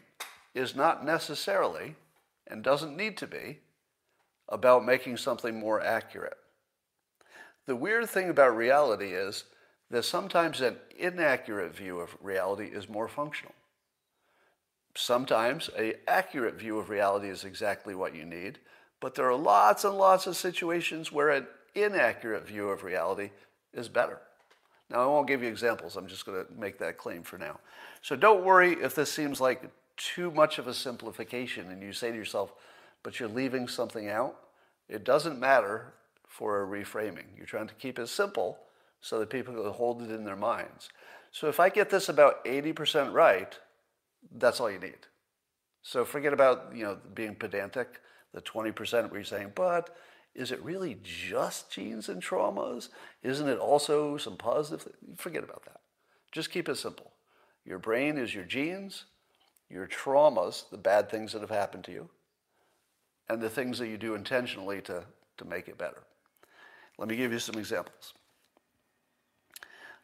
is 0.54 0.76
not 0.76 1.06
necessarily, 1.06 1.96
and 2.48 2.64
doesn't 2.64 2.96
need 2.96 3.18
to 3.18 3.28
be, 3.28 3.60
about 4.50 4.86
making 4.86 5.18
something 5.18 5.60
more 5.60 5.82
accurate. 5.82 6.38
The 7.68 7.76
weird 7.76 8.10
thing 8.10 8.30
about 8.30 8.56
reality 8.56 9.14
is 9.14 9.46
that 9.92 10.04
sometimes 10.04 10.62
an 10.62 10.78
inaccurate 10.98 11.76
view 11.76 12.00
of 12.00 12.16
reality 12.22 12.66
is 12.66 12.90
more 12.90 13.08
functional. 13.08 13.54
Sometimes 14.96 15.70
an 15.78 15.94
accurate 16.08 16.56
view 16.56 16.80
of 16.80 16.90
reality 16.90 17.30
is 17.30 17.44
exactly 17.44 17.96
what 17.96 18.16
you 18.16 18.26
need, 18.26 18.60
but 19.00 19.16
there 19.16 19.30
are 19.30 19.36
lots 19.36 19.84
and 19.84 19.98
lots 19.98 20.28
of 20.28 20.36
situations 20.36 21.12
where 21.12 21.30
an 21.30 21.48
inaccurate 21.76 22.48
view 22.48 22.70
of 22.70 22.84
reality 22.84 23.32
is 23.74 23.88
better. 23.88 24.20
Now, 24.90 25.04
I 25.04 25.06
won't 25.06 25.28
give 25.28 25.42
you 25.42 25.48
examples. 25.48 25.96
I'm 25.96 26.08
just 26.08 26.26
going 26.26 26.46
to 26.46 26.52
make 26.54 26.78
that 26.80 26.98
claim 26.98 27.24
for 27.24 27.38
now. 27.38 27.60
So 28.02 28.16
don't 28.16 28.44
worry 28.44 28.74
if 28.74 28.94
this 28.94 29.12
seems 29.12 29.40
like 29.40 29.64
too 29.96 30.32
much 30.32 30.58
of 30.60 30.68
a 30.68 30.74
simplification 30.74 31.70
and 31.70 31.82
you 31.82 31.94
say 31.94 32.12
to 32.12 32.18
yourself, 32.18 32.54
but 33.04 33.20
you're 33.20 33.30
leaving 33.30 33.68
something 33.68 34.10
out. 34.10 34.36
It 34.90 35.06
doesn't 35.06 35.40
matter 35.40 35.94
for 36.32 36.64
a 36.64 36.66
reframing. 36.66 37.26
You're 37.36 37.46
trying 37.46 37.68
to 37.68 37.74
keep 37.74 38.00
it 38.00 38.08
simple 38.08 38.58
so 39.02 39.20
that 39.20 39.30
people 39.30 39.54
can 39.54 39.72
hold 39.74 40.02
it 40.02 40.10
in 40.10 40.24
their 40.24 40.38
minds. 40.38 40.90
So 41.32 41.50
if 41.50 41.60
I 41.60 41.70
get 41.70 41.90
this 41.90 42.08
about 42.08 42.44
80% 42.46 43.14
right, 43.14 43.58
that's 44.38 44.60
all 44.62 44.72
you 44.72 44.80
need. 44.80 45.08
So 45.82 46.06
forget 46.06 46.32
about 46.32 46.72
you 46.74 46.84
know 46.84 46.98
being 47.14 47.36
pedantic, 47.36 48.00
the 48.34 48.42
20% 48.42 49.10
where 49.10 49.20
you're 49.20 49.24
saying, 49.26 49.52
but 49.56 49.96
is 50.34 50.52
it 50.52 50.64
really 50.64 50.98
just 51.04 51.70
genes 51.70 52.08
and 52.08 52.24
traumas? 52.24 52.90
Isn't 53.24 53.50
it 53.50 53.60
also 53.60 54.16
some 54.18 54.38
positive? 54.38 54.94
Forget 55.18 55.44
about 55.44 55.66
that. 55.66 55.82
Just 56.32 56.52
keep 56.52 56.70
it 56.70 56.78
simple. 56.78 57.12
Your 57.66 57.80
brain 57.80 58.18
is 58.18 58.34
your 58.34 58.46
genes, 58.46 59.06
your 59.70 59.86
traumas, 59.86 60.70
the 60.70 60.78
bad 60.78 61.10
things 61.10 61.34
that 61.34 61.42
have 61.42 61.50
happened 61.50 61.84
to 61.86 61.92
you, 61.92 62.10
and 63.28 63.42
the 63.42 63.50
things 63.50 63.78
that 63.80 63.90
you 63.90 63.98
do 63.98 64.16
intentionally 64.16 64.82
to, 64.84 65.04
to 65.38 65.46
make 65.46 65.68
it 65.68 65.78
better. 65.78 66.04
Let 67.02 67.10
me 67.10 67.16
give 67.16 67.32
you 67.32 67.40
some 67.40 67.56
examples. 67.56 68.14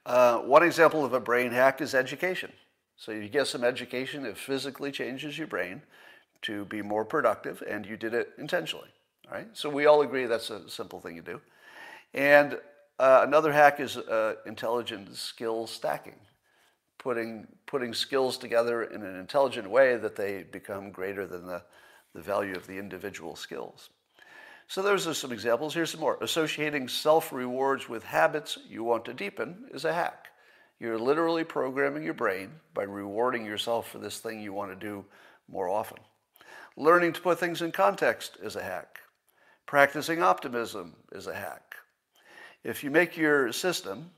Uh, 0.03 0.39
one 0.39 0.63
example 0.63 1.05
of 1.05 1.13
a 1.13 1.19
brain 1.19 1.51
hack 1.51 1.79
is 1.79 1.93
education. 1.93 2.51
So 2.95 3.11
you 3.11 3.29
get 3.29 3.45
some 3.45 3.63
education, 3.63 4.25
it 4.25 4.35
physically 4.35 4.91
changes 4.91 5.37
your 5.37 5.45
brain 5.45 5.83
to 6.41 6.65
be 6.65 6.81
more 6.81 7.05
productive, 7.05 7.61
and 7.69 7.85
you 7.85 7.97
did 7.97 8.15
it 8.15 8.29
intentionally. 8.39 8.89
All 9.27 9.35
right? 9.37 9.47
So 9.53 9.69
we 9.69 9.85
all 9.85 10.01
agree 10.01 10.25
that's 10.25 10.49
a 10.49 10.67
simple 10.67 10.99
thing 10.99 11.17
to 11.17 11.21
do. 11.21 11.41
And 12.15 12.59
uh, 12.97 13.25
another 13.27 13.53
hack 13.53 13.79
is 13.79 13.95
uh, 13.97 14.37
intelligent 14.47 15.15
skill 15.15 15.67
stacking, 15.67 16.17
putting, 16.97 17.45
putting 17.67 17.93
skills 17.93 18.39
together 18.39 18.85
in 18.85 19.03
an 19.03 19.19
intelligent 19.19 19.69
way 19.69 19.97
that 19.97 20.15
they 20.15 20.41
become 20.51 20.89
greater 20.89 21.27
than 21.27 21.45
the, 21.45 21.61
the 22.15 22.21
value 22.21 22.55
of 22.55 22.65
the 22.65 22.79
individual 22.79 23.35
skills. 23.35 23.91
So 24.67 24.81
those 24.81 25.07
are 25.07 25.13
some 25.13 25.31
examples. 25.31 25.73
Here's 25.73 25.91
some 25.91 26.01
more. 26.01 26.17
Associating 26.21 26.87
self 26.87 27.31
rewards 27.31 27.87
with 27.87 28.03
habits 28.03 28.57
you 28.67 28.83
want 28.83 29.05
to 29.05 29.13
deepen 29.13 29.65
is 29.73 29.85
a 29.85 29.93
hack. 29.93 30.27
You're 30.79 30.99
literally 30.99 31.43
programming 31.43 32.03
your 32.03 32.13
brain 32.13 32.51
by 32.73 32.83
rewarding 32.83 33.45
yourself 33.45 33.89
for 33.89 33.97
this 33.97 34.19
thing 34.19 34.41
you 34.41 34.53
want 34.53 34.71
to 34.71 34.85
do 34.85 35.05
more 35.47 35.69
often. 35.69 35.97
Learning 36.75 37.13
to 37.13 37.21
put 37.21 37.39
things 37.39 37.61
in 37.61 37.71
context 37.71 38.37
is 38.43 38.55
a 38.55 38.61
hack. 38.61 38.99
Practicing 39.65 40.21
optimism 40.21 40.95
is 41.11 41.27
a 41.27 41.33
hack. 41.33 41.75
If 42.63 42.83
you 42.83 42.91
make 42.91 43.17
your 43.17 43.51
system, 43.51 44.11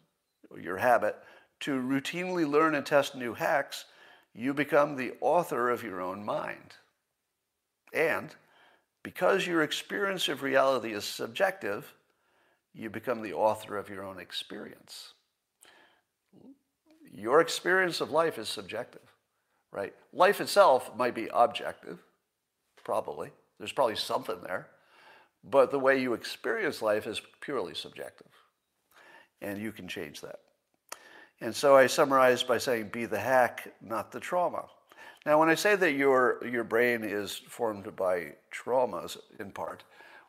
your 0.60 0.78
habit, 0.78 1.16
to 1.62 1.80
routinely 1.80 2.50
learn 2.50 2.76
and 2.76 2.86
test 2.86 3.16
new 3.16 3.34
hacks, 3.34 3.86
you 4.34 4.54
become 4.54 4.96
the 4.96 5.14
author 5.22 5.70
of 5.70 5.84
your 5.84 6.02
own 6.02 6.26
mind. 6.26 6.76
And 7.94 8.36
because 9.04 9.48
your 9.48 9.64
experience 9.64 10.28
of 10.28 10.44
reality 10.44 10.94
is 10.94 11.06
subjective, 11.06 11.94
you 12.74 12.90
become 12.90 13.22
the 13.22 13.34
author 13.34 13.78
of 13.78 13.90
your 13.90 14.04
own 14.04 14.20
experience 14.20 15.14
your 17.14 17.42
experience 17.42 18.02
of 18.02 18.12
life 18.12 18.38
is 18.38 18.48
subjective, 18.48 19.02
right? 19.72 19.94
Life 20.14 20.42
itself 20.42 20.96
might 20.96 21.16
be 21.16 21.30
objective, 21.34 22.00
probably. 22.84 23.32
There's 23.58 23.72
probably 23.72 23.96
something 23.96 24.38
there. 24.44 24.68
But 25.44 25.72
the 25.72 25.80
way 25.80 26.02
you 26.02 26.14
experience 26.14 26.82
life 26.82 27.08
is 27.08 27.22
purely 27.42 27.74
subjective. 27.74 28.28
And 29.42 29.58
you 29.58 29.72
can 29.72 29.88
change 29.88 30.22
that. 30.22 30.40
And 31.42 31.56
so 31.56 31.76
I 31.76 31.88
summarize 31.88 32.44
by 32.44 32.58
saying 32.58 32.90
be 32.90 33.06
the 33.06 33.20
hack, 33.20 33.74
not 33.82 34.12
the 34.12 34.20
trauma. 34.20 34.66
Now, 35.30 35.40
when 35.40 35.50
I 35.50 35.54
say 35.54 35.76
that 35.76 35.92
your, 35.92 36.44
your 36.44 36.64
brain 36.64 37.04
is 37.04 37.40
formed 37.48 37.96
by 37.96 38.34
traumas 38.52 39.16
in 39.40 39.52
part, 39.52 39.84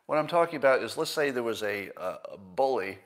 what 0.05 0.19
I'm 0.19 0.27
talking 0.27 0.57
about 0.57 0.83
is 0.83 0.95
let's 0.95 1.09
say 1.09 1.31
there 1.31 1.41
was 1.41 1.63
a, 1.63 1.89
a 1.97 2.37
bully 2.37 2.99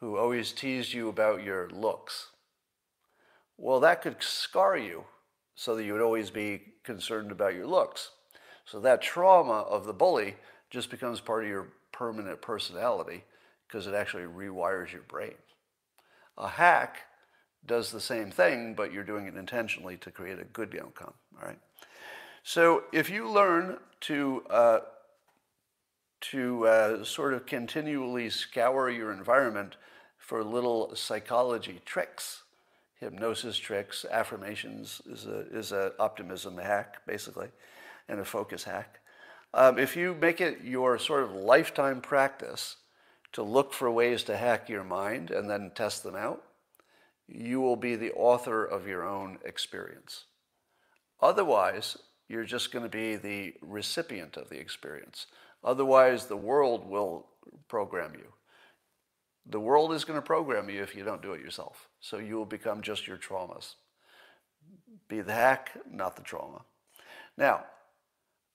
who 0.00 0.18
always 0.18 0.52
teased 0.52 0.92
you 0.92 1.08
about 1.08 1.42
your 1.42 1.70
looks 1.70 2.26
well, 3.56 3.80
that 3.80 4.02
could 4.02 4.16
scar 4.20 4.76
you 4.76 5.04
so 5.54 5.76
that 5.76 5.84
you 5.84 5.94
would 5.94 6.02
always 6.02 6.30
be 6.30 6.60
concerned 6.84 7.32
about 7.32 7.54
your 7.54 7.66
looks. 7.66 8.10
So 8.66 8.78
that 8.80 9.00
trauma 9.00 9.62
of 9.62 9.86
the 9.86 9.92
bully 9.94 10.36
just 10.70 10.90
becomes 10.90 11.20
part 11.20 11.44
of 11.44 11.48
your 11.48 11.68
permanent 11.90 12.42
personality 12.42 13.24
because 13.66 13.86
it 13.86 13.94
actually 13.94 14.24
rewires 14.24 14.92
your 14.92 15.02
brain. 15.02 15.34
A 16.38 16.48
hack 16.48 17.00
does 17.66 17.90
the 17.90 18.00
same 18.00 18.30
thing, 18.30 18.74
but 18.74 18.92
you're 18.92 19.04
doing 19.04 19.26
it 19.26 19.36
intentionally 19.36 19.96
to 19.98 20.10
create 20.10 20.38
a 20.38 20.44
good 20.44 20.78
outcome. 20.80 21.14
All 21.40 21.46
right. 21.46 21.58
So 22.42 22.84
if 22.92 23.10
you 23.10 23.28
learn 23.28 23.78
to 24.02 24.42
uh, 24.48 24.80
to 26.20 26.66
uh, 26.66 27.04
sort 27.04 27.34
of 27.34 27.46
continually 27.46 28.30
scour 28.30 28.90
your 28.90 29.12
environment 29.12 29.76
for 30.18 30.44
little 30.44 30.94
psychology 30.94 31.80
tricks, 31.84 32.42
hypnosis 32.98 33.56
tricks, 33.56 34.04
affirmations 34.10 35.00
is 35.06 35.26
a 35.26 35.40
is 35.50 35.72
a 35.72 35.92
optimism 35.98 36.58
hack 36.58 36.98
basically, 37.06 37.48
and 38.08 38.20
a 38.20 38.24
focus 38.24 38.64
hack. 38.64 39.00
Um, 39.52 39.78
if 39.78 39.96
you 39.96 40.14
make 40.14 40.40
it 40.40 40.62
your 40.62 40.98
sort 40.98 41.24
of 41.24 41.32
lifetime 41.32 42.00
practice 42.00 42.76
to 43.32 43.42
look 43.42 43.72
for 43.72 43.90
ways 43.90 44.22
to 44.24 44.36
hack 44.36 44.68
your 44.68 44.84
mind 44.84 45.30
and 45.30 45.50
then 45.50 45.72
test 45.74 46.02
them 46.02 46.16
out, 46.16 46.44
you 47.32 47.60
will 47.60 47.76
be 47.76 47.96
the 47.96 48.12
author 48.12 48.64
of 48.64 48.86
your 48.86 49.06
own 49.06 49.38
experience. 49.44 50.24
Otherwise, 51.20 51.96
you're 52.28 52.44
just 52.44 52.72
going 52.72 52.84
to 52.84 52.88
be 52.88 53.16
the 53.16 53.54
recipient 53.60 54.36
of 54.36 54.48
the 54.48 54.58
experience. 54.58 55.26
Otherwise, 55.62 56.26
the 56.26 56.36
world 56.36 56.88
will 56.88 57.26
program 57.68 58.12
you. 58.14 58.32
The 59.46 59.60
world 59.60 59.92
is 59.92 60.04
going 60.04 60.18
to 60.18 60.26
program 60.26 60.68
you 60.70 60.82
if 60.82 60.94
you 60.94 61.04
don't 61.04 61.22
do 61.22 61.32
it 61.32 61.40
yourself. 61.40 61.88
So 62.00 62.18
you 62.18 62.36
will 62.36 62.46
become 62.46 62.82
just 62.82 63.06
your 63.06 63.16
traumas. 63.16 63.74
Be 65.08 65.20
the 65.20 65.32
hack, 65.32 65.70
not 65.90 66.16
the 66.16 66.22
trauma. 66.22 66.62
Now, 67.36 67.64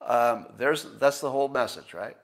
um, 0.01 0.47
there's, 0.57 0.85
that's 0.99 1.21
the 1.21 1.31
whole 1.31 1.47
message, 1.47 1.93
right? 1.93 2.15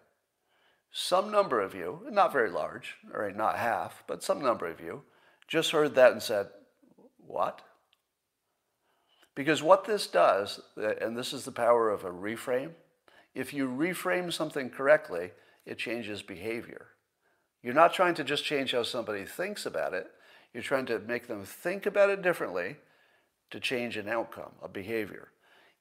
Some 0.91 1.31
number 1.31 1.61
of 1.61 1.73
you, 1.73 2.01
not 2.09 2.33
very 2.33 2.49
large, 2.49 2.95
or 3.13 3.31
not 3.31 3.57
half, 3.57 4.03
but 4.07 4.23
some 4.23 4.41
number 4.41 4.67
of 4.67 4.79
you, 4.79 5.03
just 5.47 5.71
heard 5.71 5.95
that 5.95 6.11
and 6.11 6.21
said, 6.21 6.47
What? 7.17 7.61
Because 9.35 9.63
what 9.63 9.85
this 9.85 10.07
does, 10.07 10.59
uh, 10.77 10.95
and 11.01 11.17
this 11.17 11.33
is 11.33 11.45
the 11.45 11.51
power 11.51 11.89
of 11.89 12.03
a 12.03 12.11
reframe, 12.11 12.71
if 13.33 13.53
you 13.53 13.67
reframe 13.67 14.31
something 14.31 14.69
correctly, 14.69 15.31
it 15.65 15.77
changes 15.77 16.21
behavior. 16.21 16.87
You're 17.63 17.73
not 17.73 17.93
trying 17.93 18.15
to 18.15 18.23
just 18.23 18.43
change 18.43 18.71
how 18.71 18.83
somebody 18.83 19.25
thinks 19.25 19.65
about 19.65 19.93
it, 19.93 20.07
you're 20.53 20.63
trying 20.63 20.85
to 20.87 20.99
make 20.99 21.27
them 21.27 21.45
think 21.45 21.85
about 21.85 22.09
it 22.09 22.21
differently 22.21 22.77
to 23.51 23.59
change 23.59 23.97
an 23.97 24.09
outcome, 24.09 24.51
a 24.61 24.67
behavior. 24.67 25.29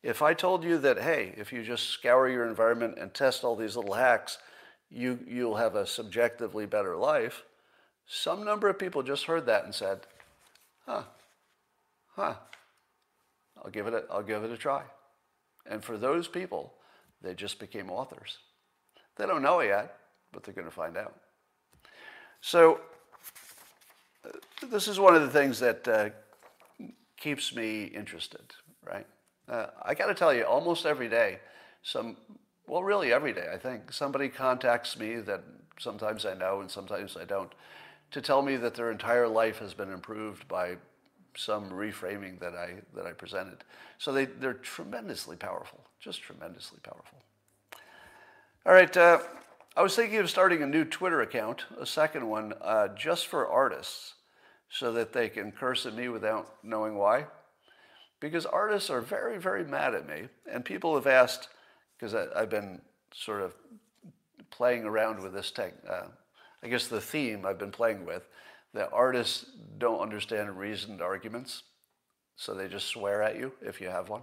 If 0.02 0.22
I 0.22 0.32
told 0.34 0.64
you 0.64 0.78
that, 0.78 1.00
hey, 1.00 1.34
if 1.36 1.52
you 1.52 1.62
just 1.62 1.88
scour 1.88 2.28
your 2.28 2.46
environment 2.46 2.98
and 2.98 3.12
test 3.12 3.44
all 3.44 3.56
these 3.56 3.76
little 3.76 3.94
hacks, 3.94 4.38
you, 4.88 5.18
you'll 5.26 5.56
have 5.56 5.74
a 5.74 5.86
subjectively 5.86 6.66
better 6.66 6.96
life, 6.96 7.44
some 8.12 8.44
number 8.44 8.68
of 8.68 8.76
people 8.76 9.04
just 9.04 9.26
heard 9.26 9.46
that 9.46 9.64
and 9.64 9.72
said, 9.72 10.00
huh, 10.84 11.04
huh, 12.16 12.34
I'll 13.62 13.70
give 13.70 13.86
it 13.86 13.94
a, 13.94 14.02
I'll 14.10 14.24
give 14.24 14.42
it 14.42 14.50
a 14.50 14.56
try. 14.56 14.82
And 15.64 15.84
for 15.84 15.96
those 15.96 16.26
people, 16.26 16.74
they 17.22 17.34
just 17.34 17.60
became 17.60 17.88
authors. 17.88 18.38
They 19.16 19.26
don't 19.26 19.42
know 19.42 19.60
yet, 19.60 19.96
but 20.32 20.42
they're 20.42 20.54
going 20.54 20.66
to 20.66 20.72
find 20.72 20.96
out. 20.96 21.14
So, 22.40 22.80
this 24.68 24.88
is 24.88 24.98
one 24.98 25.14
of 25.14 25.22
the 25.22 25.30
things 25.30 25.60
that 25.60 25.86
uh, 25.86 26.10
keeps 27.16 27.54
me 27.54 27.84
interested, 27.84 28.42
right? 28.84 29.06
Uh, 29.48 29.66
I 29.84 29.94
got 29.94 30.06
to 30.06 30.14
tell 30.14 30.34
you, 30.34 30.42
almost 30.42 30.84
every 30.84 31.08
day, 31.08 31.38
some, 31.84 32.16
well, 32.66 32.82
really 32.82 33.12
every 33.12 33.32
day, 33.32 33.46
I 33.52 33.56
think, 33.56 33.92
somebody 33.92 34.28
contacts 34.28 34.98
me 34.98 35.20
that 35.20 35.44
sometimes 35.78 36.26
I 36.26 36.34
know 36.34 36.60
and 36.60 36.68
sometimes 36.68 37.16
I 37.16 37.24
don't, 37.24 37.52
to 38.10 38.20
tell 38.20 38.42
me 38.42 38.56
that 38.56 38.74
their 38.74 38.90
entire 38.90 39.28
life 39.28 39.58
has 39.58 39.74
been 39.74 39.92
improved 39.92 40.46
by 40.48 40.76
some 41.36 41.70
reframing 41.70 42.40
that 42.40 42.54
I, 42.54 42.74
that 42.94 43.06
I 43.06 43.12
presented. 43.12 43.64
So 43.98 44.12
they, 44.12 44.24
they're 44.24 44.54
tremendously 44.54 45.36
powerful, 45.36 45.80
just 46.00 46.22
tremendously 46.22 46.78
powerful. 46.82 47.18
All 48.66 48.72
right, 48.72 48.94
uh, 48.96 49.20
I 49.76 49.82
was 49.82 49.94
thinking 49.94 50.18
of 50.18 50.28
starting 50.28 50.62
a 50.62 50.66
new 50.66 50.84
Twitter 50.84 51.22
account, 51.22 51.64
a 51.78 51.86
second 51.86 52.28
one, 52.28 52.54
uh, 52.60 52.88
just 52.88 53.28
for 53.28 53.46
artists, 53.46 54.14
so 54.68 54.92
that 54.92 55.12
they 55.12 55.28
can 55.28 55.52
curse 55.52 55.86
at 55.86 55.94
me 55.94 56.08
without 56.08 56.56
knowing 56.62 56.96
why 56.96 57.26
because 58.20 58.44
artists 58.44 58.90
are 58.90 59.00
very, 59.00 59.38
very 59.38 59.64
mad 59.64 59.94
at 59.94 60.06
me. 60.06 60.28
And 60.50 60.64
people 60.64 60.94
have 60.94 61.06
asked, 61.06 61.48
because 61.98 62.14
I've 62.14 62.50
been 62.50 62.82
sort 63.12 63.40
of 63.40 63.54
playing 64.50 64.84
around 64.84 65.22
with 65.22 65.32
this 65.32 65.50
tech, 65.50 65.72
uh, 65.88 66.04
I 66.62 66.68
guess 66.68 66.86
the 66.86 67.00
theme 67.00 67.46
I've 67.46 67.58
been 67.58 67.70
playing 67.70 68.04
with, 68.04 68.28
that 68.74 68.90
artists 68.92 69.46
don't 69.78 70.00
understand 70.00 70.58
reasoned 70.58 71.02
arguments, 71.02 71.62
so 72.36 72.54
they 72.54 72.68
just 72.68 72.86
swear 72.86 73.22
at 73.22 73.36
you 73.36 73.52
if 73.60 73.80
you 73.80 73.88
have 73.88 74.08
one. 74.08 74.22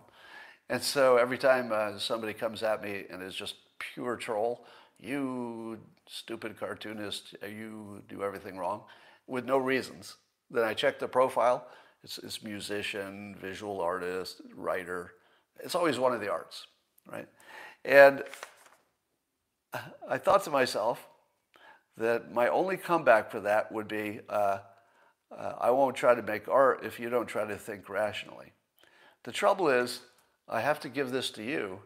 And 0.69 0.81
so 0.81 1.17
every 1.17 1.37
time 1.37 1.71
uh, 1.71 1.97
somebody 1.97 2.33
comes 2.33 2.63
at 2.63 2.81
me 2.81 3.05
and 3.09 3.21
is 3.21 3.35
just 3.35 3.55
pure 3.79 4.15
troll, 4.15 4.65
you 4.99 5.79
stupid 6.07 6.59
cartoonist, 6.59 7.35
you 7.43 8.01
do 8.07 8.23
everything 8.23 8.57
wrong, 8.57 8.83
with 9.27 9.45
no 9.45 9.57
reasons, 9.57 10.15
then 10.49 10.63
I 10.63 10.73
check 10.73 10.99
the 10.99 11.07
profile 11.07 11.67
it's, 12.03 12.17
it's 12.19 12.43
musician, 12.43 13.35
visual 13.39 13.81
artist, 13.81 14.41
writer. 14.55 15.13
It's 15.59 15.75
always 15.75 15.99
one 15.99 16.13
of 16.13 16.21
the 16.21 16.31
arts, 16.31 16.67
right? 17.11 17.27
And 17.83 18.23
I 20.09 20.17
thought 20.17 20.43
to 20.43 20.49
myself 20.49 21.07
that 21.97 22.31
my 22.33 22.47
only 22.47 22.77
comeback 22.77 23.31
for 23.31 23.39
that 23.41 23.71
would 23.71 23.87
be 23.87 24.21
uh, 24.29 24.59
uh, 25.35 25.53
I 25.59 25.71
won't 25.71 25.95
try 25.95 26.15
to 26.15 26.21
make 26.21 26.47
art 26.47 26.83
if 26.83 26.99
you 26.99 27.09
don't 27.09 27.27
try 27.27 27.45
to 27.45 27.57
think 27.57 27.89
rationally. 27.89 28.53
The 29.23 29.31
trouble 29.31 29.67
is, 29.67 30.01
I 30.47 30.61
have 30.61 30.79
to 30.81 30.89
give 30.89 31.11
this 31.11 31.29
to 31.31 31.43
you 31.43 31.79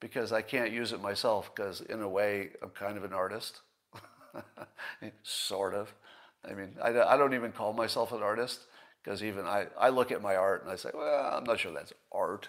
because 0.00 0.32
I 0.32 0.42
can't 0.42 0.72
use 0.72 0.92
it 0.92 1.00
myself 1.00 1.54
because, 1.54 1.80
in 1.80 2.02
a 2.02 2.08
way, 2.08 2.50
I'm 2.62 2.70
kind 2.70 2.96
of 2.96 3.04
an 3.04 3.12
artist. 3.12 3.60
sort 5.22 5.74
of. 5.74 5.92
I 6.48 6.54
mean, 6.54 6.74
I, 6.82 6.88
I 7.00 7.16
don't 7.16 7.34
even 7.34 7.52
call 7.52 7.72
myself 7.72 8.10
an 8.10 8.22
artist. 8.22 8.60
Because 9.02 9.24
even 9.24 9.46
I, 9.46 9.66
I 9.78 9.88
look 9.88 10.12
at 10.12 10.22
my 10.22 10.36
art 10.36 10.62
and 10.62 10.70
I 10.70 10.76
say, 10.76 10.90
well, 10.94 11.36
I'm 11.36 11.44
not 11.44 11.58
sure 11.58 11.72
that's 11.72 11.92
art 12.12 12.48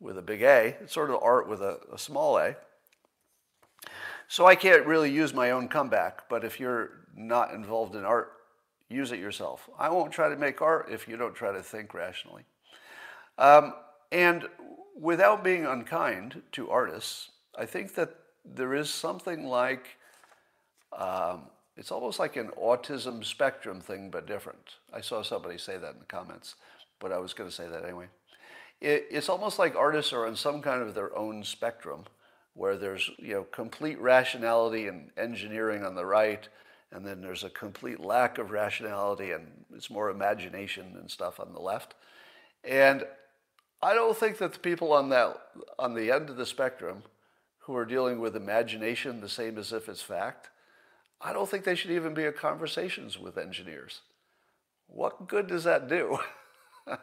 with 0.00 0.16
a 0.16 0.22
big 0.22 0.42
A. 0.42 0.76
It's 0.80 0.94
sort 0.94 1.10
of 1.10 1.22
art 1.22 1.48
with 1.48 1.60
a, 1.60 1.78
a 1.92 1.98
small 1.98 2.38
a. 2.38 2.56
So 4.28 4.46
I 4.46 4.54
can't 4.54 4.86
really 4.86 5.10
use 5.10 5.34
my 5.34 5.50
own 5.50 5.68
comeback, 5.68 6.28
but 6.28 6.44
if 6.44 6.58
you're 6.58 6.90
not 7.16 7.52
involved 7.52 7.94
in 7.94 8.04
art, 8.04 8.32
use 8.88 9.12
it 9.12 9.18
yourself. 9.18 9.68
I 9.78 9.88
won't 9.90 10.12
try 10.12 10.28
to 10.28 10.36
make 10.36 10.62
art 10.62 10.88
if 10.90 11.06
you 11.08 11.16
don't 11.16 11.34
try 11.34 11.52
to 11.52 11.62
think 11.62 11.94
rationally. 11.94 12.44
Um, 13.38 13.74
and 14.12 14.46
without 14.98 15.42
being 15.44 15.66
unkind 15.66 16.42
to 16.52 16.70
artists, 16.70 17.30
I 17.58 17.66
think 17.66 17.94
that 17.94 18.14
there 18.44 18.74
is 18.74 18.90
something 18.90 19.46
like 19.46 19.96
um, 20.96 21.42
it's 21.76 21.90
almost 21.90 22.18
like 22.18 22.36
an 22.36 22.50
autism 22.60 23.24
spectrum 23.24 23.80
thing, 23.80 24.10
but 24.10 24.26
different. 24.26 24.76
I 24.92 25.00
saw 25.00 25.22
somebody 25.22 25.58
say 25.58 25.76
that 25.76 25.94
in 25.94 25.98
the 25.98 26.04
comments, 26.04 26.54
but 27.00 27.10
I 27.10 27.18
was 27.18 27.34
going 27.34 27.50
to 27.50 27.54
say 27.54 27.68
that 27.68 27.84
anyway. 27.84 28.06
It, 28.80 29.06
it's 29.10 29.28
almost 29.28 29.58
like 29.58 29.74
artists 29.74 30.12
are 30.12 30.26
on 30.26 30.36
some 30.36 30.62
kind 30.62 30.82
of 30.82 30.94
their 30.94 31.16
own 31.16 31.42
spectrum 31.42 32.04
where 32.54 32.76
there's 32.76 33.10
you 33.18 33.34
know 33.34 33.42
complete 33.44 34.00
rationality 34.00 34.86
and 34.88 35.10
engineering 35.16 35.84
on 35.84 35.94
the 35.94 36.06
right, 36.06 36.48
and 36.92 37.06
then 37.06 37.20
there's 37.20 37.44
a 37.44 37.50
complete 37.50 38.00
lack 38.00 38.38
of 38.38 38.50
rationality 38.50 39.32
and 39.32 39.64
it's 39.74 39.90
more 39.90 40.10
imagination 40.10 40.96
and 40.98 41.10
stuff 41.10 41.40
on 41.40 41.52
the 41.52 41.60
left. 41.60 41.94
And 42.62 43.04
I 43.82 43.92
don't 43.92 44.16
think 44.16 44.38
that 44.38 44.52
the 44.54 44.58
people 44.58 44.92
on 44.92 45.08
that 45.10 45.36
on 45.78 45.94
the 45.94 46.10
end 46.10 46.30
of 46.30 46.36
the 46.36 46.46
spectrum 46.46 47.02
who 47.58 47.76
are 47.76 47.84
dealing 47.84 48.20
with 48.20 48.36
imagination 48.36 49.20
the 49.20 49.28
same 49.28 49.58
as 49.58 49.72
if 49.72 49.88
it's 49.88 50.02
fact 50.02 50.50
I 51.20 51.32
don't 51.32 51.48
think 51.48 51.64
they 51.64 51.74
should 51.74 51.90
even 51.90 52.12
be 52.12 52.24
in 52.24 52.34
conversations 52.34 53.18
with 53.18 53.38
engineers. 53.38 54.02
What 54.88 55.26
good 55.26 55.46
does 55.46 55.64
that 55.64 55.88
do? 55.88 56.18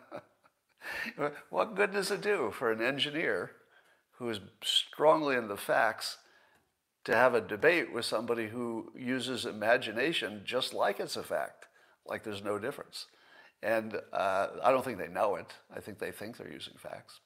what 1.49 1.75
good 1.75 1.91
does 1.91 2.11
it 2.11 2.21
do 2.21 2.51
for 2.51 2.71
an 2.71 2.81
engineer 2.81 3.51
who 4.21 4.29
is 4.29 4.39
strongly 4.63 5.35
in 5.35 5.47
the 5.47 5.57
facts 5.57 6.17
to 7.05 7.15
have 7.15 7.33
a 7.33 7.41
debate 7.41 7.91
with 7.91 8.05
somebody 8.05 8.47
who 8.47 8.91
uses 8.95 9.47
imagination 9.47 10.43
just 10.45 10.75
like 10.75 10.99
it's 10.99 11.15
a 11.15 11.23
fact, 11.23 11.65
like 12.05 12.23
there's 12.23 12.43
no 12.43 12.59
difference? 12.59 13.07
And 13.63 13.99
uh, 14.13 14.47
I 14.63 14.69
don't 14.69 14.85
think 14.85 14.99
they 14.99 15.07
know 15.07 15.35
it. 15.37 15.47
I 15.75 15.79
think 15.79 15.97
they 15.97 16.11
think 16.11 16.37
they're 16.37 16.53
using 16.53 16.75
facts. 16.77 17.19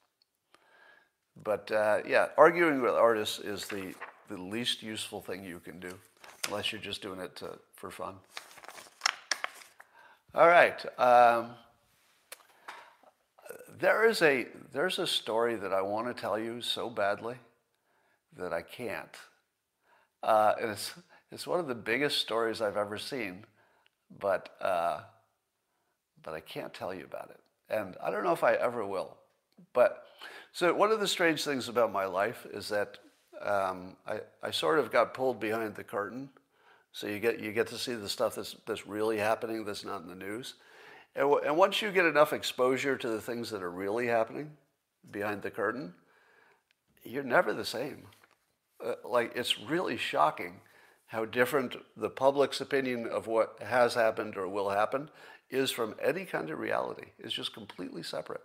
But 1.43 1.70
uh, 1.70 2.00
yeah, 2.08 2.28
arguing 2.38 2.82
with 2.82 2.93
artists 2.93 3.39
is 3.39 3.66
the, 3.66 3.93
the 4.30 4.38
least 4.38 4.82
useful 4.82 5.20
thing 5.20 5.43
you 5.43 5.60
can 5.60 5.82
do 5.82 5.91
unless 6.48 6.72
you're 6.72 6.80
just 6.80 7.02
doing 7.02 7.20
it 7.20 7.36
to, 7.38 7.60
for 7.76 7.91
fun. 7.91 8.16
All 10.34 10.48
right. 10.48 10.82
Um, 10.98 11.56
there 13.80 14.07
is 14.07 14.21
a 14.21 14.47
there's 14.73 14.99
a 14.99 15.07
story 15.07 15.55
that 15.55 15.73
I 15.73 15.82
want 15.82 16.07
to 16.07 16.19
tell 16.19 16.38
you 16.39 16.61
so 16.61 16.89
badly 16.89 17.36
that 18.38 18.53
I 18.53 18.61
can't. 18.61 19.15
Uh, 20.23 20.53
and 20.61 20.71
it's 20.71 20.93
it's 21.32 21.47
one 21.47 21.59
of 21.59 21.67
the 21.67 21.76
biggest 21.76 22.19
stories 22.19 22.61
I've 22.61 22.78
ever 22.78 22.97
seen, 22.97 23.45
but 24.19 24.55
uh, 24.61 25.01
but 26.23 26.34
I 26.34 26.39
can't 26.39 26.73
tell 26.73 26.93
you 26.93 27.03
about 27.03 27.30
it. 27.30 27.39
And 27.69 27.95
I 28.03 28.11
don't 28.11 28.23
know 28.23 28.34
if 28.34 28.43
I 28.43 28.53
ever 28.53 28.86
will. 28.86 29.17
But 29.73 30.03
so 30.51 30.73
one 30.73 30.91
of 30.91 30.99
the 30.99 31.07
strange 31.07 31.43
things 31.43 31.67
about 31.67 31.91
my 31.91 32.05
life 32.05 32.45
is 32.53 32.69
that 32.69 32.97
um, 33.41 33.95
I, 34.07 34.21
I 34.41 34.51
sort 34.51 34.80
of 34.80 34.91
got 34.91 35.13
pulled 35.13 35.39
behind 35.39 35.76
the 35.76 35.84
curtain. 35.84 36.30
So 36.91 37.07
you 37.07 37.19
get, 37.19 37.39
you 37.41 37.51
get 37.51 37.67
to 37.67 37.78
see 37.78 37.93
the 37.93 38.07
stuff 38.07 38.36
that's, 38.36 38.55
that's 38.65 38.88
really 38.88 39.17
happening 39.17 39.65
that's 39.65 39.84
not 39.84 40.01
in 40.01 40.07
the 40.07 40.15
news. 40.15 40.53
And, 41.16 41.34
and 41.45 41.57
once 41.57 41.82
you 41.82 41.91
get 41.91 42.05
enough 42.05 42.34
exposure 42.34 42.97
to 42.97 43.07
the 43.07 43.22
things 43.22 43.49
that 43.51 43.63
are 43.63 43.72
really 43.72 44.07
happening 44.07 44.51
behind 45.11 45.41
the 45.41 45.51
curtain, 45.51 45.93
you're 47.03 47.24
never 47.24 47.53
the 47.53 47.66
same. 47.66 48.07
Uh, 48.84 48.95
like, 49.03 49.32
it's 49.36 49.59
really 49.59 49.97
shocking 49.97 50.59
how 51.07 51.24
different 51.24 51.76
the 51.95 52.09
public's 52.09 52.59
opinion 52.59 53.07
of 53.07 53.28
what 53.28 53.57
has 53.61 53.93
happened 53.93 54.36
or 54.36 54.47
will 54.47 54.70
happen 54.70 55.09
is 55.49 55.72
from 55.72 55.95
any 56.03 56.26
kind 56.26 56.49
of 56.49 56.59
reality. 56.59 57.05
It's 57.20 57.34
just 57.34 57.53
completely 57.53 58.03
separate. 58.03 58.41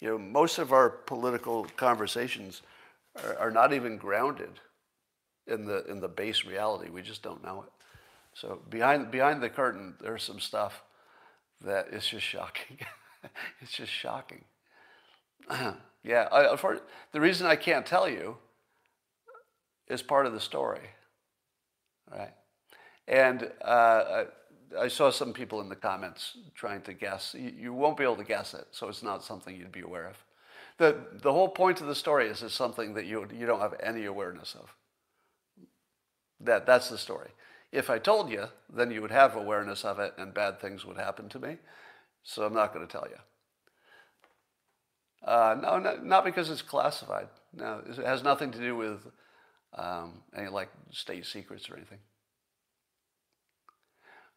You 0.00 0.10
know, 0.10 0.18
most 0.18 0.58
of 0.58 0.72
our 0.72 0.90
political 0.90 1.64
conversations 1.76 2.62
are, 3.22 3.38
are 3.38 3.50
not 3.50 3.72
even 3.72 3.96
grounded 3.96 4.60
in 5.46 5.66
the 5.66 5.84
in 5.86 6.00
the 6.00 6.08
base 6.08 6.44
reality. 6.44 6.90
We 6.90 7.02
just 7.02 7.22
don't 7.22 7.44
know 7.44 7.62
it. 7.62 7.72
So 8.34 8.60
behind 8.68 9.10
behind 9.10 9.42
the 9.42 9.48
curtain, 9.48 9.94
there's 10.00 10.22
some 10.22 10.40
stuff 10.40 10.82
that 11.64 11.88
is 11.88 12.06
just 12.06 12.24
shocking. 12.24 12.78
it's 13.60 13.72
just 13.72 13.92
shocking. 13.92 14.44
yeah, 16.02 16.28
I, 16.30 16.56
for, 16.56 16.80
the 17.12 17.20
reason 17.20 17.46
I 17.46 17.56
can't 17.56 17.86
tell 17.86 18.08
you 18.08 18.36
is 19.88 20.02
part 20.02 20.26
of 20.26 20.32
the 20.32 20.40
story, 20.40 20.90
right? 22.10 22.32
And 23.06 23.50
uh, 23.62 24.24
I 24.78 24.88
saw 24.88 25.10
some 25.10 25.32
people 25.32 25.60
in 25.60 25.68
the 25.68 25.76
comments 25.76 26.36
trying 26.54 26.82
to 26.82 26.94
guess. 26.94 27.34
You, 27.38 27.52
you, 27.56 27.72
won't 27.74 27.96
be 27.96 28.04
able 28.04 28.16
to 28.16 28.24
guess 28.24 28.54
it, 28.54 28.66
so 28.70 28.88
it's 28.88 29.02
not 29.02 29.22
something 29.22 29.54
you'd 29.54 29.72
be 29.72 29.82
aware 29.82 30.06
of. 30.06 30.16
The, 30.78 30.96
the 31.22 31.32
whole 31.32 31.48
point 31.48 31.80
of 31.80 31.86
the 31.86 31.94
story 31.94 32.28
is 32.28 32.42
it's 32.42 32.54
something 32.54 32.94
that 32.94 33.06
you, 33.06 33.28
you 33.32 33.46
don't 33.46 33.60
have 33.60 33.74
any 33.80 34.06
awareness 34.06 34.56
of. 34.58 34.74
That, 36.40 36.66
that's 36.66 36.88
the 36.88 36.98
story. 36.98 37.30
If 37.74 37.90
I 37.90 37.98
told 37.98 38.30
you, 38.30 38.44
then 38.72 38.92
you 38.92 39.02
would 39.02 39.10
have 39.10 39.34
awareness 39.34 39.84
of 39.84 39.98
it 39.98 40.14
and 40.16 40.32
bad 40.32 40.60
things 40.60 40.84
would 40.84 40.96
happen 40.96 41.28
to 41.30 41.40
me. 41.40 41.56
So 42.22 42.46
I'm 42.46 42.54
not 42.54 42.72
going 42.72 42.86
to 42.86 42.92
tell 42.92 43.08
you. 43.10 43.16
Uh, 45.28 45.56
no, 45.60 45.96
not, 46.00 46.24
because 46.24 46.50
it's 46.50 46.62
classified. 46.62 47.26
No, 47.52 47.82
it 47.84 47.96
has 47.96 48.22
nothing 48.22 48.52
to 48.52 48.60
do 48.60 48.76
with 48.76 49.00
um, 49.76 50.22
any 50.36 50.48
like 50.48 50.68
state 50.92 51.26
secrets 51.26 51.68
or 51.68 51.76
anything. 51.76 51.98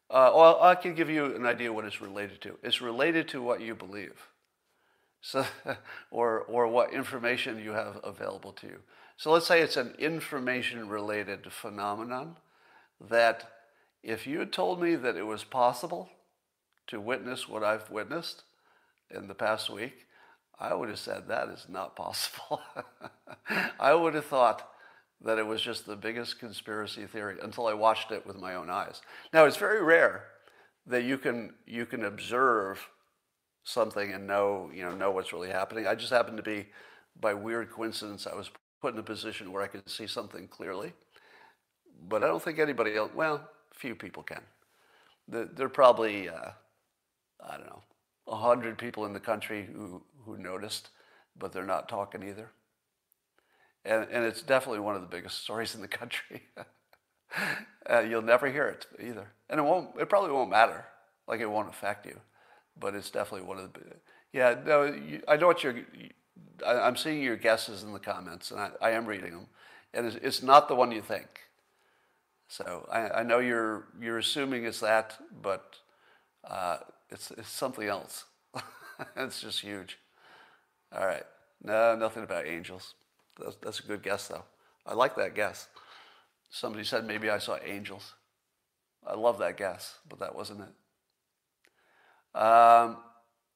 Uh, 0.09 0.31
well, 0.33 0.59
I 0.59 0.73
can 0.73 0.95
give 0.95 1.09
you 1.09 1.35
an 1.35 1.45
idea 1.45 1.71
what 1.71 1.85
it's 1.85 2.01
related 2.01 2.41
to. 2.41 2.57
It's 2.63 2.81
related 2.81 3.27
to 3.29 3.41
what 3.43 3.61
you 3.61 3.75
believe, 3.75 4.29
so, 5.21 5.45
or, 6.09 6.39
or 6.41 6.67
what 6.67 6.91
information 6.91 7.61
you 7.61 7.73
have 7.73 7.99
available 8.03 8.53
to 8.53 8.67
you. 8.67 8.79
So 9.15 9.31
let's 9.31 9.45
say 9.45 9.61
it's 9.61 9.77
an 9.77 9.93
information-related 9.99 11.51
phenomenon 11.51 12.37
that 12.99 13.51
if 14.03 14.25
you 14.27 14.39
had 14.39 14.51
told 14.51 14.81
me 14.81 14.95
that 14.95 15.15
it 15.15 15.25
was 15.25 15.43
possible 15.43 16.09
to 16.87 17.01
witness 17.01 17.47
what 17.47 17.63
I've 17.63 17.89
witnessed 17.89 18.43
in 19.09 19.27
the 19.27 19.35
past 19.35 19.69
week, 19.69 20.05
I 20.59 20.73
would 20.73 20.89
have 20.89 20.99
said 20.99 21.27
that 21.27 21.49
is 21.49 21.65
not 21.69 21.95
possible. 21.95 22.61
I 23.79 23.93
would 23.93 24.15
have 24.15 24.25
thought 24.25 24.69
that 25.21 25.37
it 25.37 25.45
was 25.45 25.61
just 25.61 25.85
the 25.85 25.95
biggest 25.95 26.39
conspiracy 26.39 27.05
theory 27.05 27.37
until 27.41 27.67
I 27.67 27.73
watched 27.73 28.11
it 28.11 28.25
with 28.25 28.37
my 28.37 28.55
own 28.55 28.69
eyes. 28.69 29.01
Now, 29.33 29.45
it's 29.45 29.57
very 29.57 29.83
rare 29.83 30.25
that 30.85 31.03
you 31.03 31.17
can, 31.17 31.53
you 31.65 31.85
can 31.85 32.05
observe 32.05 32.87
something 33.63 34.13
and 34.13 34.25
know, 34.25 34.69
you 34.73 34.83
know, 34.83 34.95
know 34.95 35.11
what's 35.11 35.33
really 35.33 35.49
happening. 35.49 35.85
I 35.87 35.95
just 35.95 36.11
happened 36.11 36.37
to 36.37 36.43
be, 36.43 36.67
by 37.19 37.33
weird 37.33 37.71
coincidence, 37.71 38.25
I 38.25 38.35
was 38.35 38.49
put 38.81 38.93
in 38.93 38.99
a 38.99 39.03
position 39.03 39.51
where 39.51 39.63
I 39.63 39.67
could 39.67 39.89
see 39.89 40.07
something 40.07 40.47
clearly. 40.47 40.93
But 42.07 42.23
I 42.23 42.27
don't 42.27 42.41
think 42.41 42.59
anybody 42.59 42.95
else, 42.95 43.11
well, 43.15 43.49
few 43.73 43.95
people 43.95 44.23
can. 44.23 44.41
There 45.27 45.65
are 45.65 45.69
probably, 45.69 46.29
uh, 46.29 46.51
I 47.45 47.57
don't 47.57 47.67
know, 47.67 47.83
100 48.25 48.77
people 48.77 49.05
in 49.05 49.13
the 49.13 49.19
country 49.19 49.67
who, 49.73 50.01
who 50.25 50.37
noticed, 50.37 50.89
but 51.37 51.51
they're 51.51 51.65
not 51.65 51.89
talking 51.89 52.23
either 52.23 52.49
and, 53.87 54.07
and 54.11 54.25
it's 54.25 54.41
definitely 54.41 54.81
one 54.81 54.95
of 54.95 55.01
the 55.01 55.07
biggest 55.07 55.43
stories 55.43 55.73
in 55.73 55.81
the 55.81 55.87
country. 55.99 56.43
uh, 57.89 57.99
you'll 57.99 58.21
never 58.21 58.51
hear 58.51 58.67
it 58.67 58.85
either, 59.01 59.27
and 59.49 59.59
it 59.59 59.63
won't. 59.63 59.89
It 59.99 60.09
probably 60.09 60.31
won't 60.31 60.49
matter. 60.49 60.85
Like 61.27 61.39
it 61.39 61.49
won't 61.49 61.69
affect 61.69 62.05
you, 62.05 62.19
but 62.79 62.95
it's 62.95 63.09
definitely 63.09 63.47
one 63.47 63.57
of 63.57 63.73
the. 63.73 63.79
Yeah, 64.33 64.55
no, 64.65 64.83
you, 64.83 65.21
I 65.27 65.37
know 65.37 65.47
what 65.47 65.63
you're. 65.63 65.75
I, 66.65 66.87
am 66.87 66.95
seeing 66.95 67.21
your 67.21 67.37
guesses 67.37 67.83
in 67.83 67.93
the 67.93 67.99
comments, 67.99 68.51
and 68.51 68.59
I, 68.59 68.69
I 68.81 68.91
am 68.91 69.05
reading 69.05 69.31
them, 69.31 69.47
and 69.93 70.05
it's, 70.05 70.15
it's, 70.17 70.43
not 70.43 70.67
the 70.67 70.75
one 70.75 70.91
you 70.91 71.01
think. 71.01 71.27
So 72.47 72.87
I, 72.91 73.09
I, 73.09 73.23
know 73.23 73.39
you're 73.39 73.87
you're 73.99 74.19
assuming 74.19 74.65
it's 74.65 74.79
that, 74.79 75.17
but 75.43 75.75
uh, 76.45 76.77
it's 77.09 77.31
it's 77.31 77.49
something 77.49 77.87
else. 77.87 78.25
it's 79.17 79.41
just 79.41 79.59
huge. 79.61 79.97
All 80.93 81.05
right, 81.05 81.25
no, 81.61 81.95
nothing 81.95 82.23
about 82.23 82.47
angels. 82.47 82.93
That's, 83.39 83.57
that's 83.61 83.79
a 83.81 83.83
good 83.83 84.01
guess, 84.01 84.27
though. 84.27 84.45
I 84.85 84.93
like 84.93 85.15
that 85.17 85.35
guess. 85.35 85.67
Somebody 86.49 86.85
said 86.85 87.05
maybe 87.05 87.29
I 87.29 87.39
saw 87.39 87.57
angels. 87.63 88.13
I 89.05 89.15
love 89.15 89.39
that 89.39 89.57
guess, 89.57 89.97
but 90.07 90.19
that 90.19 90.35
wasn't 90.35 90.61
it. 90.61 92.39
Um, 92.39 92.97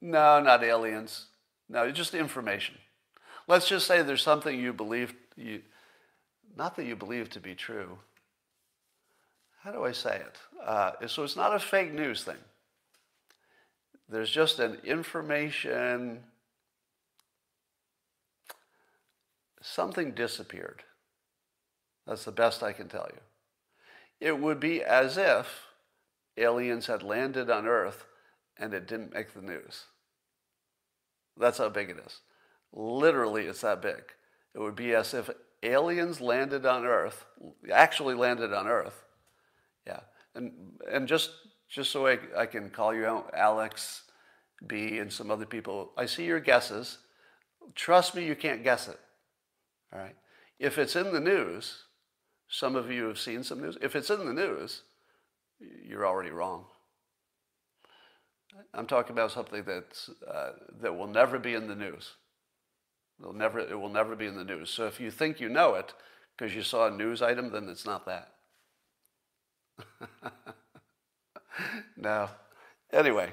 no, 0.01 0.41
not 0.41 0.63
aliens. 0.63 1.27
No, 1.69 1.89
just 1.91 2.13
information. 2.13 2.75
Let's 3.47 3.67
just 3.67 3.87
say 3.87 4.01
there's 4.01 4.21
something 4.21 4.59
you 4.59 4.73
believe, 4.73 5.13
you, 5.35 5.61
not 6.55 6.75
that 6.75 6.85
you 6.85 6.95
believe 6.95 7.29
to 7.31 7.39
be 7.39 7.55
true. 7.55 7.99
How 9.63 9.71
do 9.71 9.85
I 9.85 9.91
say 9.91 10.15
it? 10.15 10.37
Uh, 10.65 10.91
so 11.07 11.23
it's 11.23 11.35
not 11.35 11.55
a 11.55 11.59
fake 11.59 11.93
news 11.93 12.23
thing. 12.23 12.37
There's 14.09 14.29
just 14.29 14.59
an 14.59 14.79
information 14.83 16.19
something 19.61 20.11
disappeared. 20.11 20.83
That's 22.07 22.25
the 22.25 22.31
best 22.31 22.63
I 22.63 22.73
can 22.73 22.87
tell 22.87 23.07
you. 23.13 23.19
It 24.19 24.39
would 24.39 24.59
be 24.59 24.83
as 24.83 25.17
if 25.17 25.67
aliens 26.37 26.87
had 26.87 27.03
landed 27.03 27.49
on 27.49 27.67
Earth 27.67 28.05
and 28.57 28.73
it 28.73 28.87
didn't 28.87 29.13
make 29.13 29.33
the 29.33 29.41
news. 29.41 29.85
That's 31.37 31.59
how 31.59 31.69
big 31.69 31.89
it 31.89 31.97
is. 32.05 32.19
Literally, 32.73 33.45
it's 33.45 33.61
that 33.61 33.81
big. 33.81 34.03
It 34.53 34.59
would 34.59 34.75
be 34.75 34.93
as 34.93 35.13
if 35.13 35.29
aliens 35.63 36.19
landed 36.19 36.65
on 36.65 36.85
Earth, 36.85 37.25
actually 37.71 38.15
landed 38.15 38.53
on 38.53 38.67
Earth. 38.67 39.03
Yeah. 39.85 40.01
And, 40.35 40.51
and 40.89 41.07
just, 41.07 41.31
just 41.69 41.91
so 41.91 42.07
I, 42.07 42.19
I 42.37 42.45
can 42.45 42.69
call 42.69 42.93
you 42.93 43.05
out, 43.05 43.31
Alex, 43.33 44.03
B, 44.67 44.99
and 44.99 45.11
some 45.11 45.31
other 45.31 45.45
people, 45.45 45.91
I 45.97 46.05
see 46.05 46.25
your 46.25 46.39
guesses. 46.39 46.99
Trust 47.75 48.15
me, 48.15 48.25
you 48.25 48.35
can't 48.35 48.63
guess 48.63 48.87
it. 48.87 48.99
All 49.93 49.99
right. 49.99 50.15
If 50.59 50.77
it's 50.77 50.95
in 50.95 51.11
the 51.11 51.19
news, 51.19 51.83
some 52.47 52.75
of 52.75 52.91
you 52.91 53.05
have 53.05 53.19
seen 53.19 53.43
some 53.43 53.61
news. 53.61 53.77
If 53.81 53.95
it's 53.95 54.09
in 54.09 54.25
the 54.25 54.33
news, 54.33 54.83
you're 55.59 56.05
already 56.05 56.31
wrong. 56.31 56.65
I'm 58.73 58.85
talking 58.85 59.13
about 59.13 59.31
something 59.31 59.63
that's, 59.65 60.09
uh, 60.29 60.51
that 60.81 60.95
will 60.95 61.07
never 61.07 61.39
be 61.39 61.53
in 61.53 61.67
the 61.67 61.75
news. 61.75 62.11
It'll 63.19 63.33
never, 63.33 63.59
it 63.59 63.79
will 63.79 63.89
never 63.89 64.15
be 64.15 64.25
in 64.25 64.35
the 64.35 64.43
news. 64.43 64.69
So 64.69 64.85
if 64.85 64.99
you 64.99 65.11
think 65.11 65.39
you 65.39 65.49
know 65.49 65.75
it 65.75 65.93
because 66.37 66.55
you 66.55 66.63
saw 66.63 66.87
a 66.87 66.91
news 66.91 67.21
item, 67.21 67.51
then 67.51 67.69
it's 67.69 67.85
not 67.85 68.05
that. 68.07 68.29
no. 71.97 72.29
Anyway, 72.91 73.31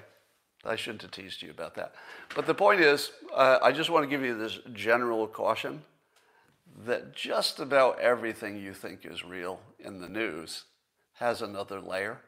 I 0.64 0.76
shouldn't 0.76 1.02
have 1.02 1.10
teased 1.10 1.42
you 1.42 1.50
about 1.50 1.74
that. 1.76 1.94
But 2.34 2.46
the 2.46 2.54
point 2.54 2.80
is, 2.80 3.10
uh, 3.34 3.58
I 3.62 3.72
just 3.72 3.90
want 3.90 4.04
to 4.04 4.10
give 4.10 4.24
you 4.24 4.36
this 4.36 4.58
general 4.72 5.26
caution 5.26 5.82
that 6.84 7.14
just 7.14 7.58
about 7.58 8.00
everything 8.00 8.56
you 8.56 8.72
think 8.72 9.04
is 9.04 9.24
real 9.24 9.60
in 9.78 10.00
the 10.00 10.08
news 10.08 10.64
has 11.14 11.42
another 11.42 11.80
layer. 11.80 12.20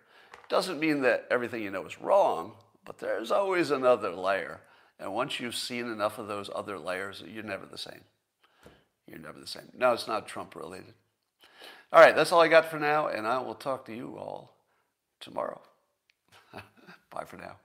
Doesn't 0.48 0.80
mean 0.80 1.02
that 1.02 1.26
everything 1.30 1.62
you 1.62 1.70
know 1.70 1.86
is 1.86 2.00
wrong, 2.00 2.54
but 2.84 2.98
there's 2.98 3.30
always 3.30 3.70
another 3.70 4.10
layer. 4.10 4.60
And 4.98 5.14
once 5.14 5.40
you've 5.40 5.54
seen 5.54 5.86
enough 5.86 6.18
of 6.18 6.28
those 6.28 6.50
other 6.54 6.78
layers, 6.78 7.22
you're 7.26 7.42
never 7.42 7.66
the 7.66 7.78
same. 7.78 8.02
You're 9.06 9.18
never 9.18 9.40
the 9.40 9.46
same. 9.46 9.70
No, 9.76 9.92
it's 9.92 10.08
not 10.08 10.26
Trump 10.26 10.54
related. 10.54 10.94
All 11.92 12.00
right, 12.00 12.14
that's 12.14 12.30
all 12.30 12.40
I 12.40 12.48
got 12.48 12.66
for 12.70 12.78
now, 12.78 13.08
and 13.08 13.26
I 13.26 13.38
will 13.38 13.54
talk 13.54 13.84
to 13.86 13.94
you 13.94 14.16
all 14.16 14.54
tomorrow. 15.18 15.60
Bye 17.10 17.24
for 17.24 17.36
now. 17.36 17.56